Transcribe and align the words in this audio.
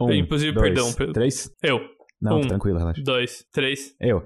Um, 0.00 0.12
Inclusive, 0.12 0.52
dois, 0.52 0.64
perdão, 0.66 0.92
per- 0.92 1.12
Três? 1.12 1.50
Eu. 1.62 1.80
Não, 2.20 2.38
Um. 2.38 2.46
tranquilo, 2.46 2.78
relaxa. 2.78 3.02
Dois, 3.02 3.44
três. 3.52 3.94
Eu. 4.00 4.22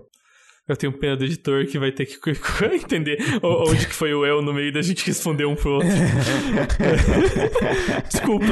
Eu 0.69 0.77
tenho 0.77 0.93
pena 0.97 1.17
do 1.17 1.25
editor 1.25 1.67
que 1.67 1.79
vai 1.79 1.91
ter 1.91 2.07
que 2.07 2.17
entender 2.77 3.19
onde 3.43 3.87
que 3.87 3.93
foi 3.95 4.15
o 4.15 4.25
eu 4.25 4.41
no 4.41 4.55
meio 4.55 4.73
da 4.73 4.81
gente 4.81 5.05
responder 5.05 5.45
um 5.45 5.57
pro 5.57 5.73
outro. 5.73 5.89
Desculpa. 8.09 8.47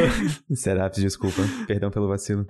Seraps, 0.54 1.00
desculpa. 1.00 1.42
Perdão 1.66 1.90
pelo 1.90 2.08
vacilo. 2.08 2.46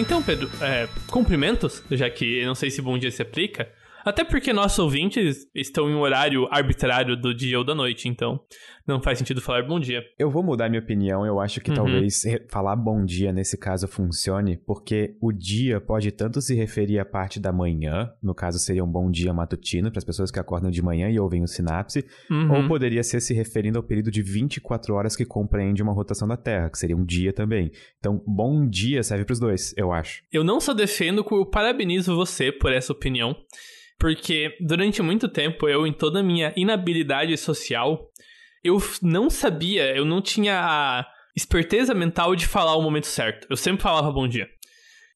Então, 0.00 0.22
Pedro, 0.22 0.50
é, 0.62 0.88
cumprimentos, 1.08 1.82
já 1.90 2.08
que 2.08 2.44
não 2.44 2.54
sei 2.54 2.70
se 2.70 2.80
bom 2.80 2.98
dia 2.98 3.10
se 3.10 3.20
aplica. 3.20 3.68
Até 4.10 4.24
porque 4.24 4.52
nossos 4.52 4.78
ouvintes 4.80 5.46
estão 5.54 5.88
em 5.88 5.94
um 5.94 6.00
horário 6.00 6.46
arbitrário 6.50 7.16
do 7.16 7.32
dia 7.32 7.56
ou 7.58 7.64
da 7.64 7.74
noite, 7.74 8.08
então 8.08 8.40
não 8.86 9.00
faz 9.00 9.18
sentido 9.18 9.40
falar 9.40 9.62
bom 9.62 9.78
dia. 9.78 10.02
Eu 10.18 10.28
vou 10.30 10.42
mudar 10.42 10.68
minha 10.68 10.82
opinião. 10.82 11.24
Eu 11.24 11.38
acho 11.38 11.60
que 11.60 11.70
Uhum. 11.70 11.76
talvez 11.76 12.22
falar 12.48 12.74
bom 12.74 13.04
dia 13.04 13.32
nesse 13.32 13.56
caso 13.56 13.86
funcione, 13.86 14.56
porque 14.66 15.14
o 15.20 15.30
dia 15.30 15.80
pode 15.80 16.10
tanto 16.10 16.40
se 16.40 16.56
referir 16.56 16.98
à 16.98 17.04
parte 17.04 17.38
da 17.38 17.52
manhã, 17.52 18.10
no 18.20 18.34
caso 18.34 18.58
seria 18.58 18.82
um 18.82 18.90
bom 18.90 19.08
dia 19.08 19.32
matutino 19.32 19.90
para 19.92 19.98
as 19.98 20.04
pessoas 20.04 20.30
que 20.32 20.40
acordam 20.40 20.70
de 20.72 20.82
manhã 20.82 21.08
e 21.08 21.20
ouvem 21.20 21.42
o 21.44 21.46
sinapse, 21.46 22.04
Uhum. 22.28 22.62
ou 22.62 22.68
poderia 22.68 23.04
ser 23.04 23.20
se 23.20 23.32
referindo 23.32 23.78
ao 23.78 23.84
período 23.84 24.10
de 24.10 24.22
24 24.22 24.92
horas 24.94 25.14
que 25.14 25.24
compreende 25.24 25.82
uma 25.84 25.92
rotação 25.92 26.26
da 26.26 26.36
Terra, 26.36 26.68
que 26.68 26.78
seria 26.78 26.96
um 26.96 27.04
dia 27.04 27.32
também. 27.32 27.70
Então, 28.00 28.20
bom 28.26 28.68
dia 28.68 29.04
serve 29.04 29.24
para 29.24 29.34
os 29.34 29.38
dois, 29.40 29.72
eu 29.76 29.92
acho. 29.92 30.22
Eu 30.32 30.42
não 30.42 30.58
só 30.60 30.74
defendo, 30.74 31.24
eu 31.30 31.46
parabenizo 31.46 32.16
você 32.16 32.50
por 32.50 32.72
essa 32.72 32.92
opinião. 32.92 33.36
Porque 34.00 34.56
durante 34.58 35.02
muito 35.02 35.28
tempo, 35.28 35.68
eu, 35.68 35.86
em 35.86 35.92
toda 35.92 36.20
a 36.20 36.22
minha 36.22 36.54
inabilidade 36.56 37.36
social, 37.36 38.10
eu 38.64 38.78
não 39.02 39.28
sabia, 39.28 39.94
eu 39.94 40.06
não 40.06 40.22
tinha 40.22 40.58
a 40.58 41.06
esperteza 41.36 41.94
mental 41.94 42.34
de 42.34 42.46
falar 42.46 42.74
o 42.76 42.82
momento 42.82 43.06
certo. 43.06 43.46
Eu 43.50 43.56
sempre 43.58 43.82
falava 43.82 44.10
bom 44.10 44.26
dia. 44.26 44.48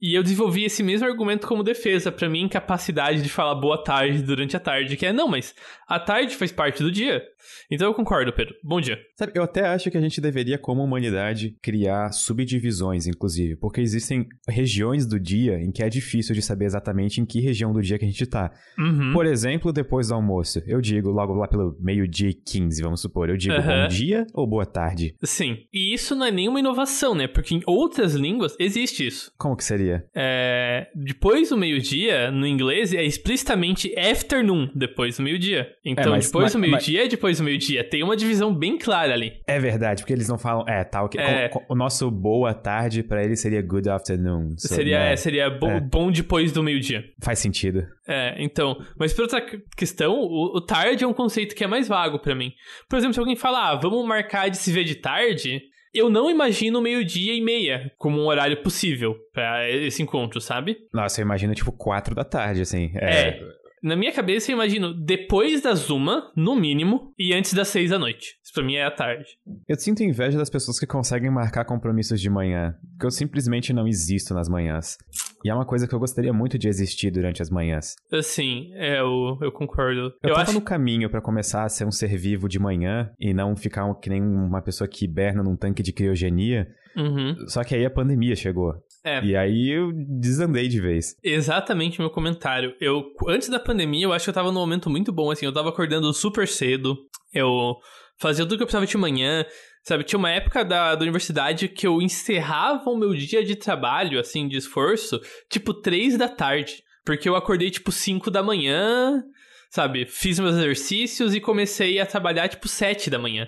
E 0.05 0.15
eu 0.15 0.23
desenvolvi 0.23 0.65
esse 0.65 0.83
mesmo 0.83 1.09
argumento 1.09 1.47
como 1.47 1.63
defesa 1.63 2.13
pra 2.13 2.29
minha 2.29 2.45
incapacidade 2.45 3.23
de 3.23 3.29
falar 3.31 3.55
boa 3.55 3.83
tarde 3.83 4.23
durante 4.23 4.55
a 4.55 4.61
tarde, 4.61 4.99
que 4.99 5.07
é, 5.07 5.15
não, 5.15 5.27
mas 5.27 5.55
a 5.89 5.99
tarde 5.99 6.37
faz 6.37 6.53
parte 6.53 6.83
do 6.83 6.93
dia. 6.93 7.23
Então 7.71 7.89
eu 7.89 7.95
concordo, 7.95 8.31
Pedro. 8.31 8.55
Bom 8.63 8.83
dia. 8.83 8.99
Sabe, 9.17 9.33
eu 9.35 9.43
até 9.43 9.67
acho 9.67 9.91
que 9.91 9.97
a 9.97 10.01
gente 10.03 10.21
deveria, 10.21 10.59
como 10.59 10.85
humanidade, 10.85 11.57
criar 11.63 12.13
subdivisões, 12.13 13.07
inclusive, 13.07 13.57
porque 13.57 13.81
existem 13.81 14.27
regiões 14.47 15.07
do 15.07 15.19
dia 15.19 15.59
em 15.59 15.73
que 15.73 15.83
é 15.83 15.89
difícil 15.89 16.35
de 16.35 16.43
saber 16.43 16.67
exatamente 16.67 17.23
em 17.23 17.25
que 17.25 17.41
região 17.41 17.73
do 17.73 17.81
dia 17.81 17.99
que 17.99 18.05
a 18.05 18.09
gente 18.09 18.27
tá. 18.27 18.53
Uhum. 18.79 19.11
Por 19.11 19.25
exemplo, 19.25 19.73
depois 19.73 20.09
do 20.09 20.17
almoço, 20.17 20.63
eu 20.67 20.83
digo 20.83 21.09
logo 21.09 21.33
lá 21.33 21.49
pelo 21.49 21.79
meio-dia 21.81 22.29
e 22.29 22.35
15, 22.35 22.83
vamos 22.83 23.01
supor, 23.01 23.31
eu 23.31 23.39
digo 23.39 23.55
Aham. 23.55 23.85
bom 23.85 23.89
dia 23.89 24.27
ou 24.35 24.47
boa 24.47 24.67
tarde? 24.67 25.17
Sim. 25.25 25.61
E 25.73 25.95
isso 25.95 26.15
não 26.15 26.27
é 26.27 26.31
nenhuma 26.31 26.61
inovação, 26.61 27.15
né? 27.15 27.27
Porque 27.27 27.55
em 27.55 27.63
outras 27.67 28.15
línguas 28.15 28.55
existe 28.59 29.07
isso. 29.07 29.33
Como 29.39 29.57
que 29.57 29.65
seria? 29.65 29.94
É, 30.15 30.89
depois 30.95 31.51
do 31.51 31.57
meio-dia, 31.57 32.31
no 32.31 32.47
inglês, 32.47 32.93
é 32.93 33.03
explicitamente 33.05 33.93
afternoon, 33.99 34.69
depois 34.75 35.17
do 35.17 35.23
meio-dia. 35.23 35.69
Então, 35.85 36.13
mas- 36.13 36.27
depois 36.27 36.45
mas- 36.45 36.53
do 36.53 36.59
meio-dia 36.59 37.05
é 37.05 37.09
depois 37.09 37.39
do 37.39 37.45
meio-dia. 37.45 37.85
Tem 37.85 38.03
uma 38.03 38.17
divisão 38.17 38.55
bem 38.55 38.79
clara 38.79 39.13
ali. 39.13 39.33
É 39.47 39.59
verdade, 39.59 40.03
porque 40.03 40.13
eles 40.13 40.29
não 40.29 40.39
falam, 40.39 40.65
é, 40.69 40.83
tal, 40.85 41.09
que 41.09 41.19
É. 41.19 41.51
o 41.69 41.75
nosso 41.75 42.11
boa 42.11 42.55
tarde 42.55 43.03
pra 43.03 43.23
eles 43.25 43.41
seria 43.41 43.61
good 43.63 43.89
afternoon. 43.89 44.55
So, 44.59 44.69
seria 44.69 44.99
né, 44.99 45.13
é, 45.13 45.17
seria 45.17 45.51
bo- 45.51 45.67
É. 45.69 45.81
bom 45.81 46.11
depois 46.11 46.53
do 46.53 46.63
meio-dia. 46.63 47.05
Faz 47.23 47.39
sentido. 47.39 47.85
É, 48.09 48.35
então. 48.39 48.77
Mas 48.99 49.13
por 49.13 49.23
outra 49.23 49.45
questão, 49.77 50.15
o, 50.15 50.57
o 50.57 50.61
tarde 50.61 51.05
é 51.05 51.07
um 51.07 51.13
conceito 51.13 51.55
que 51.55 51.65
é 51.65 51.67
mais 51.67 51.89
vago 51.89 52.19
pra 52.19 52.35
mim. 52.35 52.53
Por 52.89 52.97
exemplo, 52.99 53.15
se 53.15 53.21
alguém 53.21 53.37
fala, 53.37 53.71
ah, 53.71 53.75
vamos 53.77 54.07
marcar 54.07 54.49
de 54.49 54.57
se 54.59 54.71
ver 54.73 54.85
de 54.85 54.95
tarde, 54.97 55.63
eu 55.95 56.11
não 56.11 56.31
imagino 56.31 56.81
meio-dia 56.81 57.35
e 57.35 57.41
meia 57.41 57.93
como 57.97 58.21
um 58.21 58.27
horário 58.27 58.63
possível 58.63 59.15
pra 59.33 59.69
esse 59.71 60.03
encontro, 60.03 60.41
sabe? 60.41 60.79
Nossa, 60.93 61.21
eu 61.21 61.25
imagino 61.25 61.55
tipo 61.55 61.71
quatro 61.73 62.15
da 62.15 62.25
tarde, 62.25 62.61
assim. 62.61 62.91
É. 62.97 63.41
Na 63.85 63.95
minha 63.97 64.11
cabeça, 64.13 64.51
eu 64.51 64.55
imagino 64.55 64.95
depois 64.95 65.61
das 65.61 65.91
uma, 65.91 66.33
no 66.35 66.57
mínimo, 66.57 67.13
e 67.19 67.35
antes 67.35 67.53
das 67.53 67.69
seis 67.69 67.91
da 67.91 67.99
noite. 67.99 68.37
Isso 68.43 68.53
pra 68.55 68.65
mim 68.65 68.77
é 68.77 68.85
a 68.85 68.91
tarde. 68.91 69.27
Eu 69.69 69.77
sinto 69.79 70.03
inveja 70.03 70.39
das 70.39 70.49
pessoas 70.49 70.79
que 70.81 70.87
conseguem 70.87 71.31
marcar 71.31 71.67
compromissos 71.67 72.19
de 72.19 72.31
manhã, 72.31 72.75
porque 72.93 73.05
eu 73.07 73.11
simplesmente 73.11 73.75
não 73.75 73.87
existo 73.87 74.33
nas 74.33 74.49
manhãs. 74.49 74.97
E 75.45 75.51
é 75.51 75.55
uma 75.55 75.67
coisa 75.67 75.87
que 75.87 75.95
eu 75.95 75.99
gostaria 75.99 76.33
muito 76.33 76.57
de 76.59 76.67
existir 76.67 77.11
durante 77.11 77.43
as 77.43 77.51
manhãs. 77.51 77.95
Assim, 78.11 78.71
é, 78.77 79.01
eu, 79.01 79.37
eu 79.43 79.53
concordo. 79.53 80.01
Eu, 80.01 80.13
Eu, 80.23 80.31
tava 80.31 80.43
acho. 80.43 80.53
no 80.55 80.63
caminho 80.63 81.11
pra 81.11 81.21
começar 81.21 81.65
a 81.65 81.69
ser 81.69 81.85
um 81.85 81.91
ser 81.93 82.17
vivo 82.17 82.49
de 82.49 82.59
manhã 82.59 83.11
e 83.21 83.35
não 83.35 83.55
ficar 83.55 83.85
um- 83.85 83.93
que 83.95 84.09
nem 84.09 84.23
uma 84.23 84.63
pessoa 84.63 84.89
que 84.89 85.05
hiberna 85.05 85.43
num 85.43 85.57
tanque 85.57 85.83
de 85.83 85.93
criogenia. 85.93 86.67
Uhum. 86.97 87.35
Só 87.49 87.63
que 87.63 87.75
aí 87.75 87.85
a 87.85 87.91
pandemia 87.91 88.35
chegou. 88.35 88.73
É. 89.05 89.23
E 89.23 89.37
aí 89.37 89.71
eu 89.71 89.93
desandei 89.93 90.67
de 90.67 90.81
vez. 90.81 91.15
Exatamente 91.23 91.99
o 91.99 92.03
meu 92.03 92.11
comentário. 92.11 92.75
Eu, 92.81 93.05
antes 93.29 93.51
da 93.51 93.61
pandemia, 93.61 94.07
eu 94.07 94.13
acho 94.15 94.25
que 94.25 94.31
eu 94.31 94.35
tava 94.35 94.51
num 94.51 94.61
momento 94.61 94.89
muito 94.89 95.13
bom, 95.13 95.31
assim. 95.31 95.45
Eu 95.45 95.53
tava 95.53 95.69
acordando 95.69 96.11
super 96.15 96.49
cedo. 96.49 96.97
Eu 97.33 97.77
fazia 98.19 98.45
tudo 98.47 98.57
que 98.57 98.63
eu 98.63 98.67
precisava 98.67 98.87
de 98.87 98.97
manhã. 98.97 99.45
Sabe, 99.83 100.05
tinha 100.05 100.19
uma 100.19 100.31
época 100.31 100.65
da, 100.65 100.95
da 100.95 101.03
universidade 101.03 101.69
que 101.69 101.87
eu 101.87 102.01
encerrava 102.01 102.89
o 102.89 102.97
meu 102.97 103.13
dia 103.13 103.45
de 103.45 103.55
trabalho, 103.55 104.19
assim, 104.19 104.49
de 104.49 104.57
esforço, 104.57 105.21
tipo, 105.51 105.75
três 105.75 106.17
da 106.17 106.27
tarde. 106.27 106.83
Porque 107.05 107.29
eu 107.29 107.37
acordei, 107.37 107.71
tipo, 107.71 107.93
cinco 107.93 108.31
da 108.31 108.43
manhã, 108.43 109.23
sabe? 109.71 110.07
Fiz 110.07 110.39
meus 110.39 110.57
exercícios 110.57 111.35
e 111.35 111.41
comecei 111.41 112.01
a 112.01 112.07
trabalhar, 112.07 112.49
tipo, 112.49 112.67
sete 112.67 113.11
da 113.11 113.19
manhã. 113.19 113.47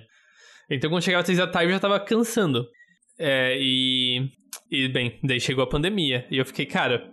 Então, 0.70 0.90
quando 0.90 1.02
chegava 1.02 1.24
três 1.24 1.38
da 1.38 1.46
tarde, 1.46 1.70
eu 1.70 1.76
já 1.76 1.80
tava 1.80 1.98
cansando. 1.98 2.66
É, 3.18 3.56
e... 3.58 4.28
E, 4.70 4.88
bem, 4.88 5.18
daí 5.22 5.40
chegou 5.40 5.62
a 5.62 5.68
pandemia. 5.68 6.26
E 6.30 6.38
eu 6.38 6.44
fiquei, 6.44 6.66
cara, 6.66 7.12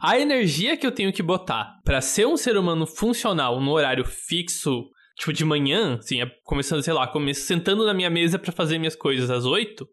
a 0.00 0.18
energia 0.18 0.76
que 0.76 0.86
eu 0.86 0.92
tenho 0.92 1.12
que 1.12 1.22
botar 1.22 1.80
pra 1.84 2.00
ser 2.00 2.26
um 2.26 2.36
ser 2.36 2.56
humano 2.56 2.86
funcional 2.86 3.60
no 3.60 3.70
horário 3.72 4.04
fixo, 4.04 4.84
tipo 5.16 5.32
de 5.32 5.44
manhã, 5.44 5.96
assim, 5.98 6.20
é- 6.20 6.30
começando, 6.44 6.82
sei 6.82 6.92
lá, 6.92 7.06
come- 7.06 7.34
sentando 7.34 7.86
na 7.86 7.94
minha 7.94 8.10
mesa 8.10 8.38
pra 8.38 8.52
fazer 8.52 8.78
minhas 8.78 8.94
coisas 8.96 9.30
às 9.30 9.46
oito, 9.46 9.88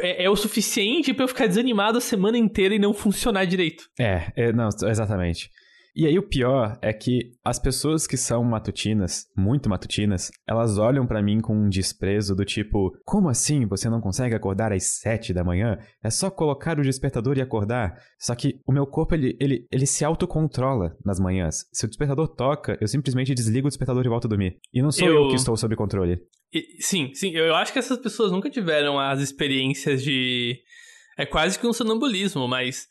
é, 0.00 0.24
é 0.24 0.30
o 0.30 0.36
suficiente 0.36 1.12
pra 1.12 1.24
eu 1.24 1.28
ficar 1.28 1.46
desanimado 1.46 1.98
a 1.98 2.00
semana 2.00 2.38
inteira 2.38 2.74
e 2.74 2.78
não 2.78 2.94
funcionar 2.94 3.44
direito. 3.44 3.84
É, 4.00 4.32
é, 4.36 4.52
não, 4.52 4.68
exatamente. 4.88 5.50
E 5.96 6.06
aí 6.06 6.18
o 6.18 6.26
pior 6.28 6.76
é 6.82 6.92
que 6.92 7.30
as 7.44 7.58
pessoas 7.58 8.04
que 8.04 8.16
são 8.16 8.42
matutinas, 8.42 9.26
muito 9.36 9.68
matutinas, 9.68 10.30
elas 10.44 10.76
olham 10.76 11.06
pra 11.06 11.22
mim 11.22 11.40
com 11.40 11.54
um 11.56 11.68
desprezo 11.68 12.34
do 12.34 12.44
tipo: 12.44 12.90
como 13.04 13.28
assim 13.28 13.64
você 13.64 13.88
não 13.88 14.00
consegue 14.00 14.34
acordar 14.34 14.72
às 14.72 14.98
sete 14.98 15.32
da 15.32 15.44
manhã? 15.44 15.78
É 16.02 16.10
só 16.10 16.30
colocar 16.30 16.78
o 16.78 16.82
despertador 16.82 17.38
e 17.38 17.42
acordar. 17.42 17.94
Só 18.18 18.34
que 18.34 18.60
o 18.66 18.72
meu 18.72 18.86
corpo 18.86 19.14
ele, 19.14 19.36
ele, 19.40 19.68
ele 19.70 19.86
se 19.86 20.04
autocontrola 20.04 20.96
nas 21.04 21.20
manhãs. 21.20 21.64
Se 21.72 21.84
o 21.84 21.88
despertador 21.88 22.26
toca, 22.26 22.76
eu 22.80 22.88
simplesmente 22.88 23.32
desligo 23.34 23.68
o 23.68 23.70
despertador 23.70 24.04
e 24.04 24.08
volto 24.08 24.24
a 24.26 24.28
dormir. 24.28 24.58
E 24.72 24.82
não 24.82 24.90
sou 24.90 25.06
eu, 25.06 25.14
Eu- 25.24 25.28
que 25.28 25.36
estou 25.36 25.56
sob 25.56 25.76
controle. 25.76 26.18
Sim, 26.80 27.12
sim, 27.14 27.30
eu 27.30 27.54
acho 27.54 27.72
que 27.72 27.78
essas 27.80 27.98
pessoas 27.98 28.30
nunca 28.30 28.48
tiveram 28.50 28.98
as 28.98 29.20
experiências 29.20 30.02
de. 30.02 30.56
É 31.16 31.24
quase 31.26 31.58
que 31.58 31.66
um 31.66 31.72
sonambulismo, 31.72 32.46
mas 32.48 32.86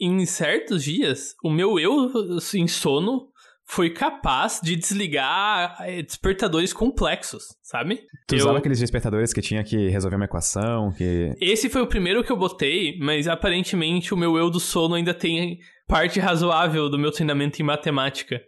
em 0.00 0.24
certos 0.26 0.84
dias, 0.84 1.34
o 1.42 1.50
meu 1.50 1.78
eu 1.78 2.10
em 2.54 2.66
sono 2.68 3.28
foi 3.70 3.90
capaz 3.90 4.60
de 4.62 4.76
desligar 4.76 5.76
eh, 5.80 6.02
despertadores 6.02 6.72
complexos, 6.72 7.44
sabe? 7.62 8.00
Tu 8.26 8.34
Eu- 8.34 8.38
usava 8.40 8.58
aqueles 8.58 8.78
despertadores 8.78 9.32
que 9.32 9.42
tinha 9.42 9.62
que 9.62 9.88
resolver 9.88 10.16
uma 10.16 10.24
equação, 10.24 10.90
que. 10.92 11.34
Esse 11.40 11.68
foi 11.68 11.82
o 11.82 11.86
primeiro 11.86 12.24
que 12.24 12.32
eu 12.32 12.36
botei, 12.36 12.98
mas 12.98 13.28
aparentemente 13.28 14.14
o 14.14 14.16
meu 14.16 14.36
eu 14.38 14.48
do 14.48 14.58
sono 14.60 14.94
ainda 14.94 15.12
tem 15.12 15.58
parte 15.86 16.18
razoável 16.18 16.88
do 16.88 16.98
meu 16.98 17.10
treinamento 17.12 17.60
em 17.60 17.64
matemática. 17.64 18.40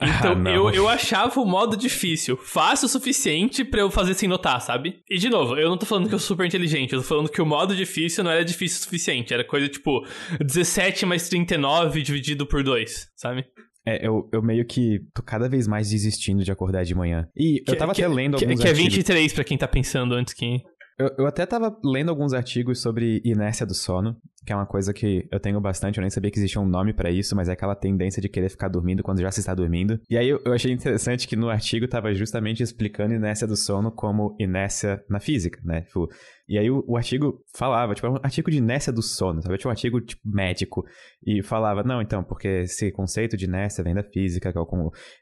Então 0.20 0.42
Ah, 0.46 0.50
eu, 0.50 0.70
eu 0.70 0.88
achava 0.88 1.40
o 1.40 1.46
modo 1.46 1.76
difícil 1.76 2.36
fácil 2.36 2.86
o 2.86 2.88
suficiente 2.88 3.64
pra 3.64 3.80
eu 3.80 3.90
fazer 3.90 4.14
sem 4.14 4.28
notar, 4.28 4.60
sabe? 4.60 5.00
E 5.08 5.18
de 5.18 5.28
novo, 5.28 5.56
eu 5.56 5.68
não 5.68 5.76
tô 5.76 5.86
falando 5.86 6.08
que 6.08 6.14
eu 6.14 6.18
sou 6.18 6.28
super 6.28 6.46
inteligente, 6.46 6.92
eu 6.92 7.00
tô 7.00 7.06
falando 7.06 7.28
que 7.28 7.40
o 7.40 7.46
modo 7.46 7.74
difícil 7.76 8.24
não 8.24 8.30
era 8.30 8.44
difícil 8.44 8.80
o 8.80 8.82
suficiente, 8.82 9.34
era 9.34 9.44
coisa 9.44 9.68
tipo 9.68 10.06
17 10.40 11.04
mais 11.06 11.28
39 11.28 12.02
dividido 12.02 12.46
por 12.46 12.62
2, 12.62 13.08
sabe? 13.14 13.44
É, 13.86 14.06
eu, 14.06 14.28
eu 14.32 14.42
meio 14.42 14.64
que 14.66 15.00
tô 15.14 15.22
cada 15.22 15.48
vez 15.48 15.66
mais 15.66 15.90
desistindo 15.90 16.44
de 16.44 16.52
acordar 16.52 16.84
de 16.84 16.94
manhã. 16.94 17.26
E 17.36 17.62
eu 17.66 17.76
tava 17.76 17.94
que, 17.94 18.02
até 18.02 18.12
lendo 18.12 18.36
que, 18.36 18.44
alguns 18.44 18.60
que 18.60 18.66
é 18.66 18.70
artigos. 18.70 18.94
23 18.94 19.32
pra 19.32 19.44
quem 19.44 19.58
tá 19.58 19.66
pensando 19.66 20.14
antes 20.14 20.34
que. 20.34 20.60
Eu, 21.00 21.10
eu 21.16 21.26
até 21.26 21.46
tava 21.46 21.74
lendo 21.82 22.10
alguns 22.10 22.34
artigos 22.34 22.78
sobre 22.82 23.22
inércia 23.24 23.64
do 23.64 23.74
sono. 23.74 24.14
que 24.44 24.52
é 24.52 24.56
uma 24.56 24.66
coisa 24.66 24.92
que 24.92 25.26
eu 25.32 25.40
tenho 25.40 25.58
bastante, 25.58 25.96
eu 25.96 26.02
nem 26.02 26.10
sabia 26.10 26.30
que 26.30 26.38
existia 26.38 26.60
um 26.60 26.66
nome 26.66 26.92
para 26.92 27.10
isso, 27.10 27.34
mas 27.34 27.48
é 27.48 27.52
aquela 27.52 27.74
tendência 27.74 28.20
de 28.20 28.28
querer 28.28 28.50
ficar 28.50 28.68
dormindo 28.68 29.02
quando 29.02 29.22
já 29.22 29.30
se 29.30 29.40
está 29.40 29.54
dormindo. 29.54 29.98
E 30.10 30.18
aí 30.18 30.28
eu, 30.28 30.42
eu 30.44 30.52
achei 30.52 30.70
interessante 30.70 31.26
que 31.26 31.36
no 31.36 31.48
artigo 31.48 31.86
estava 31.86 32.12
justamente 32.12 32.62
explicando 32.62 33.14
inércia 33.14 33.46
do 33.46 33.56
sono 33.56 33.90
como 33.90 34.36
inércia 34.38 35.02
na 35.08 35.20
física, 35.20 35.58
né? 35.64 35.82
Tipo, 35.82 36.06
e 36.50 36.58
aí 36.58 36.68
o, 36.68 36.84
o, 36.84 36.96
artigo 36.96 37.44
falava, 37.54 37.94
tipo, 37.94 38.08
é 38.08 38.10
um 38.10 38.16
artigo 38.16 38.50
de 38.50 38.58
inércia 38.58 38.92
do 38.92 39.00
sono, 39.00 39.40
sabe? 39.40 39.56
Tinha 39.56 39.68
um 39.68 39.70
artigo 39.70 40.00
tipo, 40.00 40.20
médico 40.28 40.84
e 41.24 41.44
falava, 41.44 41.84
não, 41.84 42.02
então, 42.02 42.24
porque 42.24 42.62
esse 42.64 42.90
conceito 42.90 43.36
de 43.36 43.44
inércia 43.44 43.84
vem 43.84 43.94
da 43.94 44.02
física, 44.02 44.52
que 44.52 44.58
é, 44.58 44.62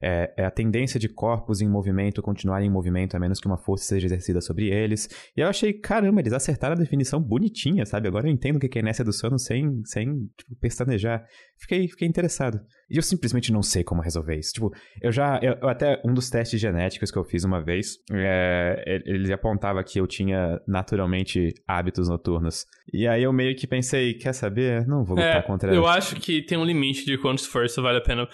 é, 0.00 0.34
é, 0.38 0.44
a 0.46 0.50
tendência 0.50 0.98
de 0.98 1.06
corpos 1.06 1.60
em 1.60 1.68
movimento 1.68 2.22
continuarem 2.22 2.66
em 2.66 2.72
movimento 2.72 3.14
a 3.14 3.20
menos 3.20 3.40
que 3.40 3.46
uma 3.46 3.58
força 3.58 3.84
seja 3.84 4.06
exercida 4.06 4.40
sobre 4.40 4.68
eles. 4.68 5.06
E 5.36 5.40
eu 5.42 5.48
achei, 5.48 5.74
caramba, 5.74 6.22
eles 6.22 6.32
acertaram 6.32 6.74
a 6.74 6.78
definição 6.78 7.20
bonitinha, 7.22 7.84
sabe? 7.84 8.08
Agora 8.08 8.26
eu 8.26 8.32
entendo 8.32 8.56
o 8.56 8.58
que 8.58 8.78
é 8.78 8.80
inércia 8.80 9.04
do 9.04 9.12
sono 9.12 9.38
sem, 9.38 9.82
sem 9.84 10.30
tipo, 10.34 10.56
pestanejar. 10.58 11.26
Fiquei, 11.58 11.88
fiquei 11.88 12.08
interessado. 12.08 12.58
E 12.90 12.96
eu 12.96 13.02
simplesmente 13.02 13.52
não 13.52 13.62
sei 13.62 13.84
como 13.84 14.00
resolver 14.00 14.36
isso. 14.36 14.52
Tipo, 14.54 14.72
eu 15.02 15.12
já. 15.12 15.38
Eu, 15.42 15.54
eu 15.60 15.68
até 15.68 16.00
um 16.04 16.14
dos 16.14 16.30
testes 16.30 16.60
genéticos 16.60 17.10
que 17.10 17.18
eu 17.18 17.24
fiz 17.24 17.44
uma 17.44 17.62
vez, 17.62 17.96
é, 18.10 19.02
ele 19.04 19.32
apontava 19.32 19.84
que 19.84 20.00
eu 20.00 20.06
tinha 20.06 20.60
naturalmente 20.66 21.52
hábitos 21.66 22.08
noturnos. 22.08 22.64
E 22.92 23.06
aí 23.06 23.22
eu 23.22 23.32
meio 23.32 23.54
que 23.54 23.66
pensei, 23.66 24.14
quer 24.14 24.32
saber? 24.32 24.86
Não 24.86 25.04
vou 25.04 25.16
lutar 25.16 25.36
é, 25.36 25.42
contra 25.42 25.74
Eu 25.74 25.86
acho 25.86 26.16
que 26.16 26.42
tem 26.42 26.56
um 26.56 26.64
limite 26.64 27.04
de 27.04 27.18
quanto 27.18 27.40
esforço 27.40 27.82
vale 27.82 27.98
a 27.98 28.02
pena. 28.02 28.26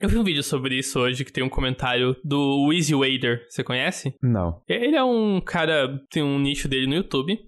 Eu 0.00 0.08
vi 0.08 0.18
um 0.18 0.24
vídeo 0.24 0.42
sobre 0.42 0.76
isso 0.76 0.98
hoje 1.00 1.24
que 1.24 1.32
tem 1.32 1.42
um 1.42 1.48
comentário 1.48 2.14
do 2.22 2.70
Easy 2.72 2.94
Wader. 2.94 3.46
Você 3.48 3.64
conhece? 3.64 4.14
Não. 4.20 4.60
Ele 4.68 4.96
é 4.96 5.02
um 5.02 5.40
cara, 5.40 5.98
tem 6.10 6.22
um 6.22 6.38
nicho 6.38 6.68
dele 6.68 6.86
no 6.86 6.96
YouTube. 6.96 7.38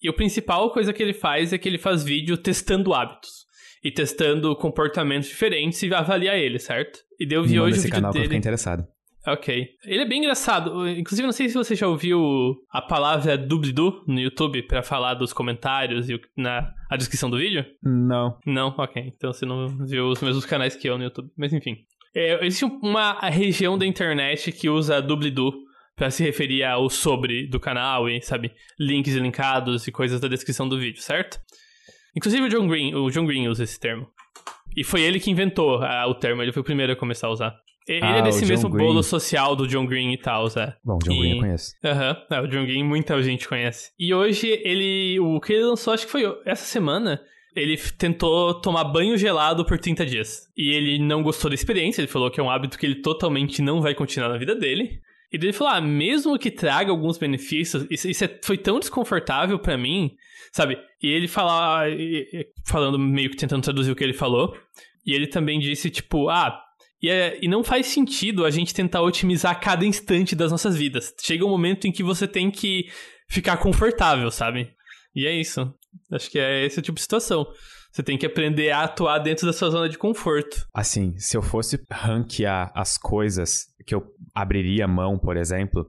E 0.00 0.08
a 0.08 0.12
principal 0.12 0.70
coisa 0.72 0.92
que 0.92 1.02
ele 1.02 1.12
faz 1.12 1.52
é 1.52 1.58
que 1.58 1.68
ele 1.68 1.76
faz 1.76 2.04
vídeo 2.04 2.36
testando 2.36 2.94
hábitos 2.94 3.47
e 3.88 3.90
testando 3.90 4.54
comportamentos 4.54 5.28
diferentes 5.28 5.82
e 5.82 5.92
avaliar 5.94 6.38
ele, 6.38 6.58
certo? 6.58 7.00
E 7.18 7.26
deu 7.26 7.42
vi 7.42 7.58
hoje 7.58 7.78
o 7.78 7.82
vídeo 7.82 7.94
canal 7.94 8.12
dele. 8.12 8.34
Eu 8.34 8.38
interessado. 8.38 8.86
Ok. 9.26 9.66
Ele 9.84 10.02
é 10.02 10.06
bem 10.06 10.18
engraçado. 10.18 10.86
Inclusive, 10.88 11.24
não 11.24 11.32
sei 11.32 11.48
se 11.48 11.54
você 11.54 11.74
já 11.74 11.88
ouviu 11.88 12.54
a 12.70 12.82
palavra 12.82 13.36
doobly-doo 13.36 14.04
no 14.06 14.20
YouTube 14.20 14.62
para 14.64 14.82
falar 14.82 15.14
dos 15.14 15.32
comentários 15.32 16.08
e 16.10 16.20
na 16.36 16.70
a 16.90 16.96
descrição 16.96 17.30
do 17.30 17.38
vídeo? 17.38 17.64
Não. 17.82 18.38
Não? 18.46 18.74
Ok. 18.76 19.02
Então 19.16 19.32
você 19.32 19.46
não 19.46 19.68
viu 19.86 20.08
os 20.08 20.20
mesmos 20.20 20.44
canais 20.44 20.76
que 20.76 20.88
eu 20.88 20.98
no 20.98 21.04
YouTube. 21.04 21.30
Mas 21.36 21.52
enfim. 21.54 21.78
É, 22.14 22.44
existe 22.44 22.64
uma 22.64 23.18
região 23.20 23.78
da 23.78 23.86
internet 23.86 24.52
que 24.52 24.68
usa 24.68 25.00
doobly-doo 25.00 25.52
para 25.96 26.10
se 26.10 26.22
referir 26.22 26.62
ao 26.62 26.90
sobre 26.90 27.46
do 27.46 27.58
canal 27.58 28.08
e, 28.08 28.20
sabe, 28.20 28.52
links 28.78 29.14
e 29.14 29.18
linkados 29.18 29.86
e 29.86 29.92
coisas 29.92 30.20
da 30.20 30.28
descrição 30.28 30.68
do 30.68 30.78
vídeo, 30.78 31.02
certo? 31.02 31.38
Inclusive 32.16 32.44
o 32.44 32.48
John 32.48 32.66
Green, 32.66 32.94
o 32.94 33.10
John 33.10 33.26
Green 33.26 33.48
usa 33.48 33.64
esse 33.64 33.78
termo. 33.78 34.08
E 34.76 34.84
foi 34.84 35.02
ele 35.02 35.18
que 35.18 35.30
inventou 35.30 35.82
ah, 35.82 36.06
o 36.06 36.14
termo, 36.14 36.42
ele 36.42 36.52
foi 36.52 36.60
o 36.60 36.64
primeiro 36.64 36.92
a 36.92 36.96
começar 36.96 37.26
a 37.26 37.30
usar. 37.30 37.54
Ele 37.88 38.04
ah, 38.04 38.18
é 38.18 38.22
desse 38.22 38.44
mesmo 38.44 38.68
Green. 38.68 38.86
bolo 38.86 39.02
social 39.02 39.56
do 39.56 39.66
John 39.66 39.86
Green 39.86 40.12
e 40.12 40.18
tal, 40.18 40.46
Zé. 40.48 40.76
Bom, 40.84 40.96
o 40.96 40.98
John 40.98 41.12
e... 41.12 41.18
Green 41.18 41.32
eu 41.32 41.40
conheço. 41.40 41.72
Aham, 41.82 42.16
uhum. 42.30 42.36
é, 42.36 42.40
o 42.42 42.46
John 42.46 42.64
Green 42.64 42.84
muita 42.84 43.22
gente 43.22 43.48
conhece. 43.48 43.92
E 43.98 44.12
hoje 44.12 44.46
ele, 44.62 45.18
o 45.20 45.40
que 45.40 45.54
ele 45.54 45.64
lançou, 45.64 45.94
acho 45.94 46.04
que 46.04 46.12
foi 46.12 46.22
essa 46.44 46.64
semana, 46.64 47.20
ele 47.56 47.76
tentou 47.76 48.60
tomar 48.60 48.84
banho 48.84 49.16
gelado 49.16 49.64
por 49.64 49.78
30 49.78 50.04
dias. 50.04 50.42
E 50.56 50.70
ele 50.70 50.98
não 50.98 51.22
gostou 51.22 51.50
da 51.50 51.54
experiência, 51.54 52.02
ele 52.02 52.08
falou 52.08 52.30
que 52.30 52.38
é 52.38 52.42
um 52.42 52.50
hábito 52.50 52.78
que 52.78 52.84
ele 52.84 52.96
totalmente 52.96 53.62
não 53.62 53.80
vai 53.80 53.94
continuar 53.94 54.28
na 54.28 54.38
vida 54.38 54.54
dele. 54.54 55.00
E 55.32 55.36
ele 55.36 55.52
falou: 55.52 55.72
ah, 55.72 55.80
mesmo 55.80 56.38
que 56.38 56.50
traga 56.50 56.90
alguns 56.90 57.18
benefícios, 57.18 57.86
isso, 57.90 58.08
isso 58.08 58.24
é, 58.24 58.38
foi 58.42 58.56
tão 58.56 58.78
desconfortável 58.78 59.58
para 59.58 59.76
mim, 59.76 60.12
sabe? 60.52 60.78
E 61.02 61.08
ele 61.08 61.28
fala, 61.28 61.84
falando 62.64 62.98
meio 62.98 63.30
que 63.30 63.36
tentando 63.36 63.62
traduzir 63.62 63.92
o 63.92 63.96
que 63.96 64.04
ele 64.04 64.12
falou. 64.12 64.56
E 65.06 65.12
ele 65.14 65.26
também 65.26 65.58
disse, 65.58 65.90
tipo, 65.90 66.28
ah, 66.28 66.60
e, 67.00 67.08
é, 67.08 67.38
e 67.40 67.48
não 67.48 67.62
faz 67.62 67.86
sentido 67.86 68.44
a 68.44 68.50
gente 68.50 68.74
tentar 68.74 69.02
otimizar 69.02 69.60
cada 69.60 69.86
instante 69.86 70.34
das 70.34 70.50
nossas 70.50 70.76
vidas. 70.76 71.14
Chega 71.20 71.44
um 71.44 71.50
momento 71.50 71.86
em 71.86 71.92
que 71.92 72.02
você 72.02 72.26
tem 72.26 72.50
que 72.50 72.90
ficar 73.28 73.56
confortável, 73.58 74.30
sabe? 74.30 74.70
E 75.14 75.26
é 75.26 75.32
isso. 75.32 75.72
Acho 76.10 76.30
que 76.30 76.38
é 76.38 76.64
esse 76.66 76.82
tipo 76.82 76.96
de 76.96 77.02
situação. 77.02 77.46
Você 77.92 78.02
tem 78.02 78.18
que 78.18 78.26
aprender 78.26 78.70
a 78.70 78.82
atuar 78.82 79.18
dentro 79.18 79.46
da 79.46 79.52
sua 79.52 79.70
zona 79.70 79.88
de 79.88 79.96
conforto. 79.96 80.66
Assim, 80.74 81.16
se 81.16 81.36
eu 81.36 81.42
fosse 81.42 81.80
ranquear 81.90 82.70
as 82.74 82.98
coisas 82.98 83.66
que 83.86 83.94
eu 83.94 84.04
abriria 84.34 84.86
mão, 84.86 85.18
por 85.18 85.36
exemplo, 85.36 85.86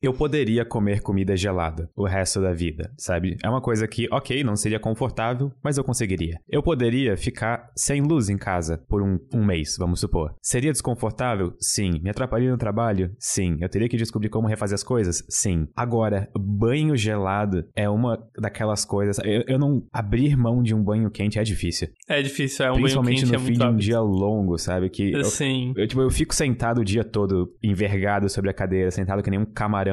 eu 0.00 0.12
poderia 0.12 0.64
comer 0.64 1.02
comida 1.02 1.36
gelada 1.36 1.90
o 1.96 2.06
resto 2.06 2.40
da 2.40 2.52
vida, 2.52 2.92
sabe? 2.96 3.36
É 3.42 3.48
uma 3.48 3.60
coisa 3.60 3.86
que, 3.88 4.08
ok, 4.12 4.44
não 4.44 4.54
seria 4.54 4.78
confortável, 4.78 5.52
mas 5.62 5.76
eu 5.76 5.84
conseguiria. 5.84 6.40
Eu 6.48 6.62
poderia 6.62 7.16
ficar 7.16 7.70
sem 7.76 8.00
luz 8.00 8.28
em 8.28 8.36
casa 8.36 8.78
por 8.88 9.02
um, 9.02 9.18
um 9.34 9.44
mês, 9.44 9.76
vamos 9.78 10.00
supor. 10.00 10.34
Seria 10.40 10.72
desconfortável? 10.72 11.54
Sim. 11.58 12.00
Me 12.02 12.10
atrapalharia 12.10 12.52
no 12.52 12.58
trabalho? 12.58 13.10
Sim. 13.18 13.56
Eu 13.60 13.68
teria 13.68 13.88
que 13.88 13.96
descobrir 13.96 14.28
como 14.28 14.46
refazer 14.46 14.74
as 14.74 14.84
coisas? 14.84 15.24
Sim. 15.28 15.66
Agora, 15.74 16.28
banho 16.38 16.96
gelado 16.96 17.64
é 17.74 17.88
uma 17.88 18.18
daquelas 18.38 18.84
coisas. 18.84 19.18
Eu, 19.24 19.44
eu 19.48 19.58
não. 19.58 19.82
Abrir 19.92 20.36
mão 20.36 20.62
de 20.62 20.74
um 20.74 20.82
banho 20.82 21.10
quente 21.10 21.38
é 21.38 21.42
difícil. 21.42 21.88
É 22.08 22.22
difícil, 22.22 22.64
é 22.64 22.70
um 22.70 22.74
Principalmente 22.74 23.22
banho 23.22 23.32
quente. 23.32 23.44
Principalmente 23.46 23.58
no 23.58 23.64
é 23.64 23.68
fim 23.68 23.76
de 23.76 23.76
um 23.76 23.92
dia 23.92 24.00
longo, 24.00 24.58
sabe? 24.58 24.88
Que 24.90 25.24
Sim. 25.24 25.72
Eu, 25.76 25.82
eu, 25.82 25.88
tipo, 25.88 26.00
eu 26.00 26.10
fico 26.10 26.34
sentado 26.34 26.80
o 26.80 26.84
dia 26.84 27.02
todo, 27.02 27.52
envergado 27.62 28.28
sobre 28.28 28.50
a 28.50 28.54
cadeira, 28.54 28.90
sentado 28.90 29.22
que 29.22 29.30
nem 29.30 29.40
um 29.40 29.46
camarão 29.46 29.87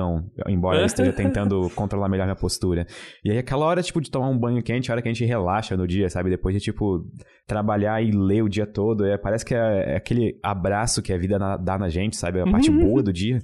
embora 0.47 0.79
eu 0.79 0.85
esteja 0.85 1.13
tentando 1.13 1.69
controlar 1.75 2.09
melhor 2.09 2.25
minha 2.25 2.35
postura. 2.35 2.87
E 3.23 3.31
aí, 3.31 3.37
aquela 3.37 3.65
hora, 3.65 3.81
tipo, 3.81 4.01
de 4.01 4.09
tomar 4.09 4.29
um 4.29 4.37
banho 4.37 4.61
quente, 4.63 4.91
a 4.91 4.93
hora 4.93 5.01
que 5.01 5.07
a 5.07 5.13
gente 5.13 5.25
relaxa 5.25 5.75
no 5.75 5.87
dia, 5.87 6.09
sabe? 6.09 6.29
Depois 6.29 6.55
de, 6.55 6.61
tipo, 6.61 7.05
trabalhar 7.47 8.01
e 8.01 8.11
ler 8.11 8.43
o 8.43 8.49
dia 8.49 8.65
todo. 8.65 9.05
É, 9.05 9.17
parece 9.17 9.45
que 9.45 9.53
é, 9.53 9.93
é 9.93 9.95
aquele 9.95 10.39
abraço 10.41 11.01
que 11.01 11.13
a 11.13 11.17
vida 11.17 11.37
na, 11.37 11.57
dá 11.57 11.77
na 11.77 11.89
gente, 11.89 12.15
sabe? 12.15 12.39
A 12.39 12.45
parte 12.45 12.69
boa 12.71 13.01
do 13.03 13.13
dia. 13.13 13.39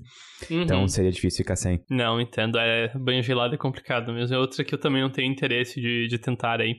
Uhum. 0.50 0.64
Então 0.64 0.88
seria 0.88 1.12
difícil 1.12 1.38
ficar 1.38 1.56
sem. 1.56 1.84
Não, 1.90 2.20
entendo. 2.20 2.58
É, 2.58 2.92
banho 2.98 3.22
gelado 3.22 3.54
é 3.54 3.58
complicado 3.58 4.12
mesmo. 4.14 4.36
É 4.36 4.40
outra 4.40 4.64
que 4.64 4.74
eu 4.74 4.80
também 4.80 5.02
não 5.02 5.12
tenho 5.12 5.32
interesse 5.32 5.80
de, 5.80 6.08
de 6.08 6.18
tentar 6.18 6.60
aí. 6.60 6.76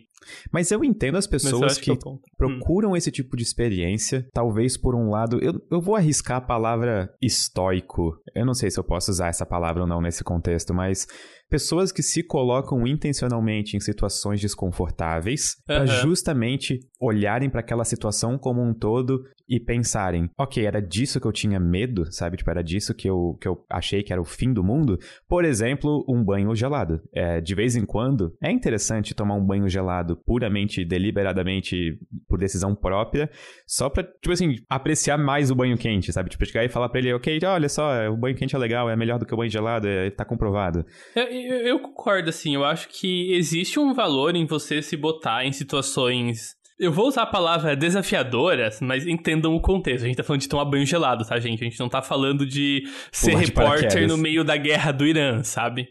Mas 0.53 0.71
eu 0.71 0.85
entendo 0.85 1.17
as 1.17 1.27
pessoas 1.27 1.79
que, 1.79 1.97
que 1.97 2.05
procuram 2.37 2.93
hum. 2.93 2.97
esse 2.97 3.11
tipo 3.11 3.37
de 3.37 3.43
experiência, 3.43 4.27
talvez 4.33 4.77
por 4.77 4.95
um 4.95 5.11
lado. 5.11 5.39
Eu, 5.43 5.55
eu 5.71 5.81
vou 5.81 5.97
arriscar 5.97 6.39
a 6.39 6.41
palavra 6.41 7.13
estoico. 7.21 8.17
Eu 8.35 8.47
não 8.47 8.55
sei 8.55 8.71
se 8.71 8.79
eu 8.79 8.85
posso 8.85 9.11
usar 9.11 9.29
essa 9.29 9.47
palavra 9.47 9.83
ou 9.83 9.89
não 9.89 10.01
nesse 10.01 10.23
contexto, 10.25 10.73
mas 10.73 11.07
pessoas 11.53 11.93
que 11.93 12.03
se 12.03 12.23
colocam 12.23 12.87
intencionalmente 12.87 13.77
em 13.77 13.81
situações 13.81 14.41
desconfortáveis 14.41 15.59
uhum. 15.59 15.65
para 15.67 15.85
justamente 15.85 16.81
olharem 16.99 17.51
para 17.51 17.61
aquela 17.61 17.85
situação 17.85 18.39
como 18.39 18.63
um 18.63 18.73
todo 18.73 19.23
e 19.49 19.61
pensarem, 19.61 20.31
ok, 20.39 20.65
era 20.65 20.81
disso 20.81 21.21
que 21.21 21.27
eu 21.27 21.33
tinha 21.33 21.61
medo, 21.61 22.11
sabe? 22.11 22.39
Tipo, 22.39 22.51
era 22.51 22.63
disso 22.63 22.95
que 22.95 23.07
eu, 23.07 23.37
que 23.39 23.47
eu 23.47 23.63
achei 23.69 24.03
que 24.03 24.11
era 24.11 24.23
o 24.23 24.25
fim 24.25 24.51
do 24.51 24.65
mundo. 24.65 24.99
Por 25.29 25.45
exemplo, 25.45 26.03
um 26.09 26.25
banho 26.25 26.55
gelado. 26.55 27.03
É, 27.15 27.39
de 27.39 27.55
vez 27.55 27.77
em 27.77 27.85
quando, 27.85 28.35
é 28.43 28.51
interessante 28.51 29.15
tomar 29.15 29.35
um 29.35 29.45
banho 29.45 29.69
gelado 29.69 30.17
puramente, 30.25 30.87
deliberadamente, 30.87 31.99
por 32.27 32.39
decisão 32.39 32.75
própria, 32.75 33.29
só 33.67 33.91
pra, 33.91 34.03
tipo 34.05 34.33
assim, 34.33 34.55
apreciar 34.71 35.19
mais 35.19 35.51
o 35.51 35.55
banho 35.55 35.77
quente, 35.77 36.13
sabe? 36.15 36.31
Tipo, 36.31 36.47
chegar 36.47 36.65
e 36.65 36.71
falar 36.71 36.89
pra 36.89 37.01
ele, 37.01 37.13
ok, 37.13 37.39
olha 37.45 37.69
só, 37.69 38.09
o 38.09 38.17
banho 38.17 38.37
quente 38.37 38.57
é 38.57 38.59
legal, 38.59 38.89
é 38.89 38.97
melhor 38.97 39.19
do 39.19 39.27
que 39.27 39.35
o 39.35 39.37
banho 39.37 39.51
gelado, 39.51 39.87
é, 39.87 40.11
tá 40.11 40.25
comprovado. 40.25 40.87
É, 41.15 41.31
eu, 41.47 41.79
concordo, 41.79 42.31
assim. 42.31 42.55
Eu 42.55 42.65
acho 42.65 42.89
que 42.89 43.33
existe 43.35 43.79
um 43.79 43.95
valor 43.95 44.35
em 44.37 44.47
você 44.47 44.83
se 44.83 44.97
botar 44.97 45.45
em 45.45 45.53
situações 45.53 46.57
eu 46.83 46.91
vou 46.91 47.07
usar 47.07 47.23
a 47.23 47.27
palavra 47.27 47.77
desafiadoras, 47.77 48.81
mas 48.81 49.07
entendam 49.07 49.55
o 49.55 49.61
contexto. 49.61 50.03
A 50.03 50.07
gente 50.09 50.17
tá 50.17 50.25
falando 50.25 50.41
de 50.41 50.49
tomar 50.49 50.65
banho 50.65 50.85
gelado, 50.85 51.25
tá, 51.25 51.39
gente? 51.39 51.63
A 51.63 51.65
gente 51.65 51.79
não 51.79 51.89
tá 51.89 52.03
falando 52.03 52.45
de 52.45 52.83
ser 53.13 53.37
repórter 53.37 54.09
no 54.09 54.19
meio 54.19 54.43
da 54.43 54.57
guerra 54.57 54.91
do 54.91 55.07
Irã, 55.07 55.45
sabe? 55.45 55.87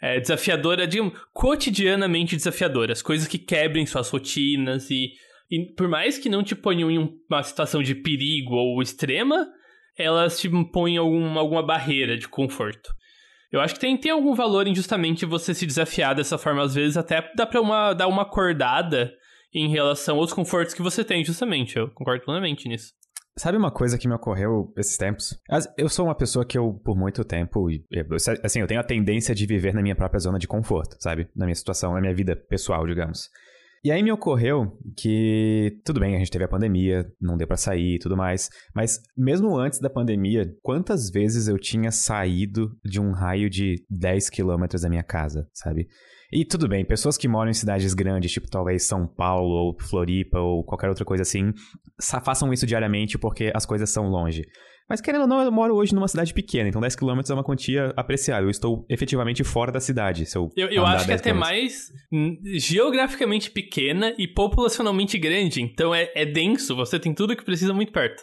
É, 0.00 0.20
desafiadora, 0.20 0.86
digamos, 0.86 1.18
cotidianamente 1.32 2.36
desafiadoras. 2.36 3.02
Coisas 3.02 3.26
que 3.26 3.36
quebrem 3.36 3.84
suas 3.84 4.08
rotinas 4.10 4.88
e, 4.90 5.10
e 5.50 5.74
por 5.74 5.88
mais 5.88 6.18
que 6.18 6.28
não 6.28 6.44
te 6.44 6.54
ponham 6.54 6.88
em 6.88 6.98
uma 7.28 7.42
situação 7.42 7.82
de 7.82 7.96
perigo 7.96 8.54
ou 8.54 8.80
extrema, 8.80 9.44
elas 9.98 10.38
te 10.38 10.48
põem 10.70 10.96
algum, 10.96 11.36
alguma 11.36 11.66
barreira 11.66 12.16
de 12.16 12.28
conforto. 12.28 12.90
Eu 13.50 13.60
acho 13.60 13.74
que 13.74 13.80
tem, 13.80 13.96
tem 13.96 14.12
algum 14.12 14.34
valor 14.34 14.66
em 14.66 14.74
justamente 14.74 15.24
você 15.24 15.54
se 15.54 15.66
desafiar 15.66 16.14
dessa 16.14 16.36
forma, 16.36 16.62
às 16.62 16.74
vezes 16.74 16.96
até 16.96 17.30
dá 17.34 17.46
pra 17.46 17.60
uma, 17.60 17.94
dar 17.94 18.06
uma 18.06 18.22
acordada 18.22 19.12
em 19.54 19.68
relação 19.70 20.18
aos 20.18 20.32
confortos 20.32 20.74
que 20.74 20.82
você 20.82 21.02
tem, 21.02 21.24
justamente. 21.24 21.76
Eu 21.76 21.88
concordo 21.88 22.24
plenamente 22.24 22.68
nisso. 22.68 22.92
Sabe 23.38 23.56
uma 23.56 23.70
coisa 23.70 23.96
que 23.96 24.08
me 24.08 24.14
ocorreu 24.14 24.72
esses 24.76 24.96
tempos? 24.96 25.38
Eu 25.76 25.88
sou 25.88 26.06
uma 26.06 26.14
pessoa 26.14 26.44
que 26.44 26.58
eu, 26.58 26.74
por 26.84 26.96
muito 26.96 27.24
tempo, 27.24 27.68
assim, 28.42 28.60
eu 28.60 28.66
tenho 28.66 28.80
a 28.80 28.84
tendência 28.84 29.32
de 29.34 29.46
viver 29.46 29.72
na 29.72 29.80
minha 29.80 29.94
própria 29.94 30.18
zona 30.18 30.38
de 30.38 30.48
conforto, 30.48 30.96
sabe? 30.98 31.28
Na 31.36 31.46
minha 31.46 31.54
situação, 31.54 31.94
na 31.94 32.00
minha 32.00 32.14
vida 32.14 32.34
pessoal, 32.34 32.84
digamos. 32.84 33.30
E 33.84 33.92
aí 33.92 34.02
me 34.02 34.10
ocorreu 34.10 34.76
que, 34.96 35.80
tudo 35.84 36.00
bem, 36.00 36.16
a 36.16 36.18
gente 36.18 36.30
teve 36.30 36.44
a 36.44 36.48
pandemia, 36.48 37.06
não 37.20 37.36
deu 37.36 37.46
para 37.46 37.56
sair 37.56 37.94
e 37.94 37.98
tudo 37.98 38.16
mais, 38.16 38.50
mas 38.74 39.00
mesmo 39.16 39.56
antes 39.56 39.78
da 39.78 39.88
pandemia, 39.88 40.52
quantas 40.62 41.10
vezes 41.10 41.48
eu 41.48 41.58
tinha 41.58 41.90
saído 41.90 42.76
de 42.84 43.00
um 43.00 43.12
raio 43.12 43.48
de 43.48 43.84
10 43.88 44.30
quilômetros 44.30 44.82
da 44.82 44.88
minha 44.88 45.02
casa, 45.02 45.48
sabe? 45.54 45.88
E 46.30 46.44
tudo 46.44 46.68
bem, 46.68 46.84
pessoas 46.84 47.16
que 47.16 47.26
moram 47.26 47.50
em 47.50 47.54
cidades 47.54 47.94
grandes, 47.94 48.30
tipo 48.30 48.50
talvez 48.50 48.86
São 48.86 49.06
Paulo 49.06 49.54
ou 49.54 49.76
Floripa 49.80 50.38
ou 50.38 50.62
qualquer 50.62 50.88
outra 50.88 51.04
coisa 51.04 51.22
assim, 51.22 51.52
façam 52.22 52.52
isso 52.52 52.66
diariamente 52.66 53.16
porque 53.16 53.50
as 53.54 53.64
coisas 53.64 53.88
são 53.88 54.08
longe. 54.08 54.44
Mas 54.88 55.00
querendo 55.00 55.22
ou 55.22 55.26
não, 55.26 55.42
eu 55.42 55.52
moro 55.52 55.74
hoje 55.74 55.94
numa 55.94 56.08
cidade 56.08 56.32
pequena, 56.32 56.68
então 56.68 56.80
10 56.80 56.96
km 56.96 57.20
é 57.28 57.34
uma 57.34 57.44
quantia 57.44 57.92
apreciável. 57.96 58.46
Eu 58.46 58.50
estou 58.50 58.86
efetivamente 58.88 59.44
fora 59.44 59.70
da 59.70 59.80
cidade. 59.80 60.24
Se 60.24 60.36
eu 60.36 60.50
eu, 60.56 60.68
eu 60.68 60.86
acho 60.86 61.04
que 61.04 61.12
é 61.12 61.14
até 61.14 61.32
mais 61.32 61.92
geograficamente 62.56 63.50
pequena 63.50 64.14
e 64.18 64.26
populacionalmente 64.26 65.18
grande. 65.18 65.60
Então 65.60 65.94
é, 65.94 66.10
é 66.14 66.24
denso, 66.24 66.74
você 66.74 66.98
tem 66.98 67.12
tudo 67.12 67.36
que 67.36 67.44
precisa 67.44 67.74
muito 67.74 67.92
perto. 67.92 68.22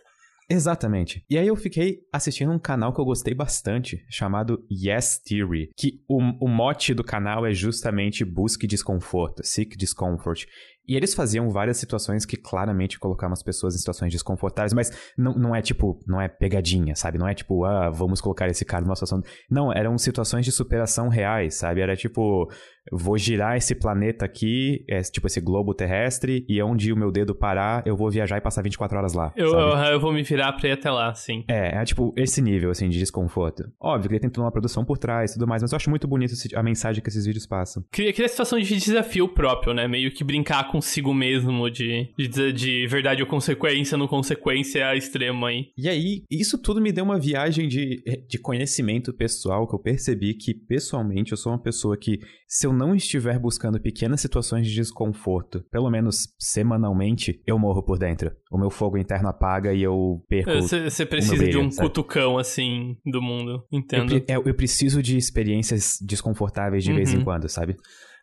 Exatamente. 0.50 1.24
E 1.30 1.38
aí 1.38 1.48
eu 1.48 1.56
fiquei 1.56 2.00
assistindo 2.14 2.52
um 2.52 2.60
canal 2.60 2.94
que 2.94 3.02
eu 3.02 3.06
gostei 3.06 3.34
bastante, 3.34 4.06
chamado 4.10 4.64
Yes 4.72 5.20
Theory, 5.20 5.70
que 5.76 6.04
o, 6.08 6.20
o 6.46 6.48
mote 6.48 6.94
do 6.94 7.04
canal 7.04 7.46
é 7.46 7.52
justamente 7.52 8.24
busque 8.24 8.68
desconforto, 8.68 9.44
seek 9.44 9.76
discomfort. 9.76 10.46
E 10.88 10.96
eles 10.96 11.14
faziam 11.14 11.50
várias 11.50 11.78
situações 11.78 12.26
que 12.26 12.38
claramente 12.38 13.00
colocavam 13.00 13.34
as 13.34 13.42
pessoas 13.42 13.76
em 13.76 13.78
situações 13.78 14.12
desconfortáveis, 14.12 14.74
mas 14.74 14.92
não, 15.18 15.34
não 15.34 15.56
é 15.56 15.62
tipo, 15.62 16.00
não 16.08 16.22
é 16.22 16.28
pegadinha, 16.28 16.96
sabe? 16.96 17.18
Não 17.18 17.28
é 17.28 17.34
tipo, 17.34 17.66
ah, 17.66 17.90
vamos 17.90 18.22
colocar 18.22 18.48
esse 18.48 18.64
cara 18.64 18.84
numa 18.84 18.96
situação. 18.96 19.22
Não, 19.50 19.74
eram 19.74 19.98
situações 19.98 20.46
de 20.46 20.52
superação 20.52 21.08
reais, 21.08 21.56
sabe? 21.56 21.82
Era 21.82 21.96
tipo, 21.96 22.50
vou 22.92 23.18
girar 23.18 23.58
esse 23.58 23.76
planeta 23.76 24.26
aqui, 24.26 24.84
é, 24.88 25.02
tipo 25.02 25.28
esse 25.28 25.42
globo 25.42 25.74
terrestre, 25.74 26.46
e 26.48 26.62
onde 26.62 26.92
o 26.92 26.98
meu 26.98 27.12
dedo 27.12 27.36
parar, 27.36 27.84
eu 27.86 27.96
vou 27.96 28.10
viajar 28.10 28.38
e 28.38 28.42
passar 28.42 28.62
24 28.62 28.98
horas 28.98 29.14
lá. 29.14 29.34
Eu, 29.36 29.54
eu, 29.54 29.70
eu, 29.78 30.00
vou 30.00 30.14
me 30.14 30.24
virar 30.24 30.54
pra 30.54 30.70
ir 30.70 30.74
até 30.74 30.90
lá, 30.90 31.14
sim. 31.14 31.44
É, 31.48 31.78
é 31.78 31.86
tipo 31.86 32.14
esse 32.16 32.42
nível, 32.42 32.70
assim, 32.70 32.90
de 32.90 32.98
desconforto. 32.98 33.64
Óbvio 33.80 34.10
que 34.10 34.16
ele 34.16 34.22
tem 34.22 34.30
toda 34.30 34.46
uma 34.46 34.52
produção 34.52 34.86
por 34.86 34.98
trás 34.98 35.32
e 35.32 35.34
tudo 35.36 35.48
mais, 35.48 35.62
mas 35.62 35.72
eu 35.72 35.76
acho 35.76 35.90
muito 35.90 36.08
bonito 36.08 36.34
a 36.56 36.64
mensagem 36.64 37.02
que 37.02 37.10
esses 37.10 37.26
vídeos 37.26 37.46
passam. 37.46 37.84
Cria, 37.92 38.14
cria 38.14 38.28
situação 38.28 38.60
de 38.60 38.78
desafio 38.78 39.28
próprio, 39.28 39.74
né? 39.74 39.88
Meio 39.88 40.12
que 40.12 40.24
brincar 40.24 40.68
consigo 40.70 41.14
mesmo, 41.14 41.70
de, 41.70 42.10
de, 42.18 42.54
de 42.54 42.88
verdade 42.88 43.22
ou 43.22 43.28
consequência 43.28 43.98
no 43.98 44.08
consequência 44.08 44.96
extrema 44.96 45.50
aí. 45.50 45.68
E 45.78 45.90
aí, 45.90 46.24
isso 46.30 46.58
tudo 46.58 46.82
me 46.82 46.92
deu 46.92 47.04
uma 47.04 47.20
viagem 47.20 47.68
de, 47.68 48.04
de 48.28 48.38
conhecimento 48.38 49.14
pessoal 49.14 49.68
que 49.68 49.76
eu 49.76 49.80
percebi 49.80 50.34
que, 50.34 50.54
pessoalmente, 50.54 51.32
eu 51.32 51.38
sou 51.38 51.52
uma 51.52 51.62
pessoa 51.62 51.98
que, 51.98 52.20
se 52.48 52.68
eu 52.68 52.74
não 52.76 52.96
estiver 52.96 53.40
buscando 53.40 53.80
pequenas 53.80 54.22
situações 54.22 54.68
de 54.68 54.74
desconforto, 54.74 55.64
pelo 55.72 55.90
menos 55.90 56.28
semanalmente, 56.38 57.42
eu 57.46 57.58
morro 57.58 57.82
por 57.84 57.98
dentro. 57.98 58.32
O 58.52 58.58
meu 58.58 58.70
fogo 58.70 58.98
interno 58.98 59.30
apaga 59.30 59.74
e 59.74 59.82
eu 59.82 60.24
perco. 60.28 60.52
Você 60.62 61.06
precisa 61.06 61.38
brilho, 61.38 61.52
de 61.52 61.58
um 61.58 61.72
sabe? 61.72 61.88
cutucão, 61.88 62.38
assim, 62.38 62.98
do 63.06 63.22
mundo. 63.22 63.66
Entendo. 63.72 64.14
Eu, 64.14 64.24
eu, 64.28 64.44
eu 64.48 64.54
preciso 64.54 65.02
de 65.02 65.18
experiências 65.18 65.98
desconfortáveis 66.02 66.84
de 66.84 66.92
uhum. 66.92 66.98
vez 66.98 67.14
em 67.14 67.18
uhum. 67.18 67.24
quando, 67.24 67.50
sabe? 67.50 67.76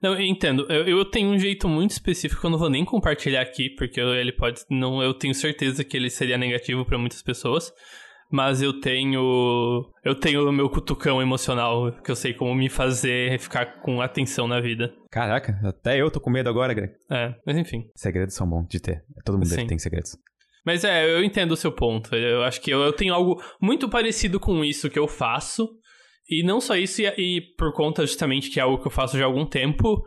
Não, 0.03 0.15
eu 0.15 0.21
entendo. 0.21 0.67
Eu, 0.69 0.85
eu, 0.85 1.05
tenho 1.05 1.29
um 1.29 1.39
jeito 1.39 1.69
muito 1.69 1.93
específico 1.93 2.41
que 2.41 2.47
eu 2.47 2.51
não 2.51 2.59
vou 2.59 2.69
nem 2.69 2.85
compartilhar 2.85 3.41
aqui, 3.41 3.71
porque 3.71 4.01
ele 4.01 4.33
pode. 4.33 4.61
não 4.69 5.01
Eu 5.01 5.15
tenho 5.15 5.35
certeza 5.35 5.85
que 5.85 5.97
ele 5.97 6.11
seria 6.11 6.37
negativo 6.37 6.85
para 6.85 6.99
muitas 6.99 7.23
pessoas 7.23 7.73
mas 8.33 8.63
eu 8.63 8.81
tenho 8.81 9.85
eu 10.03 10.15
tenho 10.15 10.49
o 10.49 10.53
meu 10.53 10.71
cutucão 10.71 11.21
emocional 11.21 11.93
que 12.03 12.11
eu 12.11 12.17
sei 12.17 12.33
como 12.33 12.55
me 12.55 12.71
fazer 12.71 13.39
ficar 13.39 13.83
com 13.83 14.01
atenção 14.01 14.49
na 14.49 14.59
vida. 14.59 14.93
Caraca, 15.11 15.61
até 15.63 16.01
eu 16.01 16.11
tô 16.11 16.19
com 16.19 16.31
medo 16.31 16.49
agora, 16.49 16.73
Greg. 16.73 16.95
É, 17.11 17.35
mas 17.47 17.59
enfim. 17.59 17.85
Segredos 17.95 18.35
são 18.35 18.49
bons 18.49 18.67
de 18.69 18.81
ter. 18.81 19.05
Todo 19.25 19.39
mundo 19.39 19.67
tem 19.69 19.79
segredos. 19.79 20.17
Mas 20.65 20.83
é, 20.85 21.05
eu 21.05 21.23
entendo 21.23 21.53
o 21.53 21.57
seu 21.57 21.71
ponto. 21.71 22.15
Eu 22.15 22.43
acho 22.43 22.61
que 22.61 22.71
eu, 22.71 22.81
eu 22.81 22.93
tenho 22.93 23.13
algo 23.13 23.43
muito 23.61 23.89
parecido 23.89 24.41
com 24.41 24.65
isso 24.65 24.89
que 24.89 24.99
eu 24.99 25.07
faço. 25.07 25.69
E 26.29 26.43
não 26.43 26.61
só 26.61 26.77
isso, 26.77 27.03
e, 27.03 27.07
e 27.19 27.41
por 27.59 27.75
conta 27.75 28.07
justamente 28.07 28.49
que 28.49 28.59
é 28.59 28.63
algo 28.63 28.81
que 28.81 28.87
eu 28.87 28.93
faço 28.93 29.19
já 29.19 29.25
há 29.25 29.27
algum 29.27 29.45
tempo, 29.45 30.03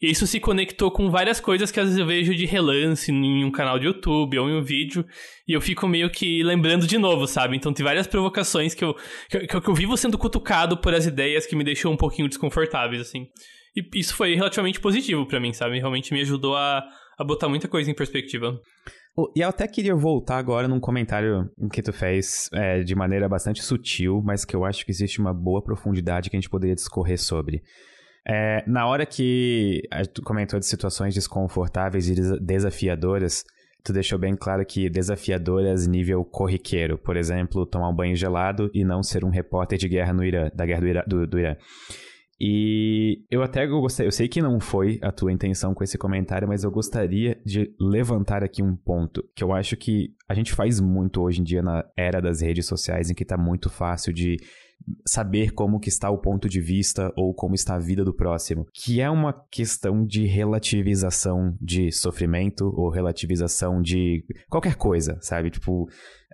isso 0.00 0.26
se 0.26 0.38
conectou 0.38 0.90
com 0.90 1.10
várias 1.10 1.40
coisas 1.40 1.72
que 1.72 1.80
às 1.80 1.86
vezes 1.86 1.98
eu 1.98 2.06
vejo 2.06 2.34
de 2.34 2.46
relance 2.46 3.10
em 3.10 3.44
um 3.44 3.50
canal 3.50 3.78
de 3.78 3.86
YouTube 3.86 4.38
ou 4.38 4.48
em 4.48 4.56
um 4.56 4.62
vídeo, 4.62 5.04
e 5.46 5.52
eu 5.52 5.60
fico 5.60 5.88
meio 5.88 6.08
que 6.10 6.42
lembrando 6.42 6.86
de 6.86 6.96
novo, 6.98 7.26
sabe? 7.26 7.56
Então 7.56 7.72
tem 7.72 7.84
várias 7.84 8.06
provocações 8.06 8.74
que 8.74 8.84
eu, 8.84 8.94
que, 9.28 9.46
que 9.46 9.68
eu 9.68 9.74
vivo 9.74 9.96
sendo 9.96 10.16
cutucado 10.16 10.76
por 10.80 10.94
as 10.94 11.06
ideias 11.06 11.46
que 11.46 11.56
me 11.56 11.64
deixam 11.64 11.92
um 11.92 11.96
pouquinho 11.96 12.28
desconfortáveis, 12.28 13.00
assim. 13.00 13.26
E 13.76 13.98
isso 13.98 14.14
foi 14.14 14.34
relativamente 14.34 14.80
positivo 14.80 15.26
para 15.26 15.40
mim, 15.40 15.52
sabe? 15.52 15.78
Realmente 15.78 16.12
me 16.12 16.20
ajudou 16.20 16.56
a, 16.56 16.82
a 17.18 17.24
botar 17.24 17.48
muita 17.48 17.66
coisa 17.68 17.90
em 17.90 17.94
perspectiva. 17.94 18.58
E 19.34 19.40
eu 19.40 19.48
até 19.48 19.66
queria 19.66 19.96
voltar 19.96 20.38
agora 20.38 20.68
num 20.68 20.78
comentário 20.78 21.50
que 21.72 21.82
tu 21.82 21.92
fez 21.92 22.48
é, 22.52 22.84
de 22.84 22.94
maneira 22.94 23.28
bastante 23.28 23.64
sutil, 23.64 24.22
mas 24.24 24.44
que 24.44 24.54
eu 24.54 24.64
acho 24.64 24.84
que 24.84 24.92
existe 24.92 25.18
uma 25.18 25.34
boa 25.34 25.60
profundidade 25.60 26.30
que 26.30 26.36
a 26.36 26.40
gente 26.40 26.48
poderia 26.48 26.76
discorrer 26.76 27.18
sobre. 27.18 27.60
É, 28.30 28.62
na 28.66 28.86
hora 28.86 29.06
que 29.06 29.82
tu 30.12 30.22
comentou 30.22 30.58
de 30.58 30.66
situações 30.66 31.14
desconfortáveis 31.14 32.08
e 32.10 32.14
desafiadoras, 32.38 33.42
tu 33.82 33.92
deixou 33.92 34.18
bem 34.18 34.36
claro 34.36 34.64
que 34.66 34.90
desafiadoras 34.90 35.86
nível 35.86 36.22
corriqueiro, 36.24 36.98
por 36.98 37.16
exemplo, 37.16 37.64
tomar 37.64 37.88
um 37.88 37.94
banho 37.94 38.14
gelado 38.14 38.70
e 38.74 38.84
não 38.84 39.02
ser 39.02 39.24
um 39.24 39.30
repórter 39.30 39.78
de 39.78 39.88
guerra 39.88 40.12
no 40.12 40.22
Irã, 40.22 40.50
da 40.54 40.66
guerra 40.66 40.80
do 40.80 40.86
Irã. 40.86 41.02
Do, 41.06 41.26
do 41.26 41.38
Irã. 41.38 41.56
E 42.40 43.24
eu 43.30 43.42
até 43.42 43.66
gostei, 43.66 44.06
eu 44.06 44.12
sei 44.12 44.28
que 44.28 44.40
não 44.40 44.60
foi 44.60 45.00
a 45.02 45.10
tua 45.10 45.32
intenção 45.32 45.74
com 45.74 45.82
esse 45.82 45.98
comentário, 45.98 46.46
mas 46.46 46.62
eu 46.62 46.70
gostaria 46.70 47.40
de 47.44 47.74
levantar 47.80 48.44
aqui 48.44 48.62
um 48.62 48.76
ponto 48.76 49.24
que 49.34 49.42
eu 49.42 49.52
acho 49.52 49.76
que 49.76 50.14
a 50.28 50.34
gente 50.34 50.52
faz 50.52 50.78
muito 50.78 51.20
hoje 51.20 51.40
em 51.40 51.44
dia 51.44 51.62
na 51.62 51.84
era 51.96 52.20
das 52.20 52.40
redes 52.40 52.66
sociais, 52.66 53.10
em 53.10 53.14
que 53.14 53.24
está 53.24 53.36
muito 53.36 53.68
fácil 53.68 54.12
de 54.12 54.36
saber 55.06 55.52
como 55.52 55.80
que 55.80 55.88
está 55.88 56.10
o 56.10 56.18
ponto 56.18 56.48
de 56.48 56.60
vista 56.60 57.12
ou 57.16 57.34
como 57.34 57.54
está 57.54 57.74
a 57.74 57.78
vida 57.78 58.04
do 58.04 58.14
próximo, 58.14 58.66
que 58.72 59.00
é 59.00 59.10
uma 59.10 59.32
questão 59.50 60.04
de 60.04 60.26
relativização 60.26 61.56
de 61.60 61.92
sofrimento 61.92 62.72
ou 62.74 62.90
relativização 62.90 63.80
de 63.82 64.24
qualquer 64.48 64.76
coisa, 64.76 65.18
sabe? 65.20 65.50
Tipo, 65.50 65.88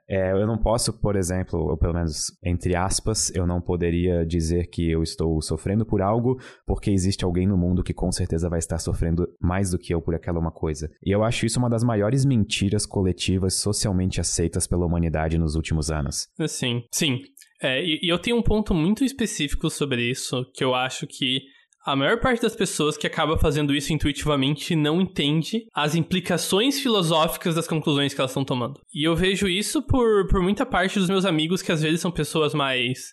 é, 0.06 0.32
eu 0.32 0.46
não 0.46 0.58
posso, 0.58 0.92
por 0.92 1.16
exemplo, 1.16 1.58
ou 1.58 1.78
pelo 1.78 1.94
menos 1.94 2.26
entre 2.44 2.76
aspas, 2.76 3.34
eu 3.34 3.46
não 3.46 3.60
poderia 3.60 4.24
dizer 4.24 4.66
que 4.66 4.90
eu 4.90 5.02
estou 5.02 5.40
sofrendo 5.40 5.86
por 5.86 6.02
algo 6.02 6.38
porque 6.66 6.90
existe 6.90 7.24
alguém 7.24 7.46
no 7.46 7.56
mundo 7.56 7.82
que 7.82 7.94
com 7.94 8.12
certeza 8.12 8.48
vai 8.48 8.58
estar 8.58 8.78
sofrendo 8.78 9.26
mais 9.40 9.70
do 9.70 9.78
que 9.78 9.94
eu 9.94 10.02
por 10.02 10.14
aquela 10.14 10.38
uma 10.38 10.52
coisa. 10.52 10.90
E 11.02 11.10
eu 11.10 11.24
acho 11.24 11.46
isso 11.46 11.58
uma 11.58 11.70
das 11.70 11.82
maiores 11.82 12.24
mentiras 12.24 12.84
coletivas 12.84 13.54
socialmente 13.54 14.20
aceitas 14.20 14.66
pela 14.66 14.84
humanidade 14.84 15.38
nos 15.38 15.54
últimos 15.54 15.90
anos. 15.90 16.28
Sim, 16.46 16.84
sim. 16.92 17.20
É, 17.62 17.82
e, 17.82 18.00
e 18.02 18.08
eu 18.08 18.18
tenho 18.18 18.36
um 18.36 18.42
ponto 18.42 18.74
muito 18.74 19.04
específico 19.04 19.70
sobre 19.70 20.10
isso, 20.10 20.44
que 20.54 20.64
eu 20.64 20.74
acho 20.74 21.06
que 21.06 21.42
a 21.84 21.94
maior 21.94 22.18
parte 22.18 22.40
das 22.40 22.56
pessoas 22.56 22.96
que 22.96 23.06
acaba 23.06 23.36
fazendo 23.36 23.74
isso 23.74 23.92
intuitivamente 23.92 24.74
não 24.74 25.02
entende 25.02 25.66
as 25.74 25.94
implicações 25.94 26.80
filosóficas 26.80 27.54
das 27.54 27.68
conclusões 27.68 28.14
que 28.14 28.20
elas 28.20 28.30
estão 28.30 28.44
tomando. 28.44 28.80
E 28.92 29.04
eu 29.04 29.14
vejo 29.14 29.46
isso 29.46 29.82
por, 29.82 30.26
por 30.28 30.40
muita 30.40 30.64
parte 30.64 30.98
dos 30.98 31.10
meus 31.10 31.26
amigos 31.26 31.60
que 31.60 31.70
às 31.70 31.82
vezes 31.82 32.00
são 32.00 32.10
pessoas 32.10 32.54
mais. 32.54 33.12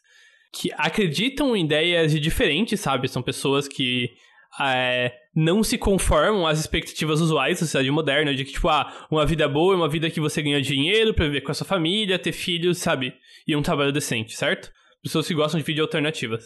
que 0.54 0.72
acreditam 0.78 1.56
em 1.56 1.66
ideias 1.66 2.14
diferentes, 2.20 2.80
sabe? 2.80 3.10
São 3.10 3.22
pessoas 3.22 3.68
que 3.68 4.10
é, 4.60 5.14
não 5.36 5.64
se 5.64 5.78
conformam 5.78 6.46
às 6.46 6.60
expectativas 6.60 7.22
usuais 7.22 7.60
da 7.60 7.66
sociedade 7.66 7.92
moderna, 7.92 8.34
de 8.34 8.44
que, 8.44 8.54
tipo, 8.54 8.68
ah, 8.68 9.08
uma 9.10 9.26
vida 9.26 9.48
boa 9.48 9.74
é 9.74 9.78
uma 9.78 9.90
vida 9.90 10.10
que 10.10 10.20
você 10.20 10.42
ganha 10.42 10.62
dinheiro 10.62 11.14
pra 11.14 11.26
viver 11.26 11.42
com 11.42 11.52
a 11.52 11.56
sua 11.56 11.68
família, 11.68 12.20
ter 12.20 12.32
filhos, 12.32 12.78
sabe? 12.78 13.14
E 13.48 13.56
um 13.56 13.62
trabalho 13.62 13.92
decente, 13.92 14.36
certo? 14.36 14.72
pessoas 15.02 15.28
que 15.28 15.34
gostam 15.34 15.60
de 15.60 15.66
vídeo 15.66 15.84
alternativas. 15.84 16.46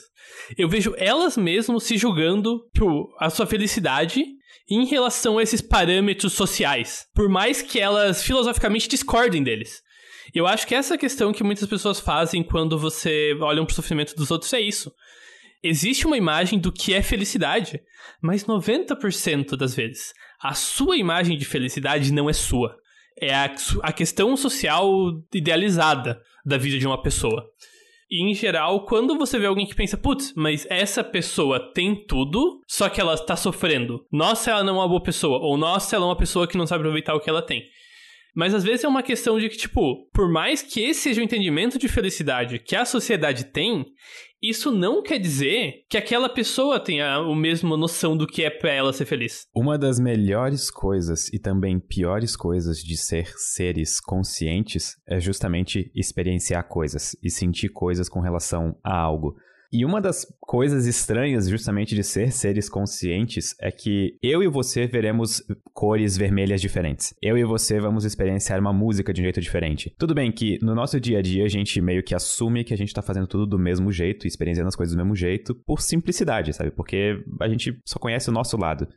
Eu 0.58 0.70
vejo 0.70 0.96
elas 0.98 1.38
mesmo 1.38 1.80
se 1.80 1.98
julgando 1.98 2.62
por 2.74 3.14
a 3.20 3.30
sua 3.30 3.46
felicidade 3.46 4.24
em 4.70 4.86
relação 4.86 5.38
a 5.38 5.44
esses 5.44 5.62
parâmetros 5.62 6.34
sociais, 6.34 7.06
por 7.14 7.30
mais 7.30 7.62
que 7.62 7.80
elas 7.80 8.24
filosoficamente 8.24 8.88
discordem 8.88 9.44
deles. 9.44 9.82
Eu 10.34 10.48
acho 10.48 10.66
que 10.66 10.74
essa 10.74 10.98
questão 10.98 11.32
que 11.32 11.44
muitas 11.44 11.68
pessoas 11.68 12.00
fazem 12.00 12.42
quando 12.44 12.80
você 12.80 13.38
olha 13.40 13.64
para 13.64 13.72
o 13.72 13.76
sofrimento 13.76 14.16
dos 14.16 14.32
outros 14.32 14.52
é 14.54 14.60
isso. 14.60 14.92
Existe 15.68 16.06
uma 16.06 16.16
imagem 16.16 16.60
do 16.60 16.72
que 16.72 16.94
é 16.94 17.02
felicidade, 17.02 17.82
mas 18.22 18.46
90% 18.46 19.56
das 19.56 19.74
vezes 19.76 20.14
a 20.40 20.54
sua 20.54 20.96
imagem 20.96 21.36
de 21.40 21.44
felicidade 21.44 22.14
não 22.14 22.30
é 22.30 22.34
sua. 22.34 22.78
É 23.20 23.34
a, 23.34 23.52
a 23.82 23.92
questão 23.92 24.38
social 24.38 24.92
idealizada 25.34 26.22
da 26.46 26.56
vida 26.56 26.78
de 26.78 26.86
uma 26.86 27.02
pessoa. 27.02 27.44
E 28.12 28.30
em 28.30 28.36
geral, 28.36 28.86
quando 28.86 29.18
você 29.18 29.40
vê 29.40 29.48
alguém 29.48 29.66
que 29.66 29.74
pensa, 29.74 29.98
putz, 29.98 30.34
mas 30.36 30.68
essa 30.70 31.04
pessoa 31.04 31.74
tem 31.74 32.06
tudo, 32.06 32.62
só 32.68 32.88
que 32.88 33.02
ela 33.02 33.18
tá 33.18 33.36
sofrendo. 33.36 34.06
Nossa, 34.12 34.52
ela 34.52 34.64
não 34.64 34.76
é 34.76 34.80
uma 34.82 34.88
boa 34.88 35.02
pessoa. 35.02 35.40
Ou 35.40 35.58
nossa, 35.58 35.96
ela 35.96 36.06
é 36.06 36.10
uma 36.10 36.18
pessoa 36.18 36.48
que 36.48 36.58
não 36.58 36.68
sabe 36.68 36.82
aproveitar 36.82 37.16
o 37.16 37.20
que 37.20 37.30
ela 37.30 37.42
tem. 37.42 37.64
Mas 38.36 38.54
às 38.54 38.64
vezes 38.64 38.84
é 38.84 38.88
uma 38.88 39.02
questão 39.02 39.40
de 39.40 39.50
que, 39.50 39.58
tipo, 39.58 40.08
por 40.14 40.30
mais 40.30 40.62
que 40.62 40.82
esse 40.82 41.02
seja 41.02 41.22
o 41.22 41.24
entendimento 41.24 41.80
de 41.80 41.88
felicidade 41.88 42.60
que 42.60 42.76
a 42.76 42.86
sociedade 42.86 43.46
tem, 43.46 43.86
isso 44.50 44.72
não 44.72 45.02
quer 45.02 45.20
dizer 45.20 45.86
que 45.90 45.98
aquela 45.98 46.30
pessoa 46.30 46.80
tenha 46.80 47.16
a 47.16 47.36
mesma 47.36 47.76
noção 47.78 48.16
do 48.16 48.28
que 48.28 48.44
é 48.44 48.50
pra 48.50 48.72
ela 48.72 48.94
ser 48.94 49.06
feliz. 49.06 49.48
Uma 49.56 49.78
das 49.78 50.00
melhores 50.00 50.70
coisas 50.70 51.32
e 51.34 51.40
também 51.40 51.80
piores 51.80 52.36
coisas 52.36 52.78
de 52.78 52.98
ser 52.98 53.28
seres 53.38 54.00
conscientes 54.00 54.96
é 55.08 55.20
justamente 55.20 55.92
experienciar 55.96 56.68
coisas 56.68 57.16
e 57.24 57.30
sentir 57.30 57.70
coisas 57.70 58.10
com 58.10 58.20
relação 58.20 58.78
a 58.84 58.96
algo. 58.96 59.36
E 59.78 59.84
uma 59.84 60.00
das 60.00 60.26
coisas 60.40 60.86
estranhas, 60.86 61.50
justamente, 61.50 61.96
de 61.96 62.02
ser 62.02 62.32
seres 62.32 62.70
conscientes 62.70 63.54
é 63.60 63.70
que 63.70 64.18
eu 64.24 64.42
e 64.42 64.48
você 64.48 64.88
veremos 64.88 65.44
cores 65.74 66.16
vermelhas 66.16 66.62
diferentes. 66.62 67.14
Eu 67.22 67.38
e 67.38 67.44
você 67.44 67.78
vamos 67.78 68.06
experienciar 68.06 68.58
uma 68.58 68.72
música 68.72 69.14
de 69.14 69.20
um 69.20 69.26
jeito 69.26 69.42
diferente. 69.42 69.94
Tudo 70.00 70.16
bem 70.16 70.32
que 70.32 70.58
no 70.62 70.74
nosso 70.74 70.98
dia 70.98 71.20
a 71.20 71.22
dia 71.22 71.44
a 71.44 71.50
gente 71.50 71.82
meio 71.82 72.02
que 72.02 72.16
assume 72.16 72.64
que 72.64 72.74
a 72.74 72.78
gente 72.78 72.94
tá 72.94 73.02
fazendo 73.02 73.28
tudo 73.28 73.46
do 73.46 73.60
mesmo 73.60 73.92
jeito, 73.92 74.26
experienciando 74.26 74.70
as 74.70 74.78
coisas 74.78 74.96
do 74.96 74.98
mesmo 74.98 75.14
jeito, 75.14 75.54
por 75.66 75.82
simplicidade, 75.82 76.54
sabe? 76.54 76.72
Porque 76.72 77.22
a 77.42 77.50
gente 77.50 77.78
só 77.86 78.00
conhece 78.00 78.30
o 78.30 78.34
nosso 78.34 78.56
lado. 78.56 78.88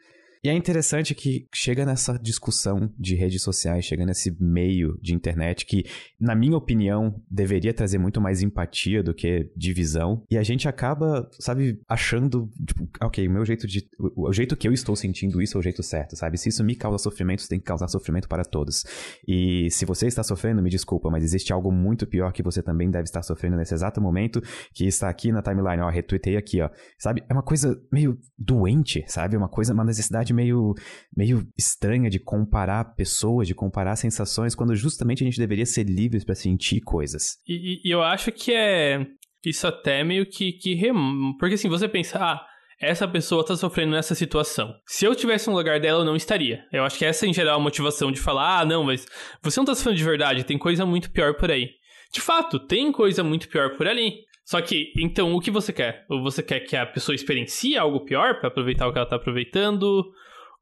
E 0.42 0.48
é 0.48 0.54
interessante 0.54 1.14
que 1.14 1.46
chega 1.54 1.84
nessa 1.84 2.18
discussão 2.18 2.92
de 2.98 3.14
redes 3.14 3.42
sociais, 3.42 3.84
chega 3.84 4.04
nesse 4.04 4.36
meio 4.40 4.98
de 5.02 5.14
internet 5.14 5.66
que, 5.66 5.84
na 6.20 6.34
minha 6.34 6.56
opinião, 6.56 7.20
deveria 7.30 7.74
trazer 7.74 7.98
muito 7.98 8.20
mais 8.20 8.42
empatia 8.42 9.02
do 9.02 9.14
que 9.14 9.50
divisão. 9.56 10.22
E 10.30 10.38
a 10.38 10.42
gente 10.42 10.68
acaba, 10.68 11.28
sabe, 11.38 11.80
achando, 11.88 12.48
tipo, 12.66 12.88
ok, 13.02 13.26
o 13.26 13.30
meu 13.30 13.44
jeito 13.44 13.66
de. 13.66 13.88
O, 13.98 14.28
o 14.28 14.32
jeito 14.32 14.56
que 14.56 14.68
eu 14.68 14.72
estou 14.72 14.94
sentindo 14.96 15.42
isso 15.42 15.56
é 15.56 15.60
o 15.60 15.62
jeito 15.62 15.82
certo, 15.82 16.16
sabe? 16.16 16.38
Se 16.38 16.48
isso 16.48 16.62
me 16.64 16.74
causa 16.74 16.98
sofrimento, 16.98 17.40
isso 17.40 17.48
tem 17.48 17.58
que 17.58 17.64
causar 17.64 17.88
sofrimento 17.88 18.28
para 18.28 18.44
todos. 18.44 18.84
E 19.26 19.70
se 19.70 19.84
você 19.84 20.06
está 20.06 20.22
sofrendo, 20.22 20.62
me 20.62 20.70
desculpa, 20.70 21.10
mas 21.10 21.24
existe 21.24 21.52
algo 21.52 21.72
muito 21.72 22.06
pior 22.06 22.32
que 22.32 22.42
você 22.42 22.62
também 22.62 22.90
deve 22.90 23.04
estar 23.04 23.22
sofrendo 23.22 23.56
nesse 23.56 23.74
exato 23.74 24.00
momento, 24.00 24.42
que 24.72 24.86
está 24.86 25.08
aqui 25.08 25.32
na 25.32 25.42
timeline, 25.42 25.82
ó, 25.82 25.88
retuitei 25.88 26.36
aqui, 26.36 26.60
ó. 26.60 26.70
Sabe? 26.98 27.22
É 27.28 27.32
uma 27.32 27.42
coisa 27.42 27.80
meio 27.92 28.18
doente, 28.38 29.04
sabe? 29.06 29.36
Uma 29.36 29.48
coisa, 29.48 29.72
uma 29.72 29.84
necessidade 29.84 30.27
meio, 30.32 30.74
meio 31.16 31.46
estranha 31.56 32.08
de 32.10 32.18
comparar 32.18 32.94
pessoas, 32.94 33.46
de 33.46 33.54
comparar 33.54 33.96
sensações, 33.96 34.54
quando 34.54 34.74
justamente 34.74 35.22
a 35.22 35.26
gente 35.26 35.38
deveria 35.38 35.66
ser 35.66 35.84
livres 35.84 36.24
para 36.24 36.34
sentir 36.34 36.80
coisas. 36.80 37.38
E, 37.46 37.80
e, 37.84 37.90
eu 37.90 38.02
acho 38.02 38.32
que 38.32 38.52
é 38.52 39.06
isso 39.44 39.66
até 39.66 40.02
meio 40.04 40.26
que, 40.26 40.52
que 40.52 40.74
rem... 40.74 40.94
porque 41.38 41.54
assim, 41.54 41.68
você 41.68 41.88
pensa, 41.88 42.18
ah, 42.18 42.44
essa 42.80 43.08
pessoa 43.08 43.44
tá 43.44 43.56
sofrendo 43.56 43.92
nessa 43.92 44.14
situação. 44.14 44.72
Se 44.86 45.04
eu 45.04 45.14
tivesse 45.14 45.48
no 45.48 45.56
lugar 45.56 45.80
dela, 45.80 46.00
eu 46.00 46.04
não 46.04 46.16
estaria. 46.16 46.64
Eu 46.72 46.84
acho 46.84 46.96
que 46.96 47.04
essa 47.04 47.26
em 47.26 47.34
geral 47.34 47.54
é 47.54 47.60
a 47.60 47.62
motivação 47.62 48.12
de 48.12 48.20
falar, 48.20 48.60
ah, 48.60 48.64
não, 48.64 48.84
mas 48.84 49.06
você 49.42 49.58
não 49.58 49.64
tá 49.64 49.74
sofrendo 49.74 49.98
de 49.98 50.04
verdade, 50.04 50.44
tem 50.44 50.56
coisa 50.56 50.86
muito 50.86 51.10
pior 51.10 51.34
por 51.34 51.50
aí. 51.50 51.70
De 52.12 52.20
fato, 52.20 52.58
tem 52.58 52.90
coisa 52.92 53.22
muito 53.22 53.48
pior 53.48 53.76
por 53.76 53.86
ali. 53.86 54.27
Só 54.48 54.62
que, 54.62 54.94
então, 54.96 55.34
o 55.34 55.40
que 55.40 55.50
você 55.50 55.74
quer? 55.74 56.06
Ou 56.08 56.22
você 56.22 56.42
quer 56.42 56.60
que 56.60 56.74
a 56.74 56.86
pessoa 56.86 57.14
experiencie 57.14 57.76
algo 57.76 58.06
pior 58.06 58.40
para 58.40 58.48
aproveitar 58.48 58.88
o 58.88 58.92
que 58.92 58.98
ela 58.98 59.06
tá 59.06 59.16
aproveitando? 59.16 60.10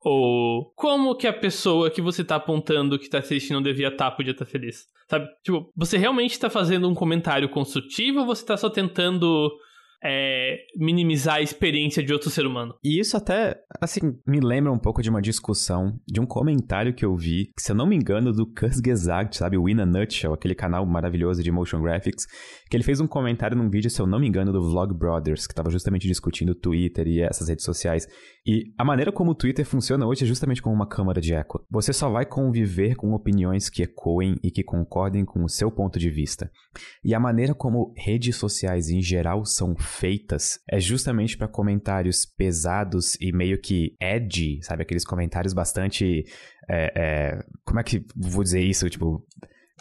Ou 0.01 0.73
como 0.75 1.15
que 1.15 1.25
a 1.25 1.33
pessoa 1.33 1.89
que 1.89 2.03
você 2.03 2.25
tá 2.25 2.35
apontando 2.35 2.99
que 2.99 3.09
tá 3.09 3.23
triste 3.23 3.53
não 3.53 3.63
devia 3.63 3.87
estar, 3.87 4.11
tá, 4.11 4.17
podia 4.17 4.33
estar 4.33 4.45
tá 4.45 4.51
feliz? 4.51 4.89
Sabe? 5.09 5.29
Tipo, 5.45 5.71
você 5.77 5.97
realmente 5.97 6.37
tá 6.37 6.51
fazendo 6.51 6.89
um 6.89 6.97
comentário 6.97 7.49
construtivo 7.49 8.19
ou 8.19 8.27
você 8.27 8.45
tá 8.45 8.57
só 8.57 8.69
tentando 8.69 9.57
é, 10.03 10.59
minimizar 10.77 11.37
a 11.37 11.43
experiência 11.43 12.03
de 12.03 12.13
outro 12.13 12.31
ser 12.31 12.47
humano. 12.47 12.75
E 12.83 12.99
isso 13.01 13.17
até, 13.17 13.57
assim, 13.81 14.01
me 14.27 14.41
lembra 14.41 14.73
um 14.73 14.79
pouco 14.79 15.03
de 15.03 15.11
uma 15.11 15.23
discussão, 15.23 15.99
de 16.07 16.21
um 16.21 16.27
comentário 16.27 16.95
que 16.95 17.05
eu 17.05 17.17
vi, 17.17 17.53
que 17.57 17.63
se 17.63 17.73
eu 17.73 17.77
não 17.77 17.87
me 17.87 17.97
engano, 17.97 18.33
do 18.33 18.47
Cus 18.47 18.81
Gesagt, 18.81 19.37
sabe? 19.37 19.57
O 19.57 19.69
In 19.69 19.81
a 19.81 19.87
Nutshell, 19.87 20.33
aquele 20.33 20.55
canal 20.55 20.85
maravilhoso 20.87 21.43
de 21.43 21.51
motion 21.51 21.83
graphics, 21.83 22.27
que 22.71 22.77
ele 22.77 22.85
fez 22.85 23.01
um 23.01 23.07
comentário 23.07 23.57
num 23.57 23.71
vídeo, 23.71 23.91
se 23.91 24.01
eu 24.01 24.07
não 24.07 24.19
me 24.19 24.29
engano, 24.29 24.53
do 24.53 24.63
Vlog 24.63 24.95
Brothers, 24.95 25.47
que 25.47 25.53
estava 25.53 25.71
justamente 25.71 26.07
discutindo 26.07 26.55
Twitter 26.55 27.07
e 27.07 27.21
essas 27.21 27.49
redes 27.49 27.65
sociais. 27.65 28.07
E 28.47 28.73
a 28.79 28.85
maneira 28.85 29.11
como 29.11 29.33
o 29.33 29.35
Twitter 29.35 29.67
funciona 29.67 30.07
hoje 30.07 30.23
é 30.23 30.27
justamente 30.27 30.63
como 30.63 30.75
uma 30.75 30.87
câmara 30.87 31.21
de 31.21 31.35
eco. 31.35 31.67
Você 31.69 31.93
só 31.93 32.09
vai 32.09 32.25
conviver 32.25 32.95
com 32.95 33.13
opiniões 33.13 33.69
que 33.69 33.83
ecoem 33.83 34.37
e 34.41 34.53
que 34.53 34.63
concordem 34.63 35.25
com 35.25 35.43
o 35.43 35.49
seu 35.49 35.69
ponto 35.69 35.99
de 35.99 36.09
vista. 36.09 36.49
E 37.03 37.13
a 37.13 37.19
maneira 37.19 37.55
como 37.55 37.93
redes 37.97 38.37
sociais 38.37 38.89
em 38.89 39.03
geral 39.03 39.45
são 39.45 39.75
feitas 39.77 40.61
é 40.71 40.79
justamente 40.79 41.37
para 41.37 41.49
comentários 41.49 42.25
pesados 42.25 43.17
e 43.21 43.33
meio 43.33 43.61
que 43.61 43.97
edgy, 44.01 44.61
sabe? 44.63 44.83
Aqueles 44.83 45.05
comentários 45.05 45.53
bastante. 45.53 46.25
É, 46.69 46.93
é, 46.97 47.45
como 47.65 47.81
é 47.81 47.83
que 47.83 48.05
vou 48.15 48.45
dizer 48.45 48.61
isso? 48.61 48.89
Tipo 48.89 49.27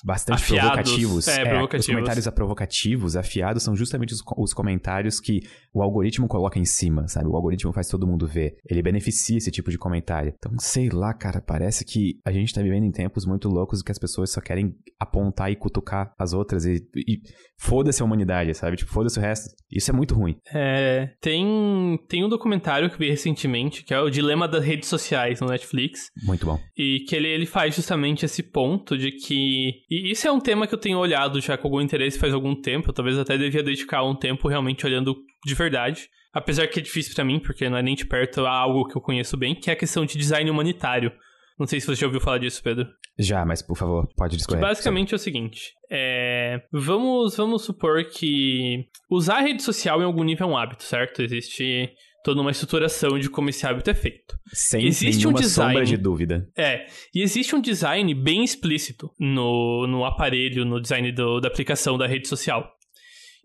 bastante 0.06 0.44
afiados, 0.44 0.70
provocativos. 0.70 1.28
É, 1.28 1.42
é, 1.42 1.46
provocativos. 1.50 1.88
Os 1.88 1.94
comentários 1.94 2.28
provocativos, 2.30 3.16
afiados, 3.16 3.64
são 3.64 3.76
justamente 3.76 4.14
os, 4.14 4.22
os, 4.38 4.54
comentários 4.54 5.20
que 5.20 5.42
o 5.74 5.82
algoritmo 5.82 6.28
coloca 6.28 6.60
em 6.60 6.66
cima, 6.66 7.08
sabe? 7.08 7.28
O 7.28 7.36
algoritmo 7.36 7.74
faz 7.74 7.88
todo 7.88 8.06
mundo 8.06 8.28
ver. 8.28 8.56
Ele 8.70 8.84
beneficia 8.84 9.38
esse 9.38 9.50
tipo 9.50 9.72
de 9.72 9.78
comentário. 9.78 10.32
Então, 10.38 10.52
sei 10.60 10.90
lá, 10.90 11.12
cara, 11.14 11.42
parece 11.42 11.84
que 11.84 12.20
a 12.24 12.32
gente 12.32 12.54
tá 12.54 12.62
vivendo 12.62 12.84
em 12.84 12.92
tempos 12.92 13.26
muito 13.26 13.50
loucos 13.50 13.82
que 13.82 13.92
as 13.92 13.98
pessoas 13.98 14.32
só 14.32 14.40
querem 14.40 14.76
apontar 15.00 15.52
e 15.52 15.56
cutucar 15.56 16.14
as 16.20 16.34
outras 16.34 16.66
e, 16.66 16.88
e 16.96 17.20
foda-se 17.58 18.02
a 18.02 18.06
humanidade, 18.06 18.54
sabe? 18.54 18.78
Tipo, 18.78 18.92
foda-se 18.92 19.18
o 19.18 19.22
resto. 19.22 19.56
Isso 19.72 19.90
é 19.90 19.94
muito 19.94 20.14
ruim. 20.14 20.38
É, 20.54 21.10
tem, 21.20 22.00
tem 22.08 22.24
um 22.24 22.30
documentário 22.30 22.90
que 22.92 23.00
vi 23.00 23.10
recentemente, 23.10 23.84
que 23.84 23.94
é 23.94 24.00
o 24.00 24.10
Dilema 24.10 24.48
das 24.48 24.64
Redes 24.64 24.88
Sociais 24.88 25.42
no 25.42 25.48
Netflix. 25.48 26.12
Muito 26.24 26.46
bom. 26.46 26.60
E 26.78 27.00
que 27.08 27.16
ele, 27.16 27.28
ele 27.28 27.46
faz 27.48 27.76
justamente 27.76 28.24
esse 28.24 28.44
ponto 28.44 28.96
de 28.98 29.12
que 29.12 29.74
e 30.04 30.12
isso 30.12 30.28
é 30.28 30.32
um 30.32 30.40
tema 30.40 30.68
que 30.68 30.74
eu 30.74 30.80
tenho 30.80 30.98
olhado 30.98 31.40
já 31.40 31.58
com 31.58 31.68
algum 31.68 31.82
interesse 31.82 32.18
faz 32.20 32.34
algum 32.34 32.60
tempo. 32.60 32.90
Eu 32.90 32.94
talvez 32.94 33.18
até 33.18 33.38
devia 33.38 33.64
dedicar 33.64 34.04
um 34.04 34.16
tempo 34.16 34.48
realmente 34.48 34.86
olhando 34.86 35.16
de 35.46 35.54
verdade. 35.54 36.10
Apesar 36.34 36.68
que 36.68 36.80
é 36.80 36.82
difícil 36.82 37.14
para 37.16 37.24
mim, 37.24 37.40
porque 37.40 37.70
não 37.70 37.78
é 37.78 37.82
nem 37.82 37.96
de 37.96 38.06
perto 38.06 38.46
algo 38.46 38.88
que 38.88 38.98
eu 38.98 39.02
conheço 39.02 39.38
bem, 39.38 39.56
que 39.56 39.70
é 39.70 39.74
a 39.74 39.76
questão 39.76 40.06
de 40.06 40.18
design 40.18 40.50
humanitário. 40.50 41.12
Não 41.58 41.66
sei 41.66 41.80
se 41.80 41.88
você 41.88 42.02
já 42.02 42.08
ouviu 42.08 42.20
falar 42.20 42.40
disso, 42.40 42.62
Pedro. 42.62 42.88
Já, 43.18 43.46
mas 43.46 43.62
por 43.62 43.78
favor, 43.78 44.06
pode 44.18 44.36
discorrer. 44.36 44.62
Que 44.62 44.68
basicamente 44.68 45.14
é 45.14 45.16
o 45.16 45.20
seguinte: 45.20 45.74
é... 45.90 46.62
vamos, 46.72 47.38
vamos 47.38 47.64
supor 47.64 48.04
que 48.04 48.86
usar 49.10 49.38
a 49.38 49.42
rede 49.42 49.64
social 49.64 50.02
em 50.02 50.06
algum 50.06 50.24
nível 50.24 50.48
é 50.48 50.52
um 50.52 50.58
hábito, 50.58 50.84
certo? 50.84 51.22
Existe 51.22 51.90
toda 52.26 52.42
uma 52.42 52.50
estruturação 52.50 53.20
de 53.20 53.30
como 53.30 53.50
esse 53.50 53.68
hábito 53.68 53.92
é 53.92 53.94
feito. 53.94 54.36
Sem 54.52 54.88
existe 54.88 55.20
nenhuma 55.20 55.38
um 55.38 55.42
design, 55.42 55.74
sombra 55.74 55.86
de 55.86 55.96
dúvida. 55.96 56.50
É, 56.58 56.88
e 57.14 57.22
existe 57.22 57.56
um 57.56 57.62
design 57.62 58.12
bem 58.16 58.44
explícito 58.44 59.12
no, 59.20 59.86
no 59.86 60.04
aparelho, 60.04 60.66
no 60.66 60.82
design 60.82 61.12
do, 61.12 61.40
da 61.40 61.48
aplicação 61.48 62.00
da 62.00 62.08
rede 62.08 62.28
social. 62.28 62.68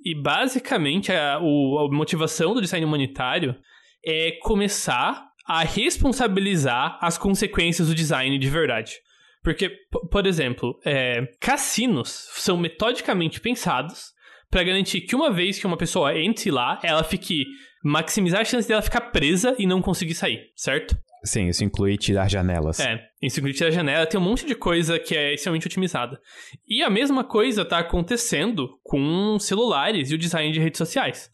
E 0.02 0.14
basicamente 0.14 1.12
a, 1.12 1.38
o, 1.42 1.78
a 1.78 1.94
motivação 1.94 2.54
do 2.54 2.62
design 2.62 2.86
humanitário 2.86 3.54
é 4.02 4.32
começar 4.40 5.28
a 5.46 5.62
responsabilizar 5.62 6.98
as 7.02 7.18
consequências 7.18 7.88
do 7.88 7.94
design 7.94 8.38
de 8.38 8.48
verdade. 8.48 8.94
Porque, 9.42 9.68
por 10.10 10.26
exemplo, 10.26 10.80
é, 10.86 11.26
cassinos 11.38 12.30
são 12.32 12.56
metodicamente 12.56 13.42
pensados 13.42 14.14
para 14.50 14.62
garantir 14.62 15.02
que 15.02 15.14
uma 15.14 15.30
vez 15.30 15.58
que 15.58 15.66
uma 15.66 15.76
pessoa 15.76 16.18
entre 16.18 16.50
lá, 16.50 16.80
ela 16.82 17.04
fique 17.04 17.44
maximizar 17.82 18.40
a 18.40 18.44
chance 18.44 18.68
dela 18.68 18.82
ficar 18.82 19.00
presa 19.00 19.54
e 19.58 19.66
não 19.66 19.80
conseguir 19.80 20.14
sair, 20.14 20.50
certo? 20.54 20.96
Sim, 21.22 21.48
isso 21.48 21.62
inclui 21.62 21.98
tirar 21.98 22.28
janelas. 22.28 22.80
É, 22.80 22.98
isso 23.22 23.40
inclui 23.40 23.52
tirar 23.52 23.70
janela, 23.70 24.06
tem 24.06 24.18
um 24.18 24.22
monte 24.22 24.46
de 24.46 24.54
coisa 24.54 24.98
que 24.98 25.14
é 25.14 25.34
extremamente 25.34 25.66
otimizada. 25.66 26.18
E 26.66 26.82
a 26.82 26.88
mesma 26.88 27.22
coisa 27.24 27.64
tá 27.64 27.78
acontecendo 27.78 28.68
com 28.82 29.38
celulares 29.38 30.10
e 30.10 30.14
o 30.14 30.18
design 30.18 30.50
de 30.52 30.60
redes 30.60 30.78
sociais. 30.78 31.30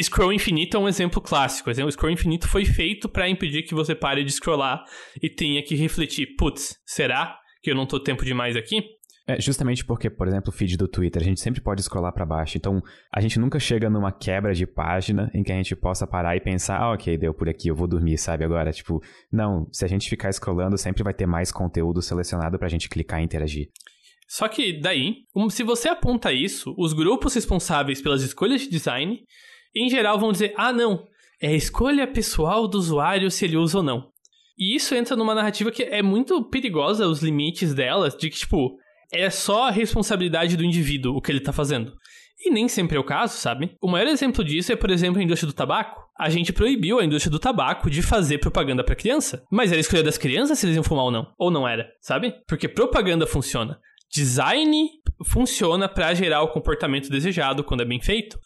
Scroll 0.00 0.32
infinito 0.32 0.76
é 0.76 0.80
um 0.80 0.88
exemplo 0.88 1.20
clássico. 1.20 1.70
O 1.70 1.92
scroll 1.92 2.12
infinito 2.12 2.48
foi 2.48 2.64
feito 2.64 3.08
para 3.08 3.28
impedir 3.28 3.62
que 3.62 3.74
você 3.74 3.94
pare 3.94 4.24
de 4.24 4.32
scrollar 4.32 4.82
e 5.22 5.28
tenha 5.28 5.62
que 5.62 5.74
refletir, 5.76 6.34
putz, 6.36 6.78
será 6.84 7.38
que 7.62 7.70
eu 7.70 7.74
não 7.74 7.86
tô 7.86 8.00
tempo 8.00 8.24
demais 8.24 8.56
aqui? 8.56 8.82
É 9.26 9.40
justamente 9.40 9.84
porque, 9.84 10.10
por 10.10 10.26
exemplo, 10.26 10.48
o 10.48 10.52
feed 10.52 10.76
do 10.76 10.88
Twitter, 10.88 11.22
a 11.22 11.24
gente 11.24 11.40
sempre 11.40 11.60
pode 11.60 11.82
scrollar 11.82 12.12
para 12.12 12.26
baixo. 12.26 12.58
Então, 12.58 12.82
a 13.14 13.20
gente 13.20 13.38
nunca 13.38 13.60
chega 13.60 13.88
numa 13.88 14.10
quebra 14.10 14.52
de 14.52 14.66
página 14.66 15.30
em 15.32 15.44
que 15.44 15.52
a 15.52 15.54
gente 15.54 15.76
possa 15.76 16.06
parar 16.06 16.36
e 16.36 16.40
pensar, 16.40 16.80
ah, 16.80 16.92
ok, 16.92 17.16
deu 17.16 17.32
por 17.32 17.48
aqui, 17.48 17.68
eu 17.68 17.76
vou 17.76 17.86
dormir, 17.86 18.18
sabe? 18.18 18.44
Agora, 18.44 18.72
tipo, 18.72 19.00
não, 19.30 19.68
se 19.70 19.84
a 19.84 19.88
gente 19.88 20.10
ficar 20.10 20.32
scrollando, 20.32 20.76
sempre 20.76 21.04
vai 21.04 21.14
ter 21.14 21.26
mais 21.26 21.52
conteúdo 21.52 22.02
selecionado 22.02 22.58
pra 22.58 22.68
gente 22.68 22.88
clicar 22.88 23.20
e 23.20 23.24
interagir. 23.24 23.68
Só 24.26 24.48
que 24.48 24.80
daí, 24.80 25.26
se 25.50 25.62
você 25.62 25.88
aponta 25.88 26.32
isso, 26.32 26.74
os 26.76 26.92
grupos 26.92 27.34
responsáveis 27.34 28.02
pelas 28.02 28.22
escolhas 28.22 28.62
de 28.62 28.70
design, 28.70 29.20
em 29.76 29.88
geral 29.88 30.18
vão 30.18 30.32
dizer, 30.32 30.52
ah, 30.56 30.72
não, 30.72 31.04
é 31.40 31.48
a 31.48 31.54
escolha 31.54 32.06
pessoal 32.06 32.66
do 32.66 32.78
usuário 32.78 33.30
se 33.30 33.44
ele 33.44 33.56
usa 33.56 33.78
ou 33.78 33.84
não. 33.84 34.10
E 34.58 34.74
isso 34.74 34.94
entra 34.94 35.16
numa 35.16 35.34
narrativa 35.34 35.70
que 35.70 35.82
é 35.82 36.02
muito 36.02 36.42
perigosa, 36.48 37.06
os 37.06 37.22
limites 37.22 37.74
dela, 37.74 38.08
de 38.08 38.30
que, 38.30 38.38
tipo, 38.38 38.76
é 39.12 39.28
só 39.30 39.68
a 39.68 39.70
responsabilidade 39.70 40.56
do 40.56 40.64
indivíduo 40.64 41.14
o 41.14 41.20
que 41.20 41.30
ele 41.30 41.40
tá 41.40 41.52
fazendo. 41.52 41.92
E 42.44 42.50
nem 42.50 42.66
sempre 42.66 42.96
é 42.96 43.00
o 43.00 43.04
caso, 43.04 43.36
sabe? 43.36 43.76
O 43.80 43.88
maior 43.88 44.08
exemplo 44.08 44.42
disso 44.42 44.72
é, 44.72 44.76
por 44.76 44.90
exemplo, 44.90 45.20
a 45.20 45.22
indústria 45.22 45.46
do 45.46 45.54
tabaco. 45.54 46.02
A 46.18 46.28
gente 46.28 46.52
proibiu 46.52 46.98
a 46.98 47.04
indústria 47.04 47.30
do 47.30 47.38
tabaco 47.38 47.88
de 47.88 48.02
fazer 48.02 48.38
propaganda 48.38 48.82
para 48.82 48.96
criança. 48.96 49.44
Mas 49.50 49.70
era 49.70 49.80
escolha 49.80 50.02
das 50.02 50.18
crianças 50.18 50.58
se 50.58 50.66
eles 50.66 50.74
iam 50.74 50.82
fumar 50.82 51.04
ou 51.04 51.10
não. 51.10 51.32
Ou 51.38 51.50
não 51.50 51.68
era, 51.68 51.88
sabe? 52.00 52.34
Porque 52.48 52.68
propaganda 52.68 53.26
funciona. 53.26 53.78
Design 54.12 54.88
funciona 55.24 55.88
para 55.88 56.12
gerar 56.14 56.42
o 56.42 56.48
comportamento 56.48 57.08
desejado 57.08 57.62
quando 57.62 57.82
é 57.82 57.86
bem 57.86 58.00
feito. 58.00 58.36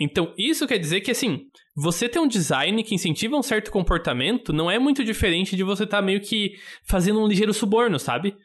Então, 0.00 0.32
isso 0.36 0.66
quer 0.66 0.78
dizer 0.78 1.00
que, 1.00 1.10
assim, 1.10 1.42
você 1.76 2.08
ter 2.08 2.18
um 2.20 2.28
design 2.28 2.82
que 2.84 2.94
incentiva 2.94 3.36
um 3.36 3.42
certo 3.42 3.70
comportamento 3.70 4.52
não 4.52 4.70
é 4.70 4.78
muito 4.78 5.04
diferente 5.04 5.56
de 5.56 5.64
você 5.64 5.84
estar 5.84 5.98
tá 5.98 6.02
meio 6.02 6.20
que 6.20 6.52
fazendo 6.84 7.20
um 7.20 7.26
ligeiro 7.26 7.52
suborno, 7.52 7.98
sabe? 7.98 8.36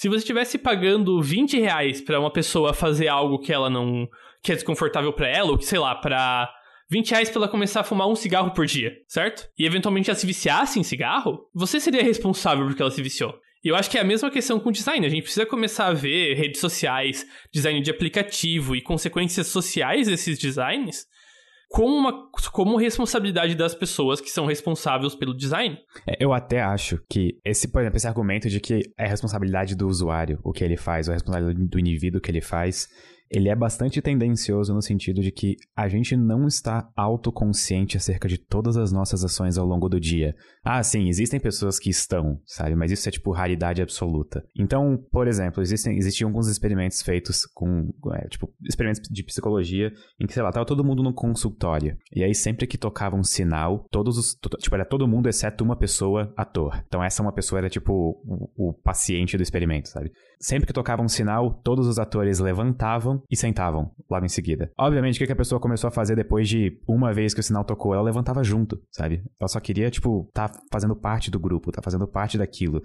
Se 0.00 0.08
você 0.08 0.20
estivesse 0.20 0.56
pagando 0.56 1.20
20 1.20 1.60
reais 1.60 2.00
pra 2.00 2.18
uma 2.18 2.32
pessoa 2.32 2.72
fazer 2.72 3.08
algo 3.08 3.38
que 3.38 3.52
ela 3.52 3.68
não. 3.68 4.08
que 4.42 4.50
é 4.50 4.54
desconfortável 4.54 5.12
para 5.12 5.28
ela, 5.28 5.50
ou 5.50 5.58
que, 5.58 5.66
sei 5.66 5.78
lá, 5.78 5.94
pra 5.94 6.50
20 6.90 7.10
reais 7.10 7.28
pra 7.28 7.40
ela 7.40 7.48
começar 7.48 7.80
a 7.80 7.84
fumar 7.84 8.08
um 8.08 8.14
cigarro 8.14 8.52
por 8.52 8.64
dia, 8.64 8.94
certo? 9.06 9.46
E 9.58 9.66
eventualmente 9.66 10.08
ela 10.08 10.18
se 10.18 10.26
viciasse 10.26 10.80
em 10.80 10.82
cigarro, 10.82 11.50
você 11.54 11.78
seria 11.78 12.02
responsável 12.02 12.64
porque 12.64 12.80
ela 12.80 12.90
se 12.90 13.02
viciou. 13.02 13.34
E 13.62 13.68
eu 13.68 13.76
acho 13.76 13.90
que 13.90 13.98
é 13.98 14.00
a 14.00 14.04
mesma 14.04 14.30
questão 14.30 14.58
com 14.58 14.72
design. 14.72 15.04
A 15.04 15.10
gente 15.10 15.24
precisa 15.24 15.44
começar 15.44 15.88
a 15.88 15.92
ver 15.92 16.32
redes 16.32 16.62
sociais, 16.62 17.26
design 17.52 17.82
de 17.82 17.90
aplicativo 17.90 18.74
e 18.74 18.80
consequências 18.80 19.48
sociais 19.48 20.06
desses 20.06 20.38
designs 20.38 21.04
como, 21.70 21.96
uma, 21.96 22.28
como 22.50 22.76
responsabilidade 22.76 23.54
das 23.54 23.76
pessoas 23.76 24.20
que 24.20 24.28
são 24.28 24.44
responsáveis 24.44 25.14
pelo 25.14 25.32
design. 25.32 25.78
É, 26.04 26.16
eu 26.18 26.32
até 26.32 26.60
acho 26.60 27.00
que 27.08 27.38
esse, 27.44 27.68
por 27.68 27.80
exemplo, 27.80 27.96
esse 27.96 28.08
argumento 28.08 28.48
de 28.48 28.58
que 28.58 28.80
é 28.98 29.06
responsabilidade 29.06 29.76
do 29.76 29.86
usuário 29.86 30.40
o 30.42 30.52
que 30.52 30.64
ele 30.64 30.76
faz, 30.76 31.06
ou 31.06 31.12
é 31.12 31.14
responsabilidade 31.14 31.68
do 31.68 31.78
indivíduo 31.78 32.18
o 32.18 32.20
que 32.20 32.28
ele 32.28 32.40
faz, 32.40 32.88
ele 33.30 33.48
é 33.48 33.54
bastante 33.54 34.02
tendencioso 34.02 34.74
no 34.74 34.82
sentido 34.82 35.22
de 35.22 35.30
que 35.30 35.56
a 35.76 35.88
gente 35.88 36.16
não 36.16 36.46
está 36.46 36.90
autoconsciente 36.96 37.96
acerca 37.96 38.26
de 38.26 38.36
todas 38.36 38.76
as 38.76 38.90
nossas 38.90 39.24
ações 39.24 39.56
ao 39.56 39.64
longo 39.64 39.88
do 39.88 40.00
dia. 40.00 40.34
Ah, 40.64 40.82
sim, 40.82 41.08
existem 41.08 41.38
pessoas 41.38 41.78
que 41.78 41.88
estão, 41.88 42.40
sabe? 42.44 42.74
Mas 42.74 42.90
isso 42.90 43.08
é 43.08 43.12
tipo 43.12 43.30
raridade 43.30 43.80
absoluta. 43.80 44.44
Então, 44.58 44.98
por 45.12 45.28
exemplo, 45.28 45.62
existem, 45.62 45.96
existiam 45.96 46.28
alguns 46.28 46.48
experimentos 46.48 47.02
feitos 47.02 47.46
com, 47.54 47.88
é, 48.14 48.28
tipo, 48.28 48.52
experimentos 48.68 49.02
de 49.08 49.22
psicologia 49.22 49.92
em 50.20 50.26
que, 50.26 50.34
sei 50.34 50.42
lá, 50.42 50.50
tava 50.50 50.66
todo 50.66 50.84
mundo 50.84 51.02
no 51.02 51.14
consultório. 51.14 51.96
E 52.12 52.24
aí 52.24 52.34
sempre 52.34 52.66
que 52.66 52.76
tocava 52.76 53.14
um 53.14 53.22
sinal, 53.22 53.86
todos 53.90 54.18
os, 54.18 54.36
tipo, 54.58 54.74
era 54.74 54.84
todo 54.84 55.06
mundo 55.06 55.28
exceto 55.28 55.62
uma 55.62 55.76
pessoa 55.76 56.32
ator. 56.36 56.82
Então 56.88 57.02
essa 57.02 57.22
uma 57.22 57.32
pessoa 57.32 57.60
era 57.60 57.70
tipo 57.70 57.92
o, 57.92 58.70
o 58.70 58.72
paciente 58.72 59.36
do 59.36 59.42
experimento, 59.42 59.88
sabe? 59.88 60.10
Sempre 60.40 60.66
que 60.66 60.72
tocava 60.72 61.02
um 61.02 61.08
sinal, 61.08 61.60
todos 61.62 61.86
os 61.86 61.98
atores 61.98 62.38
levantavam 62.38 63.22
e 63.30 63.36
sentavam 63.36 63.90
logo 64.10 64.24
em 64.24 64.28
seguida. 64.28 64.70
Obviamente, 64.78 65.22
o 65.22 65.26
que 65.26 65.32
a 65.32 65.36
pessoa 65.36 65.60
começou 65.60 65.88
a 65.88 65.90
fazer 65.90 66.16
depois 66.16 66.48
de 66.48 66.80
uma 66.88 67.12
vez 67.12 67.34
que 67.34 67.40
o 67.40 67.42
sinal 67.42 67.62
tocou? 67.62 67.92
Ela 67.92 68.02
levantava 68.02 68.42
junto, 68.42 68.80
sabe? 68.90 69.22
Ela 69.38 69.48
só 69.48 69.60
queria, 69.60 69.90
tipo, 69.90 70.30
tá 70.32 70.50
fazendo 70.72 70.96
parte 70.96 71.30
do 71.30 71.38
grupo, 71.38 71.70
tá 71.70 71.82
fazendo 71.82 72.08
parte 72.08 72.38
daquilo. 72.38 72.80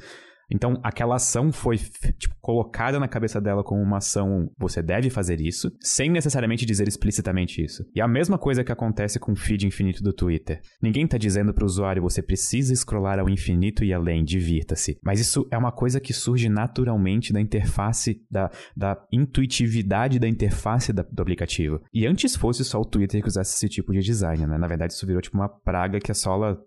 Então, 0.51 0.79
aquela 0.83 1.15
ação 1.15 1.51
foi 1.51 1.77
tipo, 1.77 2.35
colocada 2.41 2.99
na 2.99 3.07
cabeça 3.07 3.41
dela 3.41 3.63
como 3.63 3.81
uma 3.81 3.97
ação, 3.97 4.49
você 4.57 4.81
deve 4.81 5.09
fazer 5.09 5.41
isso, 5.41 5.71
sem 5.79 6.09
necessariamente 6.09 6.65
dizer 6.65 6.87
explicitamente 6.87 7.63
isso. 7.63 7.83
E 7.95 8.01
a 8.01 8.07
mesma 8.07 8.37
coisa 8.37 8.63
que 8.63 8.71
acontece 8.71 9.19
com 9.19 9.31
o 9.31 9.35
feed 9.35 9.65
infinito 9.65 10.03
do 10.03 10.13
Twitter. 10.13 10.61
Ninguém 10.81 11.05
está 11.05 11.17
dizendo 11.17 11.53
para 11.53 11.63
o 11.63 11.67
usuário, 11.67 12.01
você 12.01 12.21
precisa 12.21 12.75
scrollar 12.75 13.19
ao 13.19 13.29
infinito 13.29 13.83
e 13.83 13.93
além, 13.93 14.23
divirta-se. 14.23 14.97
Mas 15.03 15.19
isso 15.19 15.47
é 15.51 15.57
uma 15.57 15.71
coisa 15.71 15.99
que 15.99 16.13
surge 16.13 16.49
naturalmente 16.49 17.33
da 17.33 17.41
interface, 17.41 18.21
da, 18.29 18.51
da 18.75 18.97
intuitividade 19.11 20.19
da 20.19 20.27
interface 20.27 20.93
da, 20.93 21.03
do 21.03 21.21
aplicativo. 21.21 21.81
E 21.93 22.05
antes 22.05 22.35
fosse 22.35 22.63
só 22.63 22.79
o 22.79 22.85
Twitter 22.85 23.21
que 23.21 23.27
usasse 23.27 23.55
esse 23.55 23.69
tipo 23.69 23.91
de 23.91 23.99
design, 23.99 24.45
né? 24.45 24.57
Na 24.57 24.67
verdade, 24.67 24.93
isso 24.93 25.05
virou 25.05 25.21
tipo 25.21 25.37
uma 25.37 25.49
praga 25.49 25.99
que 25.99 26.11
assola 26.11 26.57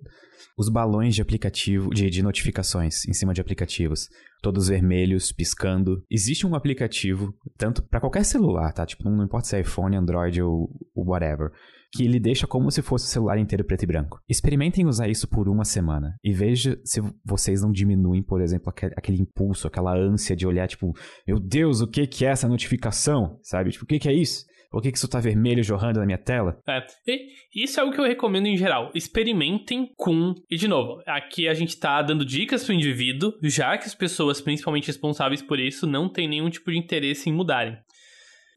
os 0.56 0.68
balões 0.68 1.14
de 1.14 1.22
aplicativo, 1.22 1.90
de, 1.90 2.08
de 2.10 2.22
notificações 2.22 3.06
em 3.06 3.12
cima 3.12 3.32
de 3.32 3.40
aplicativos, 3.40 4.08
todos 4.42 4.68
vermelhos, 4.68 5.32
piscando. 5.32 6.02
Existe 6.10 6.46
um 6.46 6.54
aplicativo, 6.54 7.34
tanto 7.56 7.82
para 7.82 8.00
qualquer 8.00 8.24
celular, 8.24 8.72
tá? 8.72 8.86
Tipo, 8.86 9.08
não 9.08 9.24
importa 9.24 9.48
se 9.48 9.56
é 9.56 9.60
iPhone, 9.60 9.96
Android 9.96 10.40
ou, 10.42 10.70
ou 10.94 11.06
whatever, 11.06 11.50
que 11.92 12.04
ele 12.04 12.20
deixa 12.20 12.46
como 12.46 12.70
se 12.70 12.82
fosse 12.82 13.06
o 13.06 13.08
celular 13.08 13.38
inteiro 13.38 13.64
preto 13.64 13.82
e 13.82 13.86
branco. 13.86 14.20
Experimentem 14.28 14.86
usar 14.86 15.08
isso 15.08 15.26
por 15.26 15.48
uma 15.48 15.64
semana 15.64 16.16
e 16.22 16.32
veja 16.32 16.78
se 16.84 17.00
vocês 17.24 17.62
não 17.62 17.72
diminuem, 17.72 18.22
por 18.22 18.40
exemplo, 18.40 18.72
aquele, 18.96 19.20
impulso, 19.20 19.66
aquela 19.66 19.96
ânsia 19.96 20.36
de 20.36 20.46
olhar, 20.46 20.68
tipo, 20.68 20.92
meu 21.26 21.40
Deus, 21.40 21.80
o 21.80 21.86
que, 21.86 22.06
que 22.06 22.26
é 22.26 22.30
essa 22.30 22.48
notificação? 22.48 23.38
Sabe? 23.42 23.70
Tipo, 23.70 23.84
o 23.84 23.88
que, 23.88 23.98
que 23.98 24.08
é 24.08 24.12
isso? 24.12 24.44
Por 24.70 24.82
que, 24.82 24.92
que 24.92 24.98
isso 24.98 25.08
tá 25.08 25.18
vermelho 25.18 25.62
jorrando 25.62 25.98
na 25.98 26.06
minha 26.06 26.18
tela? 26.18 26.60
É, 26.68 26.84
e 27.06 27.64
isso 27.64 27.80
é 27.80 27.82
o 27.82 27.90
que 27.90 27.98
eu 27.98 28.04
recomendo 28.04 28.46
em 28.46 28.56
geral. 28.56 28.90
Experimentem 28.94 29.90
com. 29.96 30.34
E 30.50 30.56
de 30.56 30.68
novo, 30.68 31.02
aqui 31.06 31.48
a 31.48 31.54
gente 31.54 31.78
tá 31.78 32.02
dando 32.02 32.24
dicas 32.24 32.64
pro 32.64 32.74
indivíduo, 32.74 33.32
já 33.42 33.78
que 33.78 33.86
as 33.86 33.94
pessoas, 33.94 34.40
principalmente 34.40 34.88
responsáveis 34.88 35.40
por 35.40 35.58
isso, 35.58 35.86
não 35.86 36.08
têm 36.08 36.28
nenhum 36.28 36.50
tipo 36.50 36.70
de 36.70 36.78
interesse 36.78 37.30
em 37.30 37.32
mudarem 37.32 37.78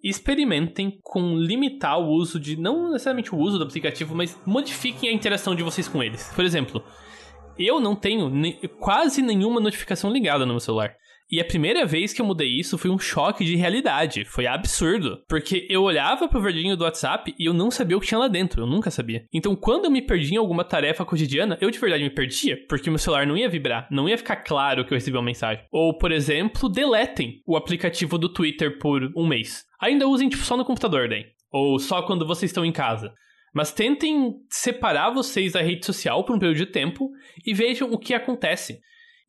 experimentem 0.04 1.00
com 1.04 1.36
limitar 1.38 2.00
o 2.00 2.08
uso 2.08 2.39
de, 2.39 2.60
não 2.60 2.91
necessariamente 2.91 3.34
o 3.34 3.38
uso 3.38 3.58
do 3.58 3.63
aplicativo, 3.63 4.15
mas 4.15 4.39
modifiquem 4.45 5.10
a 5.10 5.13
interação 5.13 5.54
de 5.54 5.63
vocês 5.63 5.88
com 5.88 6.02
eles. 6.02 6.32
Por 6.34 6.43
exemplo, 6.43 6.84
eu 7.58 7.80
não 7.80 7.95
tenho 7.95 8.30
ne 8.30 8.54
quase 8.80 9.21
nenhuma 9.21 9.60
notificação 9.62 10.12
ligada 10.12 10.45
no 10.45 10.54
meu 10.54 10.60
celular. 10.60 10.95
E 11.31 11.39
a 11.39 11.45
primeira 11.45 11.85
vez 11.85 12.11
que 12.11 12.21
eu 12.21 12.25
mudei 12.25 12.49
isso 12.49 12.77
foi 12.77 12.91
um 12.91 12.99
choque 12.99 13.45
de 13.45 13.55
realidade. 13.55 14.25
Foi 14.25 14.45
absurdo. 14.45 15.23
Porque 15.29 15.65
eu 15.69 15.81
olhava 15.81 16.27
pro 16.27 16.41
verdinho 16.41 16.75
do 16.75 16.83
WhatsApp 16.83 17.33
e 17.39 17.45
eu 17.45 17.53
não 17.53 17.71
sabia 17.71 17.95
o 17.95 18.01
que 18.01 18.07
tinha 18.07 18.19
lá 18.19 18.27
dentro. 18.27 18.63
Eu 18.63 18.67
nunca 18.67 18.91
sabia. 18.91 19.25
Então, 19.33 19.55
quando 19.55 19.85
eu 19.85 19.91
me 19.91 20.01
perdi 20.01 20.33
em 20.33 20.37
alguma 20.37 20.65
tarefa 20.65 21.05
cotidiana, 21.05 21.57
eu 21.61 21.71
de 21.71 21.79
verdade 21.79 22.03
me 22.03 22.09
perdia. 22.09 22.57
Porque 22.67 22.89
meu 22.89 22.99
celular 22.99 23.25
não 23.25 23.37
ia 23.37 23.47
vibrar. 23.47 23.87
Não 23.89 24.09
ia 24.09 24.17
ficar 24.17 24.37
claro 24.37 24.83
que 24.83 24.93
eu 24.93 24.97
recebi 24.97 25.15
uma 25.15 25.23
mensagem. 25.23 25.63
Ou, 25.71 25.97
por 25.97 26.11
exemplo, 26.11 26.67
deletem 26.67 27.41
o 27.47 27.55
aplicativo 27.55 28.17
do 28.17 28.27
Twitter 28.27 28.77
por 28.77 29.01
um 29.15 29.25
mês. 29.25 29.63
Ainda 29.79 30.09
usem, 30.09 30.27
tipo, 30.27 30.43
só 30.43 30.57
no 30.57 30.65
computador 30.65 31.07
daí. 31.07 31.27
Ou 31.49 31.79
só 31.79 32.01
quando 32.01 32.27
vocês 32.27 32.49
estão 32.49 32.65
em 32.65 32.73
casa. 32.73 33.13
Mas 33.53 33.71
tentem 33.71 34.33
separar 34.49 35.11
vocês 35.11 35.53
da 35.53 35.61
rede 35.61 35.85
social 35.85 36.25
por 36.25 36.35
um 36.35 36.39
período 36.39 36.57
de 36.57 36.65
tempo 36.65 37.09
e 37.45 37.53
vejam 37.53 37.89
o 37.89 37.97
que 37.97 38.13
acontece 38.13 38.79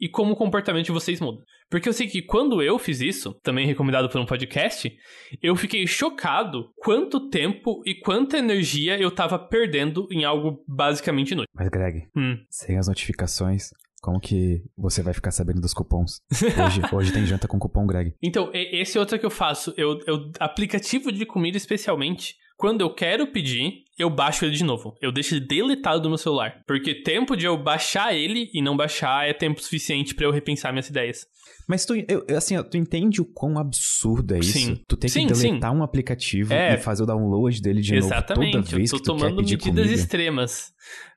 e 0.00 0.08
como 0.08 0.32
o 0.32 0.36
comportamento 0.36 0.86
de 0.86 0.92
vocês 0.92 1.20
muda. 1.20 1.44
Porque 1.72 1.88
eu 1.88 1.92
sei 1.94 2.06
que 2.06 2.20
quando 2.20 2.61
eu 2.61 2.78
fiz 2.78 3.00
isso, 3.00 3.32
também 3.42 3.66
recomendado 3.66 4.06
por 4.11 4.20
um 4.20 4.26
podcast, 4.26 4.94
eu 5.42 5.56
fiquei 5.56 5.87
chocado 5.87 6.70
quanto 6.76 7.30
tempo 7.30 7.80
e 7.87 7.94
quanta 7.94 8.37
energia 8.37 9.00
eu 9.00 9.11
tava 9.11 9.38
perdendo 9.38 10.06
em 10.11 10.22
algo 10.22 10.62
basicamente 10.68 11.30
inútil. 11.30 11.48
Mas, 11.54 11.70
Greg, 11.70 12.06
hum. 12.14 12.37
sem 12.50 12.76
as 12.76 12.88
notificações, 12.88 13.70
como 14.02 14.20
que 14.20 14.62
você 14.76 15.02
vai 15.02 15.14
ficar 15.14 15.30
sabendo 15.30 15.62
dos 15.62 15.72
cupons? 15.72 16.20
Hoje, 16.62 16.82
hoje 16.92 17.11
tem 17.11 17.24
janta 17.24 17.48
com 17.48 17.58
cupom 17.58 17.87
Greg. 17.87 18.12
Então, 18.22 18.50
esse 18.52 18.98
é 18.98 19.00
outro 19.00 19.18
que 19.18 19.24
eu 19.24 19.30
faço. 19.30 19.72
Eu, 19.74 19.98
eu, 20.06 20.30
aplicativo 20.38 21.11
de 21.11 21.24
comida 21.24 21.56
especialmente, 21.56 22.37
quando 22.62 22.81
eu 22.81 22.94
quero 22.94 23.27
pedir, 23.27 23.83
eu 23.98 24.09
baixo 24.09 24.44
ele 24.44 24.55
de 24.55 24.62
novo. 24.62 24.96
Eu 25.03 25.11
deixo 25.11 25.35
ele 25.35 25.44
deletado 25.44 26.01
do 26.01 26.09
meu 26.09 26.16
celular. 26.16 26.62
Porque 26.64 26.94
tempo 26.94 27.37
de 27.37 27.44
eu 27.44 27.61
baixar 27.61 28.14
ele 28.14 28.48
e 28.55 28.62
não 28.62 28.77
baixar 28.77 29.29
é 29.29 29.33
tempo 29.33 29.61
suficiente 29.61 30.14
para 30.14 30.27
eu 30.27 30.31
repensar 30.31 30.70
minhas 30.70 30.88
ideias. 30.88 31.27
Mas 31.66 31.85
tu, 31.85 31.96
eu, 31.96 32.25
assim, 32.37 32.55
tu 32.62 32.77
entende 32.77 33.20
o 33.20 33.25
quão 33.25 33.59
absurdo 33.59 34.37
é 34.37 34.38
isso? 34.38 34.53
Sim. 34.53 34.81
Tu 34.87 34.96
tem 34.96 35.09
que 35.09 35.12
sim, 35.12 35.27
deletar 35.27 35.72
sim. 35.72 35.77
um 35.77 35.83
aplicativo 35.83 36.53
é. 36.53 36.75
e 36.75 36.79
fazer 36.79 37.03
o 37.03 37.07
download 37.07 37.61
dele 37.61 37.81
de 37.81 37.96
Exatamente. 37.96 38.55
novo 38.55 38.64
toda 38.64 38.77
vez 38.77 38.92
eu 38.92 38.98
tô 38.98 39.03
que 39.03 39.11
tu 39.11 39.18
tomando 39.18 39.37
medidas 39.38 39.64
comida. 39.64 39.83
extremas. 39.92 40.72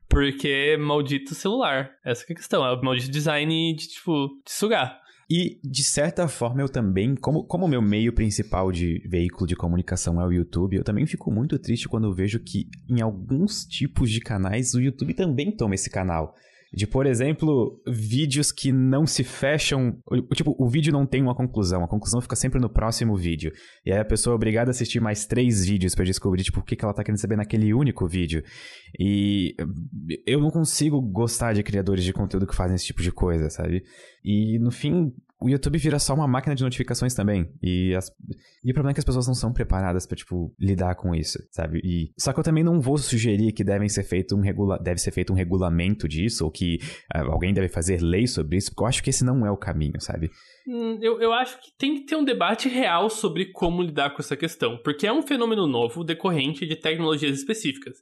Porque 0.10 0.47
é 0.47 0.77
maldito 0.77 1.36
celular. 1.36 1.91
Essa 2.03 2.23
é 2.27 2.34
a 2.34 2.36
questão. 2.36 2.65
É 2.65 2.73
o 2.73 2.81
maldito 2.81 3.12
design 3.12 3.75
de, 3.75 3.88
tipo, 3.88 4.29
de 4.43 4.51
sugar. 4.51 4.99
E, 5.29 5.59
de 5.63 5.83
certa 5.83 6.27
forma, 6.27 6.61
eu 6.61 6.69
também, 6.69 7.15
como, 7.15 7.43
como 7.43 7.67
meu 7.67 7.81
meio 7.81 8.13
principal 8.13 8.71
de 8.71 9.01
veículo 9.07 9.47
de 9.47 9.55
comunicação 9.55 10.21
é 10.21 10.25
o 10.25 10.31
YouTube, 10.31 10.75
eu 10.75 10.83
também 10.83 11.07
fico 11.07 11.31
muito 11.31 11.57
triste 11.57 11.89
quando 11.89 12.13
vejo 12.13 12.39
que 12.39 12.69
em 12.88 13.01
alguns 13.01 13.65
tipos 13.65 14.11
de 14.11 14.19
canais 14.19 14.75
o 14.75 14.81
YouTube 14.81 15.15
também 15.15 15.51
toma 15.51 15.73
esse 15.73 15.89
canal. 15.89 16.35
De, 16.73 16.86
por 16.86 17.06
exemplo, 17.06 17.82
vídeos 17.88 18.51
que 18.51 18.71
não 18.71 19.06
se 19.06 19.23
fecham. 19.23 19.97
Tipo, 20.34 20.56
o 20.60 20.67
vídeo 20.67 20.91
não 20.91 21.06
tem 21.06 21.21
uma 21.21 21.36
conclusão. 21.36 21.84
A 21.84 21.88
conclusão 21.88 22.21
fica 22.21 22.36
sempre 22.36 22.60
no 22.60 22.69
próximo 22.69 23.15
vídeo. 23.15 23.51
E 23.86 23.91
aí 23.91 23.99
a 23.99 24.06
pessoa 24.06 24.34
é 24.34 24.36
obrigada 24.36 24.69
a 24.69 24.71
assistir 24.71 24.99
mais 24.99 25.25
três 25.25 25.65
vídeos 25.65 25.95
para 25.95 26.04
descobrir, 26.04 26.43
tipo, 26.43 26.60
o 26.60 26.63
que, 26.63 26.75
que 26.75 26.84
ela 26.84 26.93
tá 26.93 27.04
querendo 27.04 27.19
saber 27.19 27.38
naquele 27.38 27.73
único 27.73 28.08
vídeo. 28.08 28.43
E 28.99 29.56
eu 30.25 30.39
não 30.41 30.49
consigo 30.49 31.01
gostar 31.01 31.54
de 31.54 31.63
criadores 31.63 32.04
de 32.04 32.12
conteúdo 32.13 32.47
que 32.47 32.56
fazem 32.56 32.75
esse 32.75 32.86
tipo 32.86 33.01
de 33.01 33.12
coisa, 33.12 33.49
sabe? 33.49 33.84
E 34.23 34.60
no 34.60 34.71
fim, 34.71 35.13
o 35.39 35.49
YouTube 35.49 35.77
vira 35.77 35.99
só 35.99 36.13
uma 36.13 36.27
máquina 36.27 36.55
de 36.55 36.63
notificações 36.63 37.13
também. 37.13 37.51
E, 37.61 37.93
as... 37.93 38.09
e 38.63 38.71
o 38.71 38.73
problema 38.73 38.91
é 38.91 38.93
que 38.93 38.99
as 38.99 39.05
pessoas 39.05 39.27
não 39.27 39.33
são 39.33 39.51
preparadas 39.51 40.05
para 40.05 40.15
tipo, 40.15 40.53
lidar 40.59 40.95
com 40.95 41.13
isso, 41.13 41.39
sabe? 41.51 41.79
E... 41.83 42.11
Só 42.17 42.31
que 42.31 42.39
eu 42.39 42.43
também 42.43 42.63
não 42.63 42.79
vou 42.79 42.97
sugerir 42.97 43.51
que 43.51 43.63
devem 43.63 43.89
ser 43.89 44.03
feito 44.03 44.35
um 44.35 44.41
regula... 44.41 44.79
deve 44.79 44.99
ser 44.99 45.11
feito 45.11 45.33
um 45.33 45.35
regulamento 45.35 46.07
disso, 46.07 46.45
ou 46.45 46.51
que 46.51 46.79
uh, 47.13 47.31
alguém 47.31 47.53
deve 47.53 47.67
fazer 47.67 48.01
lei 48.01 48.27
sobre 48.27 48.57
isso, 48.57 48.71
porque 48.71 48.83
eu 48.83 48.87
acho 48.87 49.03
que 49.03 49.09
esse 49.09 49.25
não 49.25 49.45
é 49.45 49.51
o 49.51 49.57
caminho, 49.57 49.99
sabe? 49.99 50.31
Hum, 50.67 50.97
eu, 51.01 51.21
eu 51.21 51.33
acho 51.33 51.59
que 51.61 51.71
tem 51.77 51.95
que 51.95 52.05
ter 52.05 52.15
um 52.15 52.23
debate 52.23 52.69
real 52.69 53.09
sobre 53.09 53.51
como 53.51 53.81
lidar 53.81 54.11
com 54.11 54.21
essa 54.21 54.37
questão, 54.37 54.77
porque 54.83 55.05
é 55.05 55.13
um 55.13 55.21
fenômeno 55.21 55.67
novo 55.67 56.03
decorrente 56.03 56.65
de 56.65 56.75
tecnologias 56.75 57.37
específicas. 57.37 57.97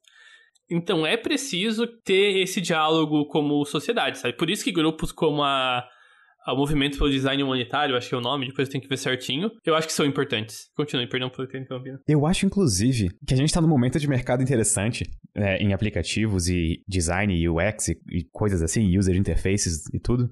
Então 0.70 1.06
é 1.06 1.18
preciso 1.18 1.86
ter 1.86 2.42
esse 2.42 2.62
diálogo 2.62 3.28
como 3.28 3.66
sociedade, 3.66 4.18
sabe? 4.18 4.38
Por 4.38 4.50
isso 4.50 4.64
que 4.64 4.72
grupos 4.72 5.12
como 5.12 5.44
a 5.44 5.84
ao 6.46 6.58
movimento 6.58 6.98
pelo 6.98 7.10
design 7.10 7.42
humanitário, 7.44 7.96
acho 7.96 8.10
que 8.10 8.16
é 8.16 8.18
o 8.18 8.22
nome, 8.22 8.48
depois 8.48 8.70
tem 8.70 8.82
que 8.82 8.88
ver 8.88 8.98
certinho. 8.98 9.50
Eu 9.66 9.76
acho 9.76 9.88
que 9.88 9.94
são 9.94 10.06
importantes. 10.06 10.70
Continue, 10.76 11.08
perdão 11.08 11.30
por 11.30 11.48
ter 11.48 11.62
interrompido. 11.62 12.00
Eu 12.08 12.26
acho, 12.26 12.46
inclusive, 12.46 13.10
que 13.26 13.34
a 13.34 13.38
gente 13.38 13.48
está 13.48 13.62
num 13.62 13.68
momento 13.68 14.00
de 14.00 14.08
mercado 14.08 14.44
interessante 14.44 15.10
é, 15.36 15.58
em 15.58 15.74
aplicativos 15.74 16.48
e 16.48 16.84
design 16.88 17.34
e 17.36 17.50
UX 17.50 17.90
e, 17.90 18.02
e 18.10 18.24
coisas 18.32 18.62
assim, 18.62 18.98
user 18.98 19.16
interfaces 19.16 19.84
e 19.94 20.00
tudo, 20.00 20.30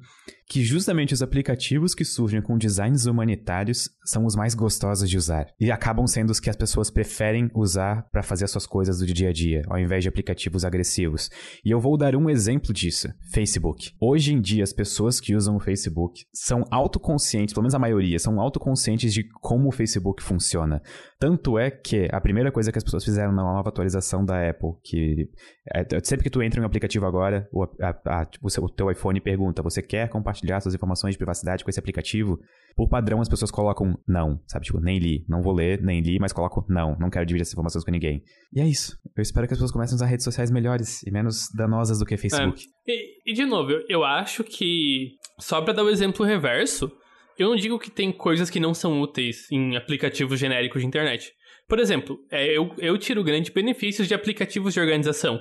que 0.51 0.65
justamente 0.65 1.13
os 1.13 1.21
aplicativos 1.21 1.95
que 1.95 2.03
surgem 2.03 2.41
com 2.41 2.57
designs 2.57 3.05
humanitários 3.05 3.89
são 4.03 4.25
os 4.25 4.35
mais 4.35 4.53
gostosos 4.53 5.09
de 5.09 5.15
usar 5.15 5.47
e 5.57 5.71
acabam 5.71 6.05
sendo 6.05 6.29
os 6.29 6.41
que 6.41 6.49
as 6.49 6.57
pessoas 6.57 6.91
preferem 6.91 7.49
usar 7.55 8.05
para 8.11 8.21
fazer 8.21 8.43
as 8.43 8.51
suas 8.51 8.67
coisas 8.67 8.99
do 8.99 9.05
dia 9.05 9.29
a 9.29 9.31
dia, 9.31 9.61
ao 9.69 9.79
invés 9.79 10.03
de 10.03 10.09
aplicativos 10.09 10.65
agressivos. 10.65 11.29
E 11.63 11.71
eu 11.71 11.79
vou 11.79 11.95
dar 11.95 12.17
um 12.17 12.29
exemplo 12.29 12.73
disso: 12.73 13.07
Facebook. 13.31 13.93
Hoje 13.97 14.33
em 14.33 14.41
dia, 14.41 14.61
as 14.61 14.73
pessoas 14.73 15.21
que 15.21 15.33
usam 15.33 15.55
o 15.55 15.59
Facebook 15.61 16.25
são 16.33 16.65
autoconscientes, 16.69 17.53
pelo 17.53 17.63
menos 17.63 17.75
a 17.75 17.79
maioria, 17.79 18.19
são 18.19 18.37
autoconscientes 18.37 19.13
de 19.13 19.23
como 19.39 19.69
o 19.69 19.71
Facebook 19.71 20.21
funciona. 20.21 20.81
Tanto 21.17 21.57
é 21.57 21.71
que 21.71 22.09
a 22.11 22.19
primeira 22.19 22.51
coisa 22.51 22.73
que 22.73 22.77
as 22.77 22.83
pessoas 22.83 23.05
fizeram 23.05 23.31
na 23.31 23.43
nova 23.43 23.69
atualização 23.69 24.25
da 24.25 24.49
Apple, 24.49 24.71
que 24.83 25.29
é, 25.73 25.85
sempre 26.03 26.23
que 26.23 26.29
tu 26.29 26.41
entra 26.41 26.59
em 26.59 26.63
um 26.63 26.65
aplicativo 26.65 27.05
agora, 27.05 27.47
o, 27.53 27.63
a, 27.63 27.89
a, 28.05 28.27
o, 28.41 28.49
seu, 28.49 28.63
o 28.63 28.69
teu 28.69 28.91
iPhone 28.91 29.21
pergunta: 29.21 29.61
você 29.61 29.81
quer 29.81 30.09
compartilhar 30.09 30.40
compartilhar 30.41 30.60
suas 30.60 30.73
informações 30.73 31.13
de 31.13 31.17
privacidade 31.17 31.63
com 31.63 31.69
esse 31.69 31.80
aplicativo, 31.80 32.39
por 32.75 32.89
padrão 32.89 33.21
as 33.21 33.30
pessoas 33.30 33.51
colocam 33.51 33.95
não, 34.08 34.41
sabe? 34.47 34.65
Tipo, 34.65 34.80
nem 34.80 34.97
li, 34.97 35.23
não 35.30 35.41
vou 35.41 35.54
ler, 35.54 35.82
nem 35.82 36.01
li, 36.01 36.19
mas 36.19 36.34
coloco 36.34 36.65
não, 36.67 36.97
não 36.99 37.10
quero 37.10 37.25
dividir 37.25 37.43
essas 37.43 37.54
informações 37.54 37.86
com 37.86 37.91
ninguém. 37.91 38.23
E 38.54 38.60
é 38.60 38.67
isso. 38.67 38.97
Eu 39.15 39.21
espero 39.21 39.47
que 39.47 39.54
as 39.54 39.58
pessoas 39.58 39.71
comecem 39.71 39.93
a 39.93 39.97
usar 39.97 40.06
redes 40.08 40.23
sociais 40.23 40.51
melhores 40.51 41.04
e 41.04 41.12
menos 41.12 41.47
danosas 41.56 41.99
do 41.99 42.06
que 42.06 42.17
Facebook. 42.17 42.63
É. 42.88 42.91
E, 42.91 43.32
e, 43.32 43.34
de 43.34 43.45
novo, 43.45 43.71
eu, 43.71 43.86
eu 43.88 44.04
acho 44.04 44.43
que, 44.43 45.12
só 45.39 45.62
pra 45.62 45.73
dar 45.73 45.84
o 45.84 45.88
um 45.88 45.89
exemplo 45.89 46.25
reverso, 46.25 46.91
eu 47.38 47.49
não 47.49 47.56
digo 47.56 47.80
que 47.80 47.91
tem 47.91 48.12
coisas 48.12 48.49
que 48.49 48.60
não 48.60 48.73
são 48.73 49.01
úteis 49.01 49.49
em 49.51 49.75
aplicativos 49.77 50.39
genéricos 50.39 50.82
de 50.82 50.88
internet. 50.88 51.32
Por 51.67 51.80
exemplo, 51.80 52.17
é, 52.30 52.58
eu, 52.58 52.73
eu 52.80 52.97
tiro 52.97 53.23
grandes 53.23 53.54
benefícios 53.54 54.08
de 54.08 54.13
aplicativos 54.13 54.73
de 54.73 54.80
organização. 54.80 55.39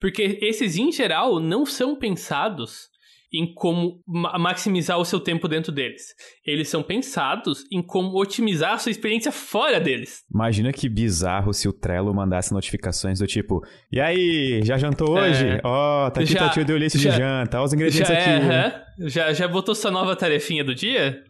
Porque 0.00 0.38
esses, 0.40 0.76
em 0.76 0.92
geral, 0.92 1.40
não 1.40 1.66
são 1.66 1.96
pensados 1.96 2.88
em 3.32 3.52
como 3.52 4.02
maximizar 4.06 4.98
o 4.98 5.04
seu 5.04 5.20
tempo 5.20 5.46
dentro 5.48 5.70
deles. 5.70 6.02
Eles 6.44 6.68
são 6.68 6.82
pensados 6.82 7.64
em 7.70 7.82
como 7.82 8.18
otimizar 8.18 8.72
a 8.72 8.78
sua 8.78 8.90
experiência 8.90 9.30
fora 9.30 9.78
deles. 9.78 10.24
Imagina 10.32 10.72
que 10.72 10.88
bizarro 10.88 11.52
se 11.52 11.68
o 11.68 11.72
Trello 11.72 12.12
mandasse 12.14 12.52
notificações 12.52 13.18
do 13.18 13.26
tipo: 13.26 13.62
E 13.92 14.00
aí, 14.00 14.60
já 14.64 14.78
jantou 14.78 15.18
é. 15.18 15.28
hoje? 15.28 15.60
Ó, 15.62 16.06
oh, 16.06 16.10
tá 16.10 16.20
aqui 16.20 16.32
já, 16.32 16.48
tua 16.48 16.64
tio 16.64 16.76
lista 16.76 16.98
de 16.98 17.10
janta, 17.10 17.58
olha 17.58 17.64
os 17.64 17.72
ingredientes 17.72 18.08
já 18.08 18.18
aqui. 18.18 18.30
É, 18.30 19.08
já, 19.08 19.32
já 19.32 19.48
botou 19.48 19.74
sua 19.74 19.90
nova 19.90 20.16
tarefinha 20.16 20.64
do 20.64 20.74
dia? 20.74 21.22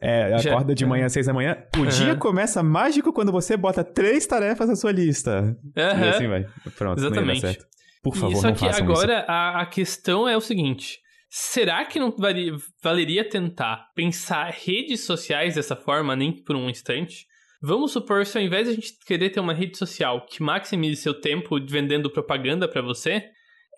É, 0.00 0.34
acorda 0.34 0.74
de 0.74 0.86
manhã 0.86 1.06
às 1.06 1.12
seis 1.12 1.26
da 1.26 1.34
manhã. 1.34 1.58
O 1.76 1.80
uhum. 1.80 1.86
dia 1.86 2.16
começa 2.16 2.62
mágico 2.62 3.12
quando 3.12 3.30
você 3.30 3.54
bota 3.54 3.84
três 3.84 4.26
tarefas 4.26 4.68
na 4.68 4.74
sua 4.74 4.92
lista. 4.92 5.42
Uhum. 5.42 5.72
E 5.76 6.08
assim 6.08 6.28
vai. 6.28 6.46
Pronto, 6.76 6.98
Exatamente. 6.98 7.26
Não 7.26 7.34
ia 7.34 7.40
dar 7.42 7.48
certo. 7.48 7.79
Por 8.02 8.16
favor, 8.16 8.36
Só 8.36 8.48
não 8.48 8.54
que 8.54 8.60
façam 8.60 8.84
agora 8.84 9.20
isso. 9.20 9.30
A, 9.30 9.60
a 9.60 9.66
questão 9.66 10.28
é 10.28 10.36
o 10.36 10.40
seguinte: 10.40 10.98
será 11.28 11.84
que 11.84 11.98
não 11.98 12.10
valeria, 12.10 12.56
valeria 12.82 13.28
tentar 13.28 13.90
pensar 13.94 14.50
redes 14.50 15.00
sociais 15.04 15.54
dessa 15.54 15.76
forma, 15.76 16.16
nem 16.16 16.32
por 16.32 16.56
um 16.56 16.68
instante? 16.68 17.26
Vamos 17.62 17.92
supor 17.92 18.24
se 18.24 18.38
ao 18.38 18.44
invés 18.44 18.66
de 18.66 18.72
a 18.72 18.74
gente 18.74 18.94
querer 19.06 19.30
ter 19.30 19.40
uma 19.40 19.52
rede 19.52 19.76
social 19.76 20.24
que 20.24 20.42
maximize 20.42 21.02
seu 21.02 21.12
tempo 21.12 21.60
vendendo 21.62 22.10
propaganda 22.10 22.66
para 22.66 22.80
você, 22.80 23.28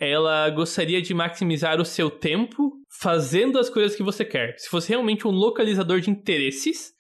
ela 0.01 0.49
gostaria 0.51 1.03
de 1.03 1.13
maximizar 1.13 1.81
o 1.81 1.85
seu 1.85 2.09
tempo 2.09 2.73
fazendo 3.01 3.59
as 3.59 3.69
coisas 3.69 3.97
que 3.97 4.03
você 4.03 4.25
quer. 4.25 4.55
Se 4.57 4.69
fosse 4.69 4.89
realmente 4.89 5.27
um 5.27 5.33
localizador 5.33 6.01
de 6.01 6.11
interesses, 6.11 6.93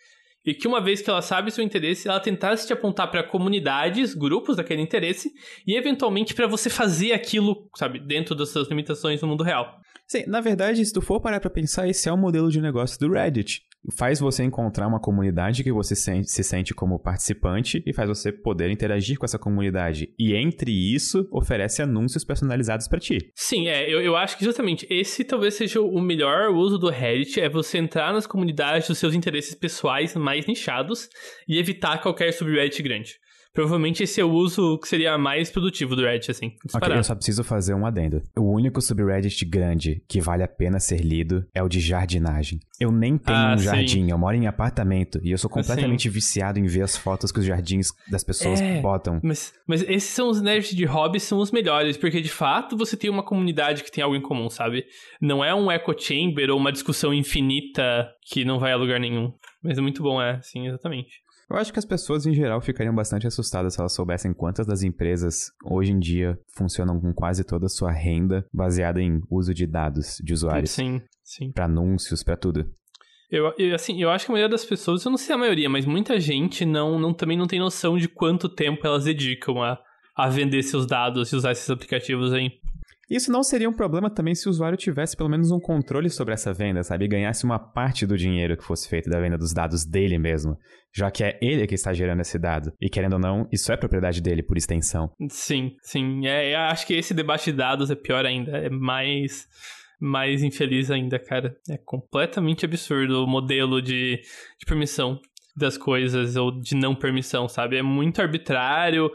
e 0.45 0.55
que 0.55 0.67
uma 0.67 0.81
vez 0.81 1.01
que 1.01 1.09
ela 1.09 1.23
sabe 1.23 1.51
seu 1.51 1.65
interesse, 1.65 2.09
ela 2.09 2.21
tentasse 2.21 2.67
te 2.67 2.73
apontar 2.73 3.11
para 3.11 3.23
comunidades, 3.23 4.15
grupos 4.15 4.57
daquele 4.57 4.83
interesse 4.83 5.31
e 5.67 5.77
eventualmente 5.77 6.35
para 6.35 6.47
você 6.47 6.69
fazer 6.69 7.13
aquilo, 7.13 7.69
sabe, 7.77 7.99
dentro 7.99 8.35
das 8.35 8.51
suas 8.51 8.69
limitações 8.69 9.21
no 9.23 9.29
mundo 9.29 9.45
real. 9.45 9.81
Sim, 10.07 10.25
na 10.27 10.41
verdade, 10.41 10.85
se 10.85 10.93
tu 10.93 11.01
for 11.01 11.21
parar 11.21 11.41
pra 11.41 11.49
pensar, 11.49 11.89
esse 11.89 12.09
é 12.09 12.13
o 12.13 12.19
modelo 12.19 12.51
de 12.51 12.61
negócio 12.61 12.99
do 12.99 13.11
Reddit. 13.11 13.63
Faz 13.97 14.21
você 14.21 14.45
encontrar 14.45 14.87
uma 14.87 15.01
comunidade 15.01 15.65
que 15.65 15.73
você 15.73 15.95
se 15.97 16.45
sente 16.45 16.73
como 16.73 17.01
participante 17.01 17.83
e 17.85 17.93
faz 17.93 18.09
você 18.09 18.31
poder 18.31 18.71
interagir 18.71 19.19
com 19.19 19.25
essa 19.25 19.39
comunidade. 19.39 20.15
E 20.19 20.35
entre 20.35 20.71
isso, 20.71 21.27
oferece 21.33 21.83
anúncios 21.83 22.25
personalizados 22.25 22.87
para 22.87 23.01
ti. 23.01 23.19
Sim, 23.35 23.69
é, 23.69 23.93
eu, 23.93 24.01
eu 24.01 24.17
acho 24.17 24.39
que 24.39 24.45
justamente 24.45 24.87
esse 24.89 25.25
talvez 25.25 25.55
seja 25.55 25.81
o 25.81 26.01
melhor 26.01 26.51
uso 26.51 26.79
do 26.79 26.91
Reddit, 26.91 27.41
é 27.41 27.49
você 27.49 27.79
entrar 27.79 28.13
nas 28.13 28.27
comunidades 28.27 28.87
dos 28.87 28.99
seus 28.99 29.15
interesses 29.15 29.55
pessoais 29.55 30.15
mais 30.15 30.47
nichados 30.47 31.09
e 31.49 31.59
evitar 31.59 32.01
qualquer 32.01 32.33
subreddit 32.33 32.83
grande. 32.83 33.19
Provavelmente 33.53 34.03
esse 34.03 34.21
é 34.21 34.25
o 34.25 34.31
uso 34.31 34.79
que 34.79 34.89
seria 34.89 35.19
mais 35.19 35.51
produtivo 35.51 35.95
do 35.95 36.03
Reddit, 36.03 36.31
assim. 36.31 36.53
Ok, 36.75 36.97
eu 36.97 37.05
só 37.05 37.15
preciso 37.15 37.45
fazer 37.45 37.75
um 37.75 37.85
adendo. 37.85 38.23
O 38.37 38.51
único 38.51 38.81
subreddit 38.81 39.45
grande 39.45 40.03
que 40.09 40.21
vale 40.21 40.43
a 40.43 40.49
pena 40.49 40.81
ser 40.81 41.01
lido 41.01 41.45
é 41.55 41.63
o 41.63 41.69
de 41.69 41.79
jardinagem. 41.79 42.61
Eu 42.81 42.91
nem 42.91 43.19
tenho 43.19 43.39
ah, 43.39 43.55
um 43.55 43.59
jardim, 43.59 44.11
eu 44.11 44.19
moro 44.19 44.37
em 44.37 44.47
apartamento 44.47 45.21
e 45.23 45.31
eu 45.31 45.39
sou 45.39 45.51
completamente 45.51 46.05
sim. 46.05 46.09
viciado 46.09 46.59
em 46.59 46.65
ver 46.65 46.83
as 46.83 46.97
fotos 46.97 47.31
que 47.31 47.39
os 47.39 47.45
jardins 47.45 47.89
das 48.11 48.25
pessoas 48.25 48.61
é, 48.61 48.81
botam. 48.81 49.21
Mas, 49.23 49.53
mas 49.67 49.83
esses 49.83 50.11
são 50.11 50.31
os 50.31 50.41
nerds 50.41 50.75
de 50.75 50.85
hobby, 50.85 51.21
são 51.21 51.39
os 51.39 51.53
melhores, 51.53 51.97
porque 51.97 52.21
de 52.21 52.31
fato 52.31 52.77
você 52.77 52.97
tem 52.97 53.11
uma 53.11 53.23
comunidade 53.23 53.85
que 53.85 53.93
tem 53.93 54.03
algo 54.03 54.17
em 54.17 54.23
comum, 54.23 54.49
sabe? 54.49 54.85
Não 55.21 55.45
é 55.45 55.55
um 55.55 55.71
echo 55.71 55.95
chamber 55.99 56.51
ou 56.51 56.59
uma 56.59 56.73
discussão 56.73 57.13
infinita 57.13 58.09
que 58.31 58.45
não 58.45 58.59
vai 58.59 58.73
a 58.73 58.77
lugar 58.77 58.99
nenhum. 58.99 59.33
Mas 59.63 59.79
é 59.79 59.81
muito 59.81 60.03
bom, 60.03 60.21
é, 60.21 60.41
sim, 60.43 60.67
exatamente. 60.67 61.23
Eu 61.51 61.57
acho 61.57 61.73
que 61.73 61.79
as 61.79 61.85
pessoas 61.85 62.25
em 62.27 62.33
geral 62.33 62.61
ficariam 62.61 62.95
bastante 62.95 63.27
assustadas 63.27 63.75
se 63.75 63.81
elas 63.81 63.95
soubessem 63.95 64.33
quantas 64.33 64.67
das 64.67 64.83
empresas 64.83 65.51
hoje 65.65 65.93
em 65.93 65.99
dia 65.99 66.39
funcionam 66.57 67.01
com 67.01 67.13
quase 67.13 67.45
toda 67.45 67.67
a 67.67 67.69
sua 67.69 67.91
renda 67.91 68.47
baseada 68.53 69.01
em 69.01 69.21
uso 69.31 69.53
de 69.53 69.67
dados 69.67 70.17
de 70.23 70.33
usuários. 70.33 70.71
Sim, 70.71 71.03
sim. 71.23 71.53
Para 71.53 71.67
anúncios, 71.67 72.23
para 72.23 72.37
tudo. 72.37 72.71
Eu, 73.31 73.53
eu, 73.59 73.75
assim, 73.75 74.01
eu 74.03 74.11
acho 74.11 74.27
que 74.27 74.31
a 74.31 74.35
maioria 74.35 74.51
das 74.51 74.65
pessoas, 74.65 75.05
eu 75.05 75.11
não 75.11 75.17
sei 75.17 75.35
a 75.35 75.39
maioria, 75.39 75.69
mas 75.69 75.87
muita 75.87 76.21
gente 76.21 76.67
não, 76.67 76.99
não 76.99 77.15
também 77.15 77.37
não 77.37 77.47
tem 77.47 77.59
noção 77.59 77.97
de 77.97 78.07
quanto 78.07 78.47
tempo 78.49 78.87
elas 78.87 79.05
dedicam 79.05 79.63
a, 79.63 79.79
a 80.15 80.29
vender 80.29 80.63
seus 80.63 80.87
dados 80.87 81.33
e 81.33 81.37
usar 81.37 81.53
esses 81.53 81.69
aplicativos 81.71 82.33
aí. 82.33 82.51
Isso 83.11 83.31
não 83.31 83.43
seria 83.43 83.69
um 83.69 83.73
problema 83.73 84.09
também 84.09 84.35
se 84.35 84.49
o 84.49 84.51
usuário 84.51 84.79
tivesse 84.79 85.17
pelo 85.17 85.29
menos 85.29 85.51
um 85.51 85.61
controle 85.61 86.09
sobre 86.09 86.33
essa 86.33 86.53
venda, 86.53 86.83
sabe? 86.83 87.05
E 87.05 87.09
ganhasse 87.09 87.45
uma 87.45 87.59
parte 87.59 88.07
do 88.07 88.17
dinheiro 88.17 88.57
que 88.57 88.65
fosse 88.65 88.89
feito 88.89 89.11
da 89.11 89.21
venda 89.21 89.37
dos 89.37 89.53
dados 89.53 89.85
dele 89.85 90.19
mesmo, 90.19 90.57
já 90.95 91.11
que 91.11 91.23
é 91.25 91.39
ele 91.43 91.67
que 91.67 91.75
está 91.75 91.93
gerando 91.93 92.21
esse 92.21 92.39
dado. 92.39 92.73
E 92.81 92.89
querendo 92.89 93.15
ou 93.15 93.19
não, 93.19 93.47
isso 93.53 93.73
é 93.73 93.77
propriedade 93.77 94.23
dele 94.23 94.43
por 94.43 94.57
extensão. 94.57 95.11
Sim, 95.29 95.77
sim. 95.83 96.27
É, 96.27 96.55
acho 96.55 96.87
que 96.87 96.95
esse 96.95 97.13
debate 97.13 97.51
de 97.51 97.57
dados 97.59 97.91
é 97.91 97.95
pior 97.95 98.25
ainda. 98.25 98.57
É 98.57 98.71
mais 98.71 99.47
mais 100.01 100.43
infeliz 100.43 100.91
ainda, 100.91 101.17
cara. 101.17 101.57
É 101.71 101.79
completamente 101.79 102.65
absurdo 102.65 103.23
o 103.23 103.27
modelo 103.27 103.81
de, 103.81 104.21
de 104.59 104.67
permissão 104.67 105.21
das 105.57 105.77
coisas 105.79 106.35
ou 106.35 106.51
de 106.51 106.75
não 106.75 106.95
permissão, 106.95 107.49
sabe? 107.49 107.77
É 107.77 107.83
muito 107.83 108.21
arbitrário. 108.21 109.11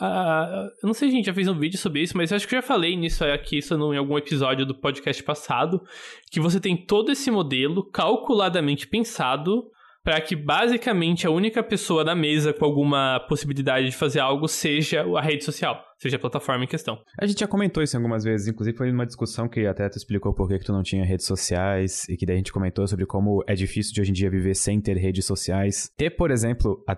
Uh, 0.00 0.70
eu 0.82 0.86
não 0.86 0.94
sei 0.94 1.08
se 1.08 1.14
a 1.14 1.16
gente 1.16 1.26
já 1.26 1.34
fez 1.34 1.48
um 1.48 1.58
vídeo 1.58 1.78
sobre 1.78 2.02
isso, 2.02 2.16
mas 2.16 2.32
acho 2.32 2.48
que 2.48 2.54
eu 2.54 2.60
já 2.60 2.66
falei 2.66 2.96
nisso 2.96 3.24
aqui 3.24 3.58
isso 3.58 3.74
em 3.74 3.96
algum 3.96 4.16
episódio 4.16 4.64
do 4.64 4.74
podcast 4.74 5.22
passado, 5.22 5.82
que 6.30 6.40
você 6.40 6.58
tem 6.58 6.76
todo 6.76 7.12
esse 7.12 7.30
modelo 7.30 7.84
calculadamente 7.84 8.86
pensado 8.86 9.70
para 10.02 10.20
que 10.20 10.34
basicamente 10.34 11.26
a 11.26 11.30
única 11.30 11.62
pessoa 11.62 12.02
na 12.02 12.14
mesa 12.14 12.52
com 12.52 12.64
alguma 12.64 13.20
possibilidade 13.28 13.86
de 13.86 13.96
fazer 13.96 14.20
algo 14.20 14.48
seja 14.48 15.04
a 15.16 15.20
rede 15.20 15.44
social, 15.44 15.84
seja 16.02 16.16
a 16.16 16.20
plataforma 16.20 16.64
em 16.64 16.66
questão. 16.66 16.98
A 17.16 17.26
gente 17.26 17.38
já 17.38 17.46
comentou 17.46 17.80
isso 17.80 17.96
algumas 17.96 18.24
vezes, 18.24 18.48
inclusive 18.48 18.76
foi 18.76 18.90
uma 18.90 19.06
discussão 19.06 19.48
que 19.48 19.66
até 19.66 19.88
tu 19.88 19.96
explicou 19.96 20.34
por 20.34 20.48
que, 20.48 20.58
que 20.58 20.64
tu 20.64 20.72
não 20.72 20.82
tinha 20.82 21.04
redes 21.04 21.26
sociais 21.26 22.08
e 22.08 22.16
que 22.16 22.26
daí 22.26 22.34
a 22.34 22.38
gente 22.38 22.52
comentou 22.52 22.86
sobre 22.88 23.06
como 23.06 23.44
é 23.46 23.54
difícil 23.54 23.94
de 23.94 24.00
hoje 24.00 24.10
em 24.10 24.14
dia 24.14 24.28
viver 24.28 24.54
sem 24.54 24.80
ter 24.80 24.96
redes 24.96 25.24
sociais. 25.24 25.88
Ter, 25.96 26.10
por 26.10 26.32
exemplo, 26.32 26.82
a, 26.88 26.96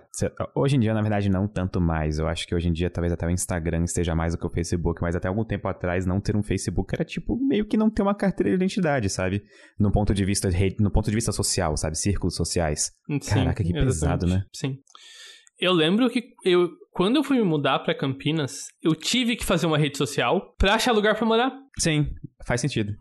hoje 0.55 0.75
em 0.77 0.79
dia 0.79 0.91
na 0.91 1.01
verdade 1.01 1.29
não 1.29 1.47
tanto 1.47 1.79
mais, 1.79 2.17
eu 2.17 2.27
acho 2.27 2.47
que 2.47 2.55
hoje 2.55 2.67
em 2.67 2.73
dia 2.73 2.89
talvez 2.89 3.13
até 3.13 3.27
o 3.27 3.29
Instagram 3.29 3.83
esteja 3.83 4.15
mais 4.15 4.33
do 4.33 4.39
que 4.39 4.47
o 4.47 4.49
Facebook, 4.49 4.99
mas 5.03 5.15
até 5.15 5.27
algum 5.27 5.45
tempo 5.45 5.67
atrás 5.67 6.05
não 6.07 6.19
ter 6.19 6.35
um 6.35 6.41
Facebook 6.41 6.95
era 6.95 7.05
tipo 7.05 7.37
meio 7.37 7.65
que 7.65 7.77
não 7.77 7.91
ter 7.91 8.01
uma 8.01 8.15
carteira 8.15 8.49
de 8.49 8.55
identidade, 8.55 9.07
sabe? 9.09 9.43
No 9.79 9.91
ponto 9.91 10.15
de 10.15 10.25
vista, 10.25 10.49
no 10.79 10.89
ponto 10.89 11.11
de 11.11 11.15
vista 11.15 11.31
social, 11.31 11.77
sabe? 11.77 11.95
Círculos 11.95 12.35
sociais. 12.35 12.91
Sim, 13.07 13.19
Caraca, 13.19 13.63
que 13.63 13.69
exatamente. 13.69 13.85
pesado, 13.85 14.25
né? 14.25 14.45
Sim. 14.51 14.79
Eu 15.59 15.73
lembro 15.73 16.09
que 16.09 16.33
eu, 16.43 16.69
quando 16.91 17.15
eu 17.15 17.23
fui 17.23 17.37
me 17.37 17.43
mudar 17.43 17.79
para 17.79 17.95
Campinas, 17.95 18.67
eu 18.81 18.93
tive 18.95 19.35
que 19.35 19.45
fazer 19.45 19.65
uma 19.65 19.77
rede 19.77 19.97
social 19.97 20.53
pra 20.57 20.75
achar 20.75 20.91
lugar 20.91 21.15
para 21.15 21.25
morar. 21.25 21.57
Sim, 21.79 22.07
faz 22.45 22.61
sentido. 22.61 22.93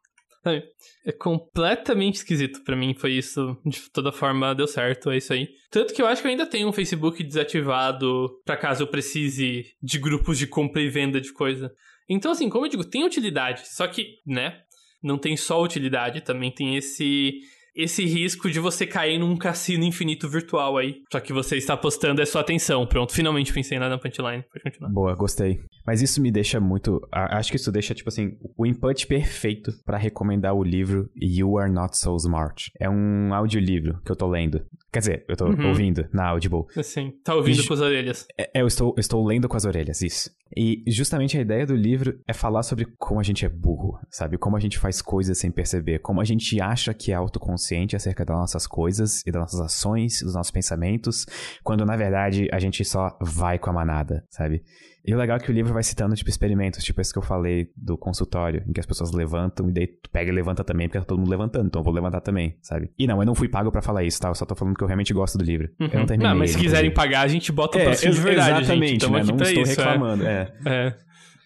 É 1.06 1.12
completamente 1.12 2.16
esquisito 2.16 2.62
para 2.64 2.76
mim, 2.76 2.94
foi 2.94 3.12
isso. 3.12 3.56
De 3.64 3.90
toda 3.90 4.12
forma, 4.12 4.54
deu 4.54 4.66
certo, 4.66 5.10
é 5.10 5.16
isso 5.16 5.32
aí. 5.32 5.48
Tanto 5.70 5.94
que 5.94 6.02
eu 6.02 6.06
acho 6.06 6.20
que 6.20 6.28
eu 6.28 6.30
ainda 6.30 6.46
tenho 6.46 6.68
um 6.68 6.72
Facebook 6.72 7.22
desativado 7.22 8.28
para 8.44 8.56
caso 8.56 8.82
eu 8.82 8.86
precise 8.86 9.64
de 9.82 9.98
grupos 9.98 10.38
de 10.38 10.46
compra 10.46 10.82
e 10.82 10.88
venda 10.88 11.20
de 11.20 11.32
coisa. 11.32 11.72
Então, 12.08 12.32
assim, 12.32 12.50
como 12.50 12.66
eu 12.66 12.70
digo, 12.70 12.84
tem 12.84 13.04
utilidade, 13.04 13.62
só 13.68 13.86
que, 13.86 14.18
né, 14.26 14.60
não 15.02 15.16
tem 15.16 15.36
só 15.36 15.62
utilidade, 15.62 16.20
também 16.20 16.50
tem 16.50 16.76
esse 16.76 17.38
esse 17.74 18.04
risco 18.04 18.50
de 18.50 18.60
você 18.60 18.86
cair 18.86 19.18
num 19.18 19.36
cassino 19.36 19.84
infinito 19.84 20.28
virtual 20.28 20.76
aí. 20.78 21.02
Só 21.10 21.20
que 21.20 21.32
você 21.32 21.56
está 21.56 21.74
apostando 21.74 22.22
é 22.22 22.26
sua 22.26 22.40
atenção. 22.40 22.86
Pronto, 22.86 23.12
finalmente 23.12 23.52
pensei 23.52 23.78
na 23.78 23.98
punchline. 23.98 24.44
Pode 24.52 24.62
continuar. 24.62 24.90
Boa, 24.90 25.14
gostei. 25.14 25.60
Mas 25.86 26.02
isso 26.02 26.20
me 26.20 26.30
deixa 26.30 26.60
muito. 26.60 27.00
Acho 27.12 27.50
que 27.50 27.56
isso 27.56 27.70
deixa, 27.70 27.94
tipo 27.94 28.08
assim, 28.08 28.36
o 28.56 28.66
input 28.66 29.06
perfeito 29.06 29.72
para 29.84 29.98
recomendar 29.98 30.54
o 30.54 30.62
livro 30.62 31.10
You 31.14 31.58
Are 31.58 31.70
Not 31.70 31.96
So 31.96 32.16
Smart. 32.16 32.70
É 32.80 32.88
um 32.88 33.34
audiolivro 33.34 34.00
que 34.04 34.10
eu 34.10 34.16
tô 34.16 34.26
lendo. 34.26 34.64
Quer 34.92 34.98
dizer, 35.00 35.24
eu 35.28 35.36
tô 35.36 35.46
uhum. 35.46 35.68
ouvindo 35.68 36.08
na 36.12 36.28
Audible. 36.28 36.64
Sim, 36.82 37.12
tá 37.24 37.34
ouvindo 37.34 37.56
Ju 37.56 37.68
com 37.68 37.74
as 37.74 37.80
orelhas. 37.80 38.26
É, 38.38 38.60
eu 38.60 38.66
estou, 38.66 38.94
eu 38.96 39.00
estou 39.00 39.26
lendo 39.26 39.48
com 39.48 39.56
as 39.56 39.64
orelhas, 39.64 40.00
isso. 40.02 40.30
E 40.56 40.84
justamente 40.86 41.36
a 41.36 41.40
ideia 41.40 41.66
do 41.66 41.74
livro 41.74 42.20
é 42.28 42.32
falar 42.32 42.62
sobre 42.62 42.86
como 42.96 43.18
a 43.18 43.22
gente 43.24 43.44
é 43.44 43.48
burro, 43.48 43.98
sabe? 44.08 44.38
Como 44.38 44.56
a 44.56 44.60
gente 44.60 44.78
faz 44.78 45.02
coisas 45.02 45.38
sem 45.38 45.50
perceber, 45.50 45.98
como 45.98 46.20
a 46.20 46.24
gente 46.24 46.60
acha 46.60 46.94
que 46.94 47.10
é 47.10 47.14
autoconsciente 47.14 47.96
acerca 47.96 48.24
das 48.24 48.36
nossas 48.36 48.66
coisas 48.66 49.20
e 49.26 49.32
das 49.32 49.40
nossas 49.40 49.60
ações, 49.60 50.20
dos 50.22 50.34
nossos 50.34 50.52
pensamentos, 50.52 51.26
quando 51.64 51.84
na 51.84 51.96
verdade 51.96 52.48
a 52.52 52.60
gente 52.60 52.84
só 52.84 53.18
vai 53.20 53.58
com 53.58 53.70
a 53.70 53.72
manada, 53.72 54.24
sabe? 54.30 54.62
E 55.06 55.14
o 55.14 55.18
legal 55.18 55.36
é 55.36 55.40
que 55.40 55.50
o 55.50 55.54
livro 55.54 55.72
vai 55.72 55.82
citando, 55.82 56.14
tipo, 56.14 56.30
experimentos, 56.30 56.82
tipo 56.82 56.98
esse 56.98 57.12
que 57.12 57.18
eu 57.18 57.22
falei 57.22 57.68
do 57.76 57.98
consultório, 57.98 58.64
em 58.66 58.72
que 58.72 58.80
as 58.80 58.86
pessoas 58.86 59.12
levantam 59.12 59.68
e 59.68 59.72
daí 59.72 59.86
tu 59.86 60.08
pega 60.08 60.30
e 60.30 60.34
levanta 60.34 60.64
também, 60.64 60.88
porque 60.88 60.98
tá 60.98 61.04
todo 61.04 61.18
mundo 61.18 61.30
levantando, 61.30 61.66
então 61.66 61.80
eu 61.80 61.84
vou 61.84 61.92
levantar 61.92 62.22
também, 62.22 62.56
sabe? 62.62 62.90
E 62.98 63.06
não, 63.06 63.20
eu 63.20 63.26
não 63.26 63.34
fui 63.34 63.46
pago 63.46 63.70
para 63.70 63.82
falar 63.82 64.02
isso, 64.02 64.18
tá? 64.18 64.28
Eu 64.28 64.34
só 64.34 64.46
tô 64.46 64.54
falando 64.54 64.74
que 64.74 64.82
eu 64.82 64.86
realmente 64.88 65.12
gosto 65.12 65.36
do 65.36 65.44
livro. 65.44 65.68
Uhum. 65.78 65.88
Eu 65.92 65.98
não 65.98 66.06
terminei. 66.06 66.32
Não, 66.32 66.38
mas 66.38 66.52
se 66.52 66.58
quiserem 66.58 66.90
pagar, 66.90 67.20
a 67.20 67.28
gente 67.28 67.52
bota 67.52 67.76
o 67.76 67.80
é, 67.82 67.90
de 67.90 68.10
verdade, 68.12 68.62
Exatamente, 68.62 69.04
gente. 69.04 69.12
né? 69.12 69.22
Não 69.24 69.36
estou 69.36 69.62
isso, 69.62 69.80
é. 69.80 69.84
reclamando, 69.84 70.26
é. 70.26 70.54
é. 70.64 70.70
é. 70.70 70.98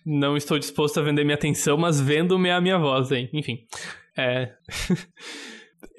Não 0.06 0.36
estou 0.36 0.56
disposto 0.56 1.00
a 1.00 1.02
vender 1.02 1.24
minha 1.24 1.34
atenção, 1.34 1.76
mas 1.76 2.00
vendo 2.00 2.38
minha, 2.38 2.60
minha 2.60 2.78
voz, 2.78 3.10
hein? 3.10 3.28
Enfim. 3.32 3.58
É... 4.16 4.52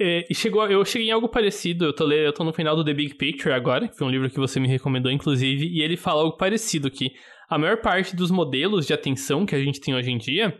É, 0.02 0.26
e 0.30 0.36
chegou, 0.36 0.66
eu 0.68 0.84
cheguei 0.86 1.10
em 1.10 1.12
algo 1.12 1.28
parecido. 1.28 1.86
Eu 1.86 1.94
tô, 1.94 2.06
lendo, 2.06 2.22
eu 2.22 2.34
tô 2.34 2.44
no 2.46 2.54
final 2.54 2.74
do 2.74 2.86
The 2.86 2.94
Big 2.94 3.16
Picture 3.16 3.54
agora, 3.54 3.88
que 3.88 3.98
foi 3.98 4.08
um 4.08 4.10
livro 4.10 4.30
que 4.30 4.40
você 4.40 4.58
me 4.58 4.68
recomendou, 4.68 5.12
inclusive, 5.12 5.68
e 5.68 5.82
ele 5.82 5.98
fala 5.98 6.22
algo 6.22 6.38
parecido: 6.38 6.90
que 6.90 7.12
a 7.50 7.58
maior 7.58 7.78
parte 7.78 8.16
dos 8.16 8.30
modelos 8.30 8.86
de 8.86 8.94
atenção 8.94 9.46
que 9.46 9.56
a 9.56 9.60
gente 9.60 9.82
tem 9.82 9.96
hoje 9.96 10.12
em 10.12 10.18
dia, 10.18 10.56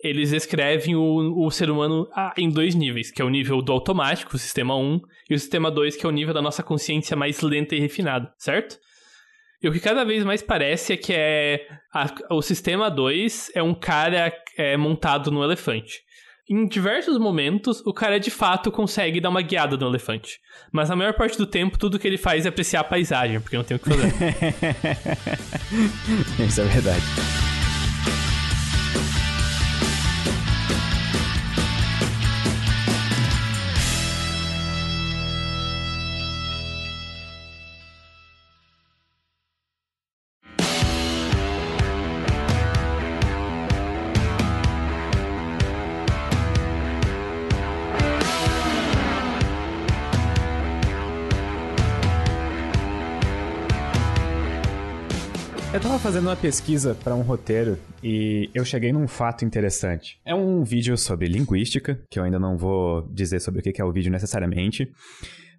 eles 0.00 0.32
escrevem 0.32 0.94
o, 0.94 1.44
o 1.44 1.50
ser 1.50 1.70
humano 1.70 2.08
em 2.36 2.48
dois 2.48 2.74
níveis, 2.74 3.10
que 3.10 3.20
é 3.20 3.24
o 3.24 3.30
nível 3.30 3.60
do 3.62 3.72
automático, 3.72 4.36
o 4.36 4.38
sistema 4.38 4.76
1, 4.76 5.00
e 5.30 5.34
o 5.34 5.38
sistema 5.38 5.70
2, 5.70 5.96
que 5.96 6.06
é 6.06 6.08
o 6.08 6.12
nível 6.12 6.32
da 6.32 6.42
nossa 6.42 6.62
consciência 6.62 7.16
mais 7.16 7.40
lenta 7.40 7.74
e 7.74 7.80
refinada, 7.80 8.32
certo? 8.38 8.78
E 9.60 9.68
o 9.68 9.72
que 9.72 9.80
cada 9.80 10.04
vez 10.04 10.22
mais 10.22 10.40
parece 10.40 10.92
é 10.92 10.96
que 10.96 11.12
é 11.12 11.66
a, 11.92 12.06
o 12.30 12.40
sistema 12.40 12.88
2 12.88 13.50
é 13.54 13.62
um 13.62 13.74
cara 13.74 14.32
é, 14.56 14.76
montado 14.76 15.32
no 15.32 15.42
elefante. 15.42 16.02
Em 16.50 16.66
diversos 16.66 17.18
momentos, 17.18 17.82
o 17.84 17.92
cara 17.92 18.18
de 18.18 18.30
fato 18.30 18.72
consegue 18.72 19.20
dar 19.20 19.28
uma 19.28 19.42
guiada 19.42 19.76
no 19.76 19.86
elefante. 19.86 20.40
Mas 20.72 20.88
na 20.88 20.96
maior 20.96 21.12
parte 21.12 21.36
do 21.36 21.46
tempo, 21.46 21.78
tudo 21.78 21.98
que 21.98 22.08
ele 22.08 22.16
faz 22.16 22.46
é 22.46 22.48
apreciar 22.48 22.80
a 22.80 22.84
paisagem, 22.84 23.38
porque 23.38 23.56
não 23.56 23.64
tem 23.64 23.76
o 23.76 23.80
que 23.80 23.90
fazer. 23.90 24.14
Isso 26.48 26.62
é 26.62 26.64
verdade. 26.64 27.57
Tava 55.98 56.00
fazendo 56.00 56.28
uma 56.28 56.36
pesquisa 56.36 56.94
para 56.94 57.14
um 57.14 57.22
roteiro 57.22 57.78
e 58.02 58.50
eu 58.54 58.64
cheguei 58.64 58.92
num 58.92 59.08
fato 59.08 59.44
interessante. 59.44 60.20
É 60.24 60.34
um 60.34 60.62
vídeo 60.62 60.96
sobre 60.96 61.26
linguística, 61.26 62.00
que 62.10 62.18
eu 62.18 62.24
ainda 62.24 62.38
não 62.38 62.56
vou 62.56 63.02
dizer 63.12 63.40
sobre 63.40 63.60
o 63.60 63.62
que 63.62 63.80
é 63.80 63.84
o 63.84 63.92
vídeo 63.92 64.10
necessariamente. 64.10 64.90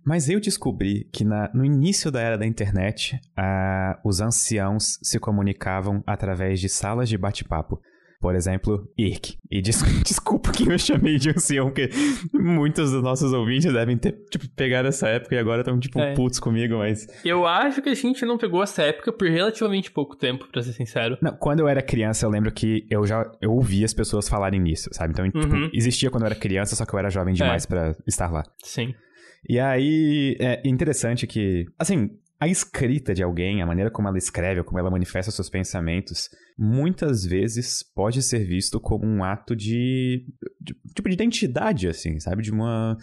Mas 0.05 0.29
eu 0.29 0.39
descobri 0.39 1.09
que 1.11 1.25
na, 1.25 1.49
no 1.53 1.65
início 1.65 2.09
da 2.09 2.21
era 2.21 2.37
da 2.37 2.45
internet, 2.45 3.19
uh, 3.37 3.99
os 4.07 4.21
anciãos 4.21 4.97
se 5.03 5.19
comunicavam 5.19 6.01
através 6.07 6.59
de 6.59 6.69
salas 6.69 7.09
de 7.09 7.17
bate-papo. 7.17 7.79
Por 8.19 8.35
exemplo, 8.35 8.91
IRC. 8.97 9.37
E 9.49 9.61
des 9.61 9.81
desculpa 10.03 10.51
que 10.51 10.69
eu 10.69 10.77
chamei 10.77 11.17
de 11.17 11.29
ancião, 11.29 11.67
porque 11.67 11.89
muitos 12.33 12.91
dos 12.91 13.01
nossos 13.01 13.31
ouvintes 13.31 13.71
devem 13.71 13.97
ter, 13.97 14.11
tipo, 14.29 14.47
pegado 14.49 14.89
essa 14.89 15.07
época 15.07 15.35
e 15.35 15.37
agora 15.37 15.61
estão, 15.61 15.79
tipo, 15.79 15.99
é. 15.99 16.13
putos 16.13 16.39
comigo, 16.39 16.77
mas... 16.77 17.07
Eu 17.23 17.47
acho 17.47 17.81
que 17.81 17.89
a 17.89 17.93
gente 17.93 18.25
não 18.25 18.37
pegou 18.37 18.61
essa 18.61 18.83
época 18.83 19.13
por 19.13 19.29
relativamente 19.29 19.89
pouco 19.89 20.17
tempo, 20.17 20.47
pra 20.51 20.61
ser 20.61 20.73
sincero. 20.73 21.17
Não, 21.21 21.31
quando 21.37 21.61
eu 21.61 21.67
era 21.67 21.81
criança, 21.81 22.25
eu 22.25 22.29
lembro 22.29 22.51
que 22.51 22.85
eu 22.89 23.05
já 23.05 23.31
eu 23.41 23.53
ouvia 23.53 23.85
as 23.85 23.93
pessoas 23.93 24.27
falarem 24.27 24.59
nisso, 24.59 24.89
sabe? 24.91 25.13
Então, 25.13 25.25
tipo, 25.25 25.55
uhum. 25.55 25.69
existia 25.73 26.11
quando 26.11 26.23
eu 26.23 26.27
era 26.27 26.35
criança, 26.35 26.75
só 26.75 26.85
que 26.85 26.93
eu 26.93 26.99
era 26.99 27.09
jovem 27.09 27.33
demais 27.33 27.63
é. 27.63 27.67
para 27.67 27.95
estar 28.05 28.29
lá. 28.29 28.43
Sim. 28.61 28.93
E 29.47 29.57
aí, 29.59 30.35
é 30.39 30.61
interessante 30.65 31.25
que, 31.25 31.65
assim, 31.77 32.09
a 32.39 32.47
escrita 32.47 33.13
de 33.13 33.21
alguém, 33.21 33.61
a 33.61 33.65
maneira 33.65 33.91
como 33.91 34.07
ela 34.07 34.17
escreve, 34.17 34.63
como 34.63 34.79
ela 34.79 34.89
manifesta 34.89 35.31
seus 35.31 35.49
pensamentos, 35.49 36.29
muitas 36.57 37.25
vezes 37.25 37.83
pode 37.93 38.21
ser 38.23 38.45
visto 38.45 38.79
como 38.79 39.05
um 39.05 39.23
ato 39.23 39.55
de, 39.55 40.25
de 40.61 40.73
tipo 40.95 41.09
de 41.09 41.15
identidade, 41.15 41.87
assim, 41.87 42.19
sabe? 42.19 42.41
De 42.41 42.51
uma 42.51 42.97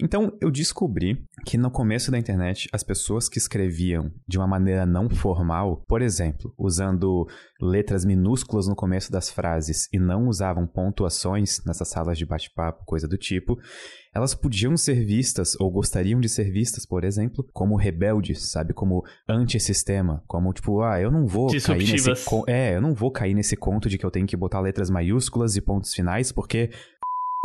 então, 0.00 0.32
eu 0.40 0.48
descobri 0.48 1.24
que 1.44 1.58
no 1.58 1.72
começo 1.72 2.10
da 2.10 2.18
internet, 2.18 2.68
as 2.72 2.84
pessoas 2.84 3.28
que 3.28 3.38
escreviam 3.38 4.12
de 4.28 4.38
uma 4.38 4.46
maneira 4.46 4.86
não 4.86 5.10
formal, 5.10 5.84
por 5.88 6.02
exemplo, 6.02 6.54
usando 6.56 7.26
letras 7.60 8.04
minúsculas 8.04 8.68
no 8.68 8.76
começo 8.76 9.10
das 9.10 9.28
frases 9.28 9.88
e 9.92 9.98
não 9.98 10.28
usavam 10.28 10.68
pontuações 10.68 11.60
nessas 11.66 11.88
salas 11.88 12.16
de 12.16 12.24
bate-papo, 12.24 12.84
coisa 12.84 13.08
do 13.08 13.18
tipo, 13.18 13.58
elas 14.18 14.34
podiam 14.34 14.76
ser 14.76 15.04
vistas 15.04 15.56
ou 15.58 15.70
gostariam 15.70 16.20
de 16.20 16.28
ser 16.28 16.50
vistas, 16.50 16.84
por 16.84 17.04
exemplo, 17.04 17.48
como 17.52 17.76
rebeldes, 17.76 18.50
sabe, 18.50 18.74
como 18.74 19.04
antissistema, 19.28 20.22
como 20.26 20.52
tipo, 20.52 20.82
ah, 20.82 21.00
eu 21.00 21.10
não 21.10 21.26
vou 21.26 21.48
cair 21.48 21.88
nesse 21.88 22.10
é, 22.46 22.74
eu 22.74 22.80
não 22.80 22.94
vou 22.94 23.10
cair 23.10 23.32
nesse 23.32 23.56
conto 23.56 23.88
de 23.88 23.96
que 23.96 24.04
eu 24.04 24.10
tenho 24.10 24.26
que 24.26 24.36
botar 24.36 24.60
letras 24.60 24.90
maiúsculas 24.90 25.56
e 25.56 25.60
pontos 25.60 25.94
finais 25.94 26.32
porque 26.32 26.70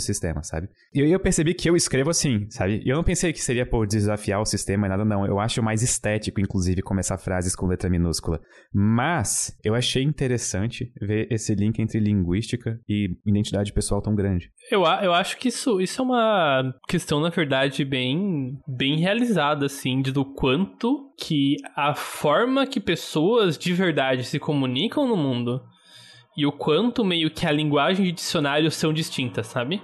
sistema, 0.01 0.41
sabe? 0.43 0.69
E 0.93 0.99
eu 0.99 1.19
percebi 1.19 1.53
que 1.53 1.69
eu 1.69 1.75
escrevo 1.75 2.09
assim, 2.09 2.49
sabe? 2.49 2.81
E 2.83 2.89
eu 2.89 2.95
não 2.95 3.03
pensei 3.03 3.31
que 3.31 3.41
seria 3.41 3.65
por 3.65 3.85
desafiar 3.85 4.41
o 4.41 4.45
sistema 4.45 4.87
e 4.87 4.89
nada, 4.89 5.05
não. 5.05 5.25
Eu 5.25 5.39
acho 5.39 5.61
mais 5.61 5.83
estético, 5.83 6.41
inclusive, 6.41 6.81
começar 6.81 7.17
frases 7.17 7.55
com 7.55 7.67
letra 7.67 7.89
minúscula. 7.89 8.39
Mas 8.73 9.55
eu 9.63 9.75
achei 9.75 10.03
interessante 10.03 10.91
ver 10.99 11.27
esse 11.31 11.53
link 11.53 11.79
entre 11.79 11.99
linguística 11.99 12.79
e 12.89 13.09
identidade 13.25 13.71
pessoal 13.71 14.01
tão 14.01 14.15
grande. 14.15 14.49
Eu, 14.71 14.81
eu 14.81 15.13
acho 15.13 15.37
que 15.37 15.49
isso, 15.49 15.79
isso 15.79 16.01
é 16.01 16.05
uma 16.05 16.73
questão, 16.87 17.19
na 17.19 17.29
verdade, 17.29 17.85
bem, 17.85 18.57
bem 18.67 18.99
realizada, 18.99 19.67
assim, 19.67 20.01
de 20.01 20.11
do 20.11 20.25
quanto 20.25 21.13
que 21.19 21.55
a 21.75 21.93
forma 21.93 22.65
que 22.65 22.79
pessoas 22.79 23.57
de 23.57 23.73
verdade 23.73 24.23
se 24.23 24.39
comunicam 24.39 25.07
no 25.07 25.15
mundo 25.15 25.61
e 26.35 26.45
o 26.45 26.51
quanto 26.51 27.05
meio 27.05 27.29
que 27.29 27.45
a 27.45 27.51
linguagem 27.51 28.05
de 28.05 28.11
dicionário 28.11 28.69
são 28.71 28.91
distintas, 28.91 29.47
sabe? 29.47 29.81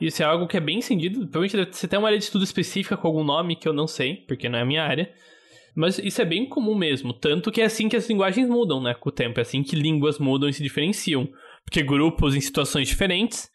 Isso 0.00 0.22
é 0.22 0.26
algo 0.26 0.46
que 0.46 0.56
é 0.56 0.60
bem 0.60 0.78
encendido. 0.78 1.26
Provavelmente 1.26 1.76
você 1.76 1.86
tem 1.86 1.98
uma 1.98 2.08
área 2.08 2.18
de 2.18 2.24
estudo 2.24 2.44
específica 2.44 2.96
com 2.96 3.06
algum 3.06 3.24
nome 3.24 3.56
que 3.56 3.68
eu 3.68 3.72
não 3.72 3.86
sei, 3.86 4.16
porque 4.26 4.48
não 4.48 4.58
é 4.58 4.62
a 4.62 4.66
minha 4.66 4.82
área. 4.82 5.12
Mas 5.74 5.98
isso 5.98 6.20
é 6.22 6.24
bem 6.24 6.48
comum 6.48 6.74
mesmo. 6.74 7.12
Tanto 7.12 7.52
que 7.52 7.60
é 7.60 7.64
assim 7.64 7.88
que 7.88 7.96
as 7.96 8.08
linguagens 8.08 8.48
mudam, 8.48 8.82
né, 8.82 8.94
com 8.94 9.10
o 9.10 9.12
tempo. 9.12 9.38
É 9.38 9.42
assim 9.42 9.62
que 9.62 9.76
línguas 9.76 10.18
mudam 10.18 10.48
e 10.48 10.52
se 10.52 10.62
diferenciam. 10.62 11.28
Porque 11.64 11.82
grupos 11.82 12.34
em 12.34 12.40
situações 12.40 12.88
diferentes 12.88 13.50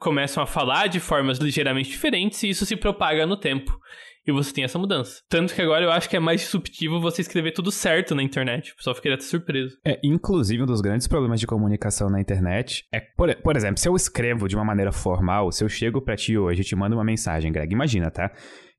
começam 0.00 0.42
a 0.42 0.46
falar 0.46 0.88
de 0.88 0.98
formas 0.98 1.38
ligeiramente 1.38 1.90
diferentes 1.90 2.42
e 2.42 2.48
isso 2.48 2.66
se 2.66 2.74
propaga 2.74 3.26
no 3.26 3.36
tempo 3.36 3.78
e 4.26 4.32
você 4.32 4.52
tem 4.52 4.64
essa 4.64 4.78
mudança. 4.78 5.22
Tanto 5.28 5.54
que 5.54 5.62
agora 5.62 5.84
eu 5.84 5.90
acho 5.90 6.08
que 6.08 6.16
é 6.16 6.20
mais 6.20 6.40
disruptivo 6.40 7.00
você 7.00 7.20
escrever 7.20 7.52
tudo 7.52 7.70
certo 7.70 8.14
na 8.14 8.22
internet. 8.22 8.72
O 8.72 8.76
pessoal 8.76 8.94
ficaria 8.94 9.14
até 9.14 9.24
surpreso. 9.24 9.76
É, 9.84 9.98
inclusive, 10.02 10.62
um 10.62 10.66
dos 10.66 10.80
grandes 10.80 11.06
problemas 11.06 11.40
de 11.40 11.46
comunicação 11.46 12.08
na 12.08 12.20
internet 12.20 12.84
é, 12.92 13.00
por, 13.00 13.34
por 13.36 13.56
exemplo, 13.56 13.78
se 13.78 13.88
eu 13.88 13.96
escrevo 13.96 14.48
de 14.48 14.56
uma 14.56 14.64
maneira 14.64 14.92
formal, 14.92 15.50
se 15.52 15.64
eu 15.64 15.68
chego 15.68 16.00
pra 16.00 16.16
ti 16.16 16.36
hoje 16.36 16.62
e 16.62 16.64
te 16.64 16.76
mando 16.76 16.96
uma 16.96 17.04
mensagem, 17.04 17.52
Greg, 17.52 17.72
imagina, 17.72 18.10
tá? 18.10 18.30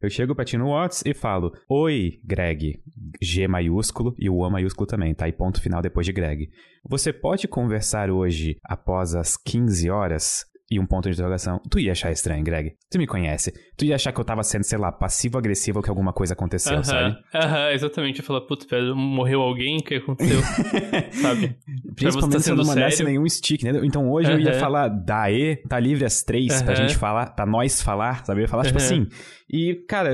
Eu 0.01 0.09
chego 0.09 0.33
pra 0.33 0.43
ti 0.43 0.57
no 0.57 0.69
WhatsApp 0.69 1.11
e 1.11 1.13
falo: 1.13 1.51
Oi, 1.69 2.19
Greg. 2.23 2.81
G 3.21 3.47
maiúsculo 3.47 4.15
e 4.17 4.29
o 4.29 4.37
O 4.37 4.49
maiúsculo 4.49 4.87
também, 4.87 5.13
tá? 5.13 5.27
E 5.27 5.31
ponto 5.31 5.61
final 5.61 5.79
depois 5.79 6.07
de 6.07 6.11
Greg. 6.11 6.49
Você 6.89 7.13
pode 7.13 7.47
conversar 7.47 8.09
hoje 8.09 8.57
após 8.63 9.13
as 9.13 9.37
15 9.37 9.91
horas? 9.91 10.50
E 10.71 10.79
um 10.79 10.85
ponto 10.85 11.09
de 11.09 11.13
interrogação. 11.13 11.59
Tu 11.69 11.79
ia 11.79 11.91
achar 11.91 12.11
estranho, 12.11 12.41
Greg. 12.45 12.71
Tu 12.89 12.97
me 12.97 13.05
conhece. 13.05 13.53
Tu 13.77 13.83
ia 13.83 13.95
achar 13.95 14.13
que 14.13 14.19
eu 14.21 14.23
tava 14.23 14.41
sendo, 14.41 14.63
sei 14.63 14.77
lá, 14.77 14.89
passivo-agressivo 14.89 15.79
ou 15.79 15.83
que 15.83 15.89
alguma 15.89 16.13
coisa 16.13 16.33
aconteceu, 16.33 16.77
uh 16.77 16.79
-huh. 16.79 16.83
sabe? 16.85 17.17
Aham, 17.35 17.45
uh 17.45 17.53
-huh, 17.53 17.73
exatamente. 17.73 18.19
Eu 18.19 18.25
falo, 18.25 18.47
putz, 18.47 18.65
morreu 18.95 19.41
alguém? 19.41 19.79
O 19.79 19.83
que 19.83 19.95
aconteceu? 19.95 20.39
sabe? 21.21 21.57
Principalmente 21.93 22.37
tá 22.37 22.39
se 22.39 22.51
eu 22.51 22.55
não 22.55 22.65
mandasse 22.65 22.97
sério. 22.97 23.11
nenhum 23.11 23.27
stick, 23.27 23.63
né? 23.63 23.81
Então 23.83 24.09
hoje 24.09 24.31
uh 24.31 24.35
-huh. 24.35 24.39
eu 24.39 24.45
ia 24.45 24.53
falar, 24.53 24.87
daê, 24.87 25.57
tá 25.67 25.77
livre 25.77 26.05
às 26.05 26.23
três 26.23 26.61
pra 26.61 26.73
gente 26.73 26.95
falar, 26.95 27.35
pra 27.35 27.45
nós 27.45 27.81
falar, 27.81 28.25
sabe? 28.25 28.39
Eu 28.39 28.43
ia 28.43 28.47
falar, 28.47 28.63
tipo 28.63 28.77
assim. 28.77 29.07
E, 29.51 29.75
cara, 29.87 30.09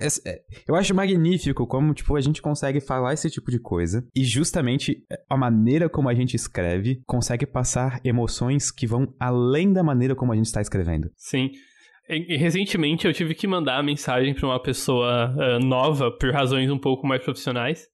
é, 0.00 0.30
é, 0.30 0.40
eu 0.68 0.76
acho 0.76 0.94
magnífico 0.94 1.66
como, 1.66 1.92
tipo, 1.92 2.14
a 2.14 2.20
gente 2.20 2.40
consegue 2.40 2.80
falar 2.80 3.12
esse 3.12 3.28
tipo 3.28 3.50
de 3.50 3.58
coisa 3.58 4.06
e 4.14 4.22
justamente 4.22 5.02
a 5.28 5.36
maneira 5.36 5.88
como 5.88 6.08
a 6.08 6.14
gente 6.14 6.34
escreve 6.36 7.02
consegue 7.04 7.46
passar 7.46 8.00
emoções 8.04 8.70
que 8.70 8.86
vão 8.86 9.12
além 9.18 9.72
da 9.72 9.82
maneira 9.82 10.14
como 10.14 10.32
a 10.32 10.36
gente 10.36 10.46
está 10.46 10.60
escrevendo. 10.60 11.10
Sim. 11.16 11.50
Recentemente 12.08 13.06
eu 13.06 13.12
tive 13.12 13.34
que 13.34 13.46
mandar 13.46 13.78
a 13.78 13.82
mensagem 13.82 14.34
para 14.34 14.46
uma 14.46 14.60
pessoa 14.60 15.32
uh, 15.32 15.64
nova 15.64 16.10
por 16.10 16.32
razões 16.32 16.70
um 16.70 16.78
pouco 16.78 17.06
mais 17.06 17.22
profissionais. 17.22 17.86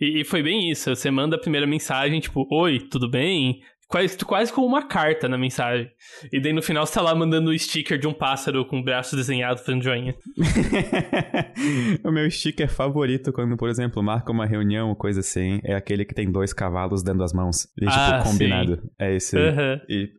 E 0.00 0.24
foi 0.24 0.42
bem 0.42 0.70
isso. 0.70 0.94
Você 0.94 1.10
manda 1.10 1.36
a 1.36 1.40
primeira 1.40 1.66
mensagem, 1.66 2.20
tipo, 2.20 2.46
oi, 2.50 2.78
tudo 2.78 3.08
bem? 3.08 3.60
Quase, 3.94 4.18
quase 4.24 4.52
como 4.52 4.66
uma 4.66 4.82
carta 4.82 5.28
na 5.28 5.38
mensagem. 5.38 5.88
E 6.32 6.40
daí 6.40 6.52
no 6.52 6.60
final 6.60 6.84
você 6.84 6.94
tá 6.94 7.00
lá 7.00 7.14
mandando 7.14 7.50
o 7.50 7.56
sticker 7.56 7.96
de 7.96 8.08
um 8.08 8.12
pássaro 8.12 8.66
com 8.66 8.80
o 8.80 8.82
braço 8.82 9.14
desenhado 9.14 9.60
fazendo 9.60 9.84
joinha. 9.84 10.16
o 12.02 12.10
meu 12.10 12.28
sticker 12.28 12.68
favorito 12.68 13.32
quando, 13.32 13.56
por 13.56 13.68
exemplo, 13.68 14.02
marca 14.02 14.32
uma 14.32 14.46
reunião 14.46 14.88
ou 14.88 14.96
coisa 14.96 15.20
assim, 15.20 15.60
é 15.62 15.76
aquele 15.76 16.04
que 16.04 16.12
tem 16.12 16.28
dois 16.28 16.52
cavalos 16.52 17.04
dando 17.04 17.22
as 17.22 17.32
mãos. 17.32 17.68
E, 17.80 17.86
tipo, 17.86 17.92
ah, 17.92 18.20
combinado. 18.24 18.80
Sim. 18.82 18.88
É 18.98 19.14
esse. 19.14 19.36
Uhum. 19.36 19.80
E, 19.88 20.10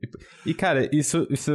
e, 0.46 0.54
cara, 0.54 0.90
isso, 0.96 1.28
isso, 1.30 1.52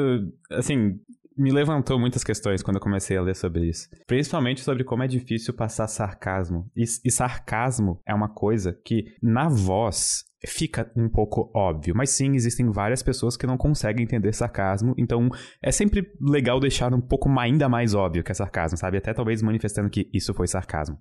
assim, 0.51 1.01
me 1.39 1.51
levantou 1.51 1.99
muitas 1.99 2.23
questões 2.23 2.62
quando 2.62 2.77
eu 2.77 2.83
comecei 2.83 3.16
a 3.16 3.23
ler 3.23 3.35
sobre 3.35 3.66
isso. 3.66 3.89
Principalmente 4.07 4.61
sobre 4.61 4.85
como 4.85 5.03
é 5.03 5.09
difícil 5.09 5.55
passar 5.55 5.89
sarcasmo. 5.89 6.71
E, 6.77 6.83
e 6.83 7.11
sarcasmo 7.11 7.99
é 8.07 8.14
uma 8.14 8.29
coisa 8.29 8.79
que, 8.85 9.07
na 9.23 9.49
voz, 9.49 10.29
fica 10.47 10.91
um 10.97 11.09
pouco 11.09 11.51
óbvio. 11.55 11.95
Mas 11.95 12.11
sim, 12.11 12.34
existem 12.34 12.70
várias 12.70 13.03
pessoas 13.03 13.36
que 13.36 13.47
não 13.47 13.57
conseguem 13.57 14.05
entender 14.05 14.32
sarcasmo, 14.32 14.95
então 14.97 15.28
é 15.62 15.70
sempre 15.70 16.07
legal 16.20 16.59
deixar 16.61 16.95
um 16.95 17.01
pouco 17.01 17.28
ainda 17.38 17.68
mais 17.68 17.95
óbvio 17.95 18.24
que 18.24 18.32
é 18.32 18.34
sarcasmo, 18.34 18.78
sabe? 18.78 18.99
Até 18.99 19.12
talvez 19.12 19.43
manifestando 19.43 19.91
que 19.91 20.09
isso 20.12 20.32
foi 20.34 20.47
sarcasmo. 20.47 20.97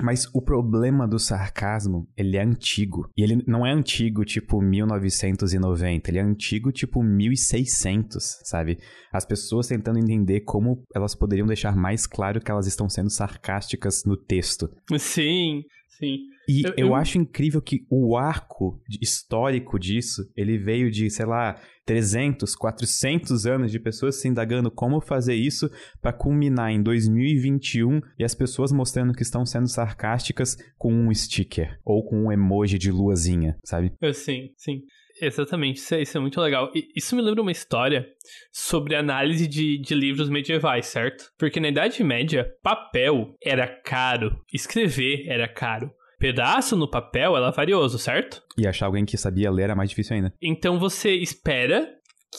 Mas 0.00 0.26
o 0.34 0.42
problema 0.42 1.06
do 1.06 1.18
sarcasmo, 1.18 2.08
ele 2.16 2.36
é 2.36 2.42
antigo. 2.42 3.10
E 3.16 3.22
ele 3.22 3.42
não 3.46 3.66
é 3.66 3.72
antigo 3.72 4.24
tipo 4.24 4.60
1990, 4.60 6.10
ele 6.10 6.18
é 6.18 6.22
antigo 6.22 6.72
tipo 6.72 7.02
1600, 7.02 8.40
sabe? 8.44 8.78
As 9.12 9.24
pessoas 9.24 9.66
tentando 9.66 9.98
entender 9.98 10.40
como 10.40 10.84
elas 10.94 11.14
poderiam 11.14 11.46
deixar 11.46 11.76
mais 11.76 12.06
claro 12.06 12.40
que 12.40 12.50
elas 12.50 12.66
estão 12.66 12.88
sendo 12.88 13.10
sarcásticas 13.10 14.02
no 14.04 14.16
texto. 14.16 14.68
Sim, 14.98 15.62
sim. 15.98 16.18
E 16.48 16.62
eu, 16.64 16.72
eu... 16.76 16.86
eu, 16.88 16.94
acho 16.94 17.18
incrível 17.18 17.60
que 17.60 17.86
o 17.90 18.16
arco 18.16 18.80
histórico 19.02 19.78
disso, 19.78 20.22
ele 20.34 20.56
veio 20.56 20.90
de, 20.90 21.10
sei 21.10 21.26
lá, 21.26 21.60
300, 21.84 22.54
400 22.54 23.46
anos 23.46 23.70
de 23.70 23.78
pessoas 23.78 24.20
se 24.20 24.28
indagando 24.28 24.70
como 24.70 25.00
fazer 25.00 25.34
isso 25.34 25.70
para 26.00 26.12
culminar 26.12 26.70
em 26.70 26.82
2021 26.82 28.00
e 28.18 28.24
as 28.24 28.34
pessoas 28.34 28.72
mostrando 28.72 29.12
que 29.12 29.22
estão 29.22 29.44
sendo 29.44 29.68
sarcásticas 29.68 30.56
com 30.78 30.92
um 30.92 31.12
sticker 31.14 31.78
ou 31.84 32.02
com 32.04 32.24
um 32.24 32.32
emoji 32.32 32.78
de 32.78 32.90
luazinha, 32.90 33.56
sabe? 33.64 33.92
Sim, 34.12 34.50
sim. 34.56 34.82
Exatamente, 35.20 35.78
isso 35.78 35.94
é, 35.94 36.02
isso 36.02 36.16
é, 36.16 36.20
muito 36.20 36.40
legal. 36.40 36.70
E 36.74 36.86
isso 36.94 37.16
me 37.16 37.22
lembra 37.22 37.42
uma 37.42 37.50
história 37.50 38.06
sobre 38.52 38.94
análise 38.94 39.48
de, 39.48 39.78
de 39.78 39.94
livros 39.94 40.28
medievais, 40.28 40.86
certo? 40.86 41.32
Porque 41.36 41.58
na 41.58 41.68
Idade 41.68 42.02
Média, 42.04 42.48
papel 42.62 43.34
era 43.42 43.66
caro, 43.66 44.40
escrever 44.52 45.26
era 45.26 45.48
caro 45.48 45.90
pedaço 46.18 46.76
no 46.76 46.90
papel 46.90 47.36
era 47.36 47.50
valioso, 47.50 47.98
certo? 47.98 48.42
E 48.56 48.66
achar 48.66 48.86
alguém 48.86 49.04
que 49.04 49.16
sabia 49.16 49.50
ler 49.50 49.64
era 49.64 49.76
mais 49.76 49.90
difícil 49.90 50.16
ainda. 50.16 50.32
Então 50.42 50.78
você 50.78 51.14
espera 51.14 51.88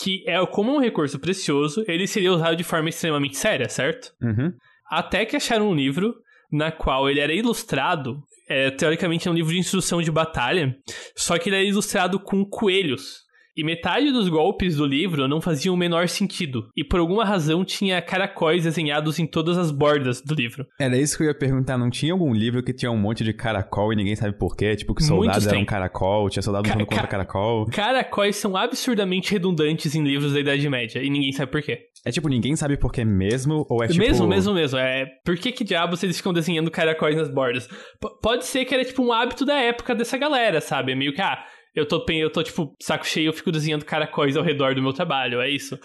que 0.01 0.23
é 0.27 0.43
como 0.45 0.75
um 0.75 0.80
recurso 0.80 1.19
precioso, 1.19 1.84
ele 1.88 2.05
seria 2.05 2.32
usado 2.32 2.55
de 2.55 2.63
forma 2.63 2.89
extremamente 2.89 3.38
séria, 3.38 3.67
certo? 3.69 4.13
Uhum. 4.21 4.53
Até 4.89 5.25
que 5.25 5.36
acharam 5.36 5.69
um 5.69 5.75
livro 5.75 6.15
na 6.51 6.71
qual 6.71 7.09
ele 7.09 7.19
era 7.19 7.34
ilustrado, 7.34 8.21
é, 8.47 8.71
teoricamente 8.71 9.27
é 9.27 9.32
um 9.32 9.34
livro 9.34 9.51
de 9.51 9.59
instrução 9.59 10.01
de 10.01 10.11
batalha, 10.11 10.75
só 11.15 11.38
que 11.38 11.49
ele 11.49 11.55
era 11.55 11.65
ilustrado 11.65 12.19
com 12.19 12.45
coelhos. 12.45 13.28
E 13.60 13.64
metade 13.64 14.10
dos 14.14 14.30
golpes 14.30 14.78
do 14.78 14.86
livro 14.86 15.28
não 15.28 15.41
faziam 15.41 15.76
o 15.76 15.78
menor 15.78 16.07
sentido. 16.07 16.70
E 16.78 16.82
por 16.82 17.01
alguma 17.01 17.26
razão 17.26 17.66
tinha 17.66 18.01
caracóis 18.01 18.64
desenhados 18.64 19.20
em 19.20 19.28
todas 19.28 19.57
as 19.57 19.70
bordas 19.70 20.22
do 20.22 20.34
livro. 20.34 20.66
Era 20.80 20.97
isso 20.97 21.18
que 21.18 21.24
eu 21.24 21.28
ia 21.28 21.38
perguntar. 21.38 21.78
Não 21.78 21.89
tinha 21.89 22.14
algum 22.14 22.34
livro 22.34 22.64
que 22.64 22.72
tinha 22.72 22.89
um 22.89 22.97
monte 22.97 23.22
de 23.22 23.34
caracol 23.34 23.91
e 23.91 23.97
ninguém 23.97 24.16
sabe 24.16 24.32
porquê? 24.38 24.78
Tipo, 24.78 24.95
que 24.95 25.03
soldados 25.03 25.45
eram 25.45 25.60
um 25.60 25.66
caracol, 25.66 26.30
tinha 26.30 26.41
soldado 26.41 26.70
lutando 26.70 26.86
contra 26.86 27.05
caracol. 27.05 27.66
Caracóis 27.66 28.38
são 28.38 28.55
absurdamente 28.55 29.30
redundantes 29.34 29.93
em 29.93 30.05
livros 30.05 30.32
da 30.32 30.39
Idade 30.39 30.70
Média 30.70 31.03
e 31.03 31.10
ninguém 31.10 31.34
sabe 31.34 31.51
porquê. 31.51 31.80
É 32.05 32.12
tipo, 32.12 32.30
ninguém 32.30 32.55
sabe 32.55 32.78
porquê 32.78 33.03
mesmo, 33.03 33.66
ou 33.70 33.84
é 33.84 33.88
tipo... 33.89 33.99
Mesmo, 33.99 34.26
mesmo, 34.26 34.53
mesmo. 34.53 34.80
É, 34.80 35.05
por 35.26 35.36
que 35.36 35.51
que 35.51 35.66
diabos 35.66 36.01
eles 36.01 36.16
ficam 36.16 36.32
desenhando 36.32 36.72
caracóis 36.72 37.18
nas 37.18 37.30
bordas? 37.30 37.68
P 37.68 38.07
pode 38.22 38.45
ser 38.45 38.64
que 38.64 38.74
era 38.74 38.86
tipo 38.86 39.03
um 39.03 39.12
hábito 39.12 39.45
da 39.45 39.60
época 39.60 39.93
dessa 39.93 40.18
galera, 40.18 40.62
sabe? 40.62 40.95
Meio 40.95 41.14
que, 41.14 41.22
ah, 41.22 41.43
eu 41.80 41.88
tô, 41.88 42.05
eu 42.09 42.32
tô, 42.32 42.43
tipo, 42.43 42.75
saco 42.82 43.05
cheio, 43.05 43.30
eu 43.30 43.34
fico 43.34 43.51
desenhando 43.51 43.86
caracóis 43.86 44.36
ao 44.36 44.43
redor 44.43 44.75
do 44.75 44.82
meu 44.82 44.93
trabalho, 44.93 45.41
é 45.41 45.49
isso. 45.49 45.80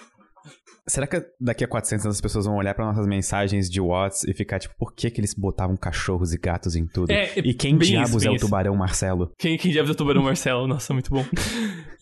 Será 0.87 1.07
que 1.07 1.19
daqui 1.41 1.65
a 1.65 1.69
400 1.69 2.05
anos 2.05 2.17
as 2.17 2.21
pessoas 2.21 2.45
vão 2.45 2.57
olhar 2.57 2.75
para 2.75 2.85
nossas 2.85 3.07
mensagens 3.07 3.71
de 3.71 3.81
Whats 3.81 4.23
e 4.25 4.35
ficar 4.35 4.59
tipo, 4.59 4.75
por 4.77 4.95
que 4.95 5.11
que 5.11 5.19
eles 5.19 5.33
botavam 5.33 5.75
cachorros 5.79 6.35
e 6.35 6.39
gatos 6.39 6.77
em 6.77 6.87
tudo? 6.87 7.11
É, 7.11 7.33
e 7.37 7.55
quem 7.55 7.79
diabos 7.79 8.17
isso, 8.17 8.29
é 8.29 8.31
o 8.31 8.35
isso. 8.35 8.45
tubarão 8.45 8.77
Marcelo? 8.77 9.33
Quem, 9.39 9.57
quem 9.57 9.73
diabos 9.73 9.91
é 9.91 9.93
o 9.95 9.97
tubarão 9.97 10.23
Marcelo? 10.23 10.67
Nossa, 10.67 10.93
muito 10.93 11.09
bom. 11.09 11.25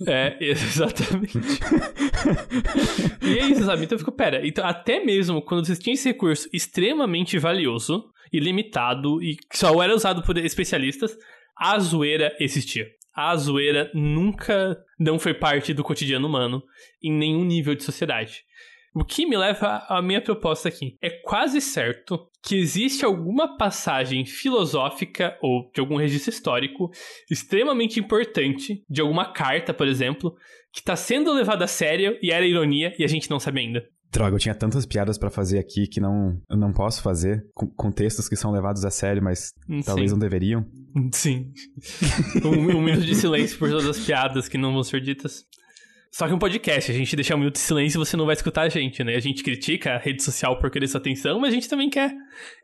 é, 0.05 0.37
exatamente. 0.41 1.39
e 3.23 3.39
é 3.39 3.47
isso, 3.47 3.65
sabe? 3.65 3.85
Então 3.85 3.95
eu 3.95 4.01
fico, 4.01 4.11
pera, 4.11 4.45
então, 4.45 4.67
até 4.67 5.05
mesmo 5.05 5.41
quando 5.43 5.65
vocês 5.65 5.79
tinham 5.79 5.95
esse 5.95 6.09
recurso 6.09 6.49
extremamente 6.53 7.39
valioso 7.39 8.05
e 8.33 8.41
limitado 8.41 9.23
e 9.23 9.37
que 9.37 9.57
só 9.57 9.81
era 9.81 9.95
usado 9.95 10.23
por 10.23 10.37
especialistas, 10.39 11.17
a 11.57 11.79
zoeira 11.79 12.35
existia 12.41 12.87
a 13.15 13.37
zoeira 13.37 13.91
nunca 13.95 14.83
não 14.99 15.19
foi 15.19 15.35
parte 15.35 15.75
do 15.75 15.85
cotidiano 15.85 16.27
humano 16.27 16.63
em 17.03 17.13
nenhum 17.13 17.45
nível 17.45 17.75
de 17.75 17.85
sociedade. 17.85 18.45
O 18.95 19.05
que 19.05 19.27
me 19.27 19.37
leva 19.37 19.85
à 19.89 20.03
minha 20.03 20.21
proposta 20.21 20.69
aqui. 20.69 20.99
É 21.01 21.09
quase 21.09 21.61
certo 21.61 22.29
que 22.43 22.57
existe 22.57 23.05
alguma 23.05 23.57
passagem 23.57 24.27
filosófica 24.27 25.39
ou 25.41 25.71
de 25.73 25.81
algum 25.81 25.97
registro 25.97 26.31
histórico 26.31 26.91
extremamente 27.31 27.99
importante, 27.99 28.85
de 28.89 29.01
alguma 29.01 29.33
carta, 29.33 29.73
por 29.73 29.87
exemplo, 29.87 30.35
que 30.73 30.81
está 30.81 30.95
sendo 30.95 31.33
levada 31.33 31.65
a 31.65 31.69
sério 31.69 32.19
e 32.23 32.31
era 32.31 32.47
ironia 32.47 32.95
e 32.99 33.05
a 33.05 33.09
gente 33.09 33.31
não 33.31 33.41
sabe 33.41 33.61
ainda. 33.61 33.89
Droga, 34.13 34.37
eu 34.37 34.39
tinha 34.39 34.55
tantas 34.55 34.85
piadas 34.85 35.17
para 35.17 35.31
fazer 35.31 35.59
aqui 35.59 35.87
que 35.87 35.99
não, 35.99 36.39
eu 36.51 36.57
não 36.57 36.71
posso 36.71 37.01
fazer, 37.03 37.47
com, 37.55 37.67
com, 37.67 37.91
textos 37.91 38.29
que 38.29 38.37
são 38.37 38.53
levados 38.53 38.85
a 38.85 38.91
sério, 38.91 39.23
mas 39.23 39.55
Sim. 39.67 39.81
talvez 39.81 40.13
não 40.13 40.19
deveriam. 40.19 40.67
Sim. 41.13 41.51
um, 42.45 42.77
um 42.77 42.83
minuto 42.83 43.07
de 43.07 43.15
silêncio 43.15 43.59
por 43.59 43.71
todas 43.71 43.87
as 43.87 43.99
piadas 44.05 44.49
que 44.49 44.59
não 44.59 44.75
vão 44.75 44.83
ser 44.83 45.01
ditas. 45.01 45.47
Só 46.13 46.29
que 46.29 46.35
um 46.35 46.39
podcast, 46.39 46.91
a 46.91 46.95
gente 46.95 47.17
deixar 47.17 47.37
um 47.37 47.39
minuto 47.39 47.55
de 47.55 47.61
silêncio 47.61 47.97
e 47.97 48.05
você 48.05 48.15
não 48.15 48.27
vai 48.27 48.35
escutar 48.35 48.63
a 48.63 48.69
gente, 48.69 49.03
né? 49.03 49.17
A 49.17 49.21
gente 49.21 49.43
critica 49.43 49.95
a 49.95 49.99
rede 49.99 50.23
social 50.23 50.59
por 50.59 50.71
querer 50.71 50.87
sua 50.89 51.01
atenção, 51.01 51.41
mas 51.41 51.51
a 51.51 51.55
gente 51.55 51.71
também 51.71 51.89
quer. 51.89 52.15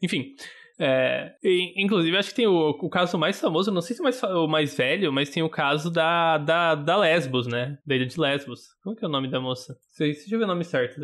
Enfim. 0.02 0.34
É, 0.78 1.32
e, 1.42 1.74
inclusive, 1.82 2.16
acho 2.16 2.30
que 2.30 2.36
tem 2.36 2.46
o, 2.46 2.70
o 2.70 2.88
caso 2.88 3.18
mais 3.18 3.40
famoso, 3.40 3.72
não 3.72 3.80
sei 3.80 3.96
se 3.96 4.02
é 4.02 4.04
mais, 4.04 4.22
o 4.22 4.46
mais 4.46 4.76
velho, 4.76 5.12
mas 5.12 5.28
tem 5.28 5.42
o 5.42 5.50
caso 5.50 5.90
da, 5.90 6.38
da, 6.38 6.74
da 6.74 6.96
Lesbos, 6.96 7.46
né? 7.46 7.78
Da 7.84 7.96
ilha 7.96 8.06
de 8.06 8.18
Lesbos. 8.20 8.60
Como 8.82 8.94
é 8.94 8.98
que 8.98 9.04
é 9.04 9.08
o 9.08 9.10
nome 9.10 9.28
da 9.28 9.40
moça? 9.40 9.76
Deixa 9.98 10.34
eu 10.34 10.38
ver 10.38 10.44
o 10.44 10.48
nome 10.48 10.64
certo. 10.64 11.00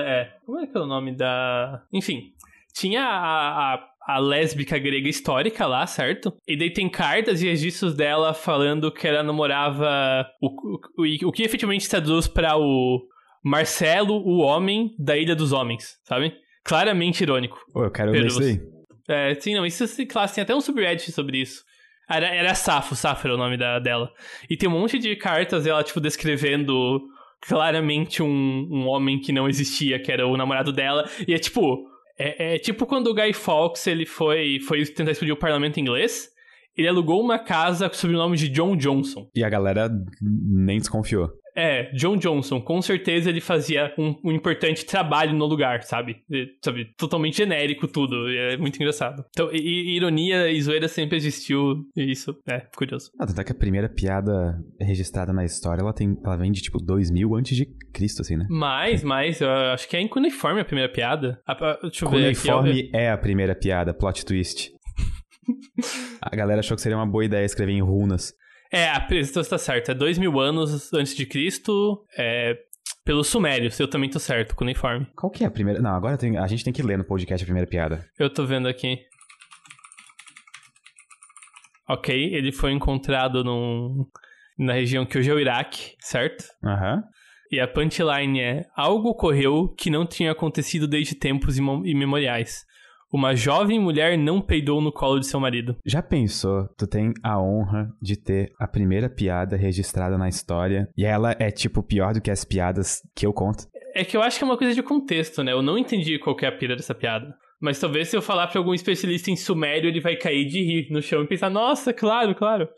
É, 0.00 0.32
como 0.44 0.60
é 0.60 0.66
que 0.66 0.76
é 0.76 0.80
o 0.80 0.86
nome 0.86 1.16
da. 1.16 1.82
Enfim. 1.92 2.32
Tinha 2.76 3.04
a, 3.04 3.74
a 3.74 3.88
a 4.06 4.18
lésbica 4.18 4.78
grega 4.78 5.08
histórica 5.08 5.66
lá, 5.66 5.86
certo? 5.86 6.32
E 6.46 6.56
daí 6.56 6.70
tem 6.70 6.88
cartas 6.88 7.42
e 7.42 7.46
registros 7.46 7.94
dela 7.94 8.34
falando 8.34 8.92
que 8.92 9.08
ela 9.08 9.22
namorava 9.22 10.26
o, 10.42 10.48
o, 10.48 11.28
o 11.28 11.32
que 11.32 11.42
efetivamente 11.42 11.88
traduz 11.88 12.28
para 12.28 12.56
o 12.56 13.00
Marcelo, 13.42 14.16
o 14.16 14.38
homem 14.38 14.94
da 14.98 15.16
Ilha 15.16 15.34
dos 15.34 15.52
Homens, 15.52 15.98
sabe? 16.04 16.34
Claramente 16.62 17.22
irônico. 17.22 17.58
Pô, 17.72 17.84
eu 17.84 17.90
quero 17.90 18.12
ver 18.12 18.26
isso 18.26 18.42
aí. 18.42 18.73
É, 19.08 19.34
sim, 19.34 19.54
não, 19.54 19.66
isso 19.66 19.84
classe, 20.06 20.34
tem 20.34 20.42
até 20.42 20.54
um 20.54 20.60
subreddit 20.60 21.12
sobre 21.12 21.38
isso. 21.40 21.62
Era, 22.08 22.26
era 22.26 22.54
Safo, 22.54 22.94
Safo 22.94 23.26
era 23.26 23.34
o 23.34 23.38
nome 23.38 23.56
da, 23.56 23.78
dela. 23.78 24.10
E 24.48 24.56
tem 24.56 24.68
um 24.68 24.72
monte 24.72 24.98
de 24.98 25.16
cartas 25.16 25.66
ela, 25.66 25.82
tipo, 25.82 26.00
descrevendo 26.00 27.00
claramente 27.46 28.22
um, 28.22 28.68
um 28.70 28.86
homem 28.86 29.18
que 29.20 29.32
não 29.32 29.48
existia, 29.48 29.98
que 29.98 30.10
era 30.10 30.26
o 30.26 30.36
namorado 30.36 30.72
dela. 30.72 31.08
E 31.26 31.34
é 31.34 31.38
tipo. 31.38 31.88
É, 32.16 32.54
é 32.54 32.58
tipo 32.58 32.86
quando 32.86 33.08
o 33.08 33.14
Guy 33.14 33.32
Fawkes 33.32 33.86
ele 33.88 34.06
foi, 34.06 34.60
foi 34.60 34.84
tentar 34.84 35.10
explodir 35.10 35.34
o 35.34 35.38
parlamento 35.38 35.80
inglês. 35.80 36.28
Ele 36.76 36.88
alugou 36.88 37.20
uma 37.20 37.38
casa 37.38 37.90
sob 37.92 38.14
o 38.14 38.18
nome 38.18 38.36
de 38.36 38.48
John 38.48 38.76
Johnson. 38.76 39.28
E 39.34 39.44
a 39.44 39.48
galera 39.48 39.90
nem 40.20 40.78
desconfiou. 40.78 41.30
É, 41.56 41.84
John 41.92 42.16
Johnson, 42.16 42.60
com 42.60 42.82
certeza 42.82 43.30
ele 43.30 43.40
fazia 43.40 43.94
um, 43.96 44.14
um 44.24 44.32
importante 44.32 44.84
trabalho 44.84 45.32
no 45.32 45.46
lugar, 45.46 45.82
sabe? 45.82 46.16
sabe? 46.62 46.86
Totalmente 46.96 47.36
genérico 47.36 47.86
tudo. 47.86 48.28
É 48.28 48.56
muito 48.56 48.76
engraçado. 48.76 49.24
Então, 49.30 49.50
e, 49.52 49.96
ironia 49.96 50.50
e 50.50 50.60
zoeira 50.60 50.88
sempre 50.88 51.16
existiu. 51.16 51.84
E 51.96 52.10
isso 52.10 52.36
é 52.46 52.60
curioso. 52.76 53.10
Ah, 53.18 53.26
tanto 53.26 53.40
é 53.40 53.44
que 53.44 53.52
a 53.52 53.56
primeira 53.56 53.88
piada 53.88 54.58
registrada 54.80 55.32
na 55.32 55.44
história, 55.44 55.82
ela, 55.82 55.92
tem, 55.92 56.16
ela 56.24 56.36
vem 56.36 56.50
de 56.50 56.60
tipo 56.60 56.78
2000 56.78 57.34
antes 57.34 57.56
de 57.56 57.66
Cristo, 57.92 58.22
assim, 58.22 58.36
né? 58.36 58.46
Mais, 58.50 59.02
mais. 59.04 59.40
Eu 59.40 59.50
acho 59.50 59.88
que 59.88 59.96
é 59.96 60.00
em 60.00 60.08
Cuneiforme 60.08 60.60
a 60.60 60.64
primeira 60.64 60.90
piada. 60.92 61.40
A, 61.46 61.52
a, 61.52 61.78
deixa 61.82 62.04
eu 62.04 62.10
Cuneiforme 62.10 62.72
ver 62.72 62.80
aqui, 62.80 62.90
é 62.92 63.10
a 63.10 63.18
primeira 63.18 63.54
piada, 63.54 63.94
plot 63.94 64.24
twist. 64.24 64.72
a 66.20 66.34
galera 66.34 66.60
achou 66.60 66.74
que 66.74 66.82
seria 66.82 66.96
uma 66.96 67.06
boa 67.06 67.24
ideia 67.24 67.44
escrever 67.44 67.72
em 67.72 67.82
runas. 67.82 68.32
É, 68.74 68.88
a 68.88 69.06
então 69.08 69.40
está 69.40 69.56
certo. 69.56 69.92
É 69.92 69.94
dois 69.94 70.18
mil 70.18 70.40
anos 70.40 70.92
antes 70.92 71.14
de 71.14 71.24
Cristo. 71.24 72.04
É, 72.18 72.58
pelos 73.04 73.28
Sumérios, 73.28 73.78
eu 73.78 73.86
também 73.86 74.10
tô 74.10 74.18
certo, 74.18 74.56
cuneiforme. 74.56 75.06
Qual 75.14 75.30
que 75.30 75.44
é 75.44 75.46
a 75.46 75.50
primeira? 75.50 75.80
Não, 75.80 75.94
agora 75.94 76.18
tem... 76.18 76.36
a 76.36 76.46
gente 76.48 76.64
tem 76.64 76.72
que 76.72 76.82
ler 76.82 76.98
no 76.98 77.04
podcast 77.04 77.44
a 77.44 77.46
primeira 77.46 77.68
piada. 77.68 78.04
Eu 78.18 78.28
tô 78.28 78.44
vendo 78.44 78.66
aqui. 78.66 78.98
Ok, 81.88 82.34
ele 82.34 82.50
foi 82.50 82.72
encontrado 82.72 83.44
num... 83.44 84.06
na 84.58 84.72
região 84.72 85.06
que 85.06 85.18
hoje 85.18 85.30
é 85.30 85.34
o 85.34 85.38
Iraque, 85.38 85.94
certo? 86.00 86.44
Aham. 86.64 86.96
Uhum. 86.96 87.02
E 87.52 87.60
a 87.60 87.68
punchline 87.68 88.40
é: 88.40 88.66
Algo 88.74 89.10
ocorreu 89.10 89.68
que 89.68 89.88
não 89.88 90.04
tinha 90.04 90.32
acontecido 90.32 90.88
desde 90.88 91.14
tempos 91.14 91.58
imemoriais. 91.58 92.64
Uma 93.14 93.36
jovem 93.36 93.78
mulher 93.78 94.18
não 94.18 94.40
peidou 94.40 94.80
no 94.80 94.90
colo 94.90 95.20
de 95.20 95.28
seu 95.28 95.38
marido. 95.38 95.76
Já 95.86 96.02
pensou? 96.02 96.66
Tu 96.76 96.84
tem 96.84 97.12
a 97.22 97.40
honra 97.40 97.88
de 98.02 98.16
ter 98.16 98.52
a 98.58 98.66
primeira 98.66 99.08
piada 99.08 99.56
registrada 99.56 100.18
na 100.18 100.28
história 100.28 100.88
e 100.96 101.04
ela 101.04 101.30
é 101.38 101.48
tipo 101.48 101.80
pior 101.80 102.12
do 102.12 102.20
que 102.20 102.28
as 102.28 102.44
piadas 102.44 103.02
que 103.14 103.24
eu 103.24 103.32
conto? 103.32 103.68
É 103.94 104.04
que 104.04 104.16
eu 104.16 104.20
acho 104.20 104.36
que 104.36 104.42
é 104.42 104.46
uma 104.48 104.58
coisa 104.58 104.74
de 104.74 104.82
contexto, 104.82 105.44
né? 105.44 105.52
Eu 105.52 105.62
não 105.62 105.78
entendi 105.78 106.18
qual 106.18 106.36
é 106.42 106.46
a 106.46 106.50
pira 106.50 106.74
dessa 106.74 106.92
piada. 106.92 107.32
Mas 107.60 107.78
talvez 107.78 108.08
se 108.08 108.16
eu 108.16 108.20
falar 108.20 108.48
pra 108.48 108.58
algum 108.58 108.74
especialista 108.74 109.30
em 109.30 109.36
sumério, 109.36 109.88
ele 109.88 110.00
vai 110.00 110.16
cair 110.16 110.46
de 110.46 110.60
rir 110.60 110.90
no 110.90 111.00
chão 111.00 111.22
e 111.22 111.28
pensar, 111.28 111.48
nossa, 111.48 111.92
claro, 111.92 112.34
claro. 112.34 112.68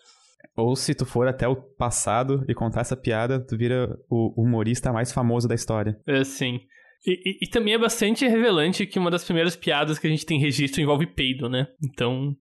Ou 0.55 0.77
se 0.77 0.95
tu 0.95 1.07
for 1.07 1.27
até 1.27 1.49
o 1.49 1.57
passado 1.57 2.45
e 2.47 2.53
contar 2.53 2.83
essa 2.83 2.95
piada, 2.95 3.41
tu 3.41 3.57
vira 3.57 3.99
o 4.11 4.35
humorista 4.37 4.93
mais 4.93 5.11
famoso 5.11 5.49
da 5.49 5.55
história. 5.55 5.99
É, 6.07 6.23
sim. 6.25 6.61
E, 7.07 7.13
e, 7.13 7.39
e, 7.43 7.47
também 7.47 7.75
é 7.75 7.79
bastante 7.79 8.27
revelante 8.27 8.85
que 8.85 8.99
uma 8.99 9.11
das 9.11 9.25
primeiras 9.25 9.55
piadas 9.55 9.99
que 9.99 10.07
a 10.07 10.11
gente 10.11 10.27
tem 10.27 10.41
registro 10.41 10.83
envolve 10.83 11.07
peido, 11.07 11.49
né? 11.49 11.69
Então, 11.85 12.37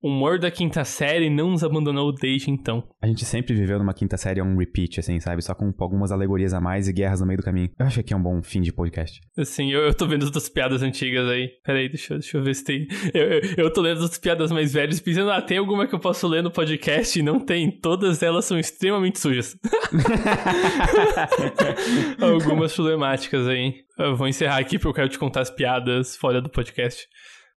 o 0.00 0.08
humor 0.08 0.38
da 0.38 0.50
quinta 0.50 0.84
série 0.84 1.28
não 1.28 1.50
nos 1.50 1.64
abandonou 1.64 2.12
desde 2.12 2.50
então. 2.50 2.84
A 3.02 3.06
gente 3.06 3.24
sempre 3.24 3.54
viveu 3.54 3.78
numa 3.78 3.92
quinta 3.92 4.16
série 4.16 4.40
um 4.40 4.56
repeat, 4.56 5.00
assim, 5.00 5.18
sabe? 5.18 5.42
Só 5.42 5.54
com 5.54 5.72
algumas 5.78 6.12
alegorias 6.12 6.54
a 6.54 6.60
mais 6.60 6.88
e 6.88 6.92
guerras 6.92 7.20
no 7.20 7.26
meio 7.26 7.38
do 7.38 7.42
caminho. 7.42 7.70
Eu 7.78 7.86
acho 7.86 8.02
que 8.02 8.14
é 8.14 8.16
um 8.16 8.22
bom 8.22 8.40
fim 8.42 8.60
de 8.60 8.72
podcast. 8.72 9.20
Assim, 9.36 9.72
eu, 9.72 9.80
eu 9.80 9.94
tô 9.94 10.06
vendo 10.06 10.24
outras 10.24 10.48
piadas 10.48 10.82
antigas 10.82 11.28
aí. 11.28 11.50
Peraí, 11.64 11.88
deixa, 11.88 12.14
deixa 12.14 12.38
eu 12.38 12.42
ver 12.42 12.54
se 12.54 12.64
tem. 12.64 12.86
Eu, 13.12 13.24
eu, 13.24 13.40
eu 13.56 13.72
tô 13.72 13.80
lendo 13.80 14.00
outras 14.00 14.18
piadas 14.18 14.52
mais 14.52 14.72
velhas, 14.72 15.00
pensando, 15.00 15.30
ah, 15.30 15.42
tem 15.42 15.58
alguma 15.58 15.86
que 15.86 15.94
eu 15.94 16.00
posso 16.00 16.26
ler 16.28 16.42
no 16.42 16.50
podcast? 16.50 17.18
E 17.18 17.22
não 17.22 17.40
tem. 17.40 17.70
Todas 17.70 18.22
elas 18.22 18.44
são 18.44 18.58
extremamente 18.58 19.18
sujas. 19.18 19.56
algumas 22.20 22.74
problemáticas 22.74 23.46
aí. 23.48 23.74
Eu 23.98 24.14
vou 24.14 24.28
encerrar 24.28 24.58
aqui 24.58 24.78
porque 24.78 24.88
eu 24.88 24.94
quero 24.94 25.08
te 25.08 25.18
contar 25.18 25.40
as 25.40 25.50
piadas 25.50 26.16
fora 26.16 26.40
do 26.40 26.48
podcast. 26.48 27.08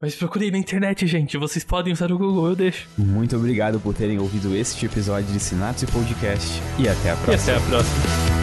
Mas 0.02 0.16
procurei 0.16 0.50
na 0.50 0.58
internet, 0.58 1.06
gente. 1.06 1.38
Vocês 1.38 1.64
podem 1.64 1.94
usar 1.94 2.12
o 2.12 2.18
Google, 2.18 2.50
eu 2.50 2.56
deixo. 2.56 2.88
Muito 2.98 3.36
obrigado 3.38 3.80
por 3.80 3.94
terem 3.94 4.18
ouvido 4.18 4.56
este 4.56 4.88
episódio 4.88 5.32
de 5.32 5.40
Sinapse 5.40 5.86
Podcast. 5.86 6.62
E 6.80 6.90
até 6.90 7.12
a 7.12 7.16
próxima. 7.18 7.54
E 7.54 7.56
até 7.56 7.56
a 7.56 7.70
próxima. 7.70 8.41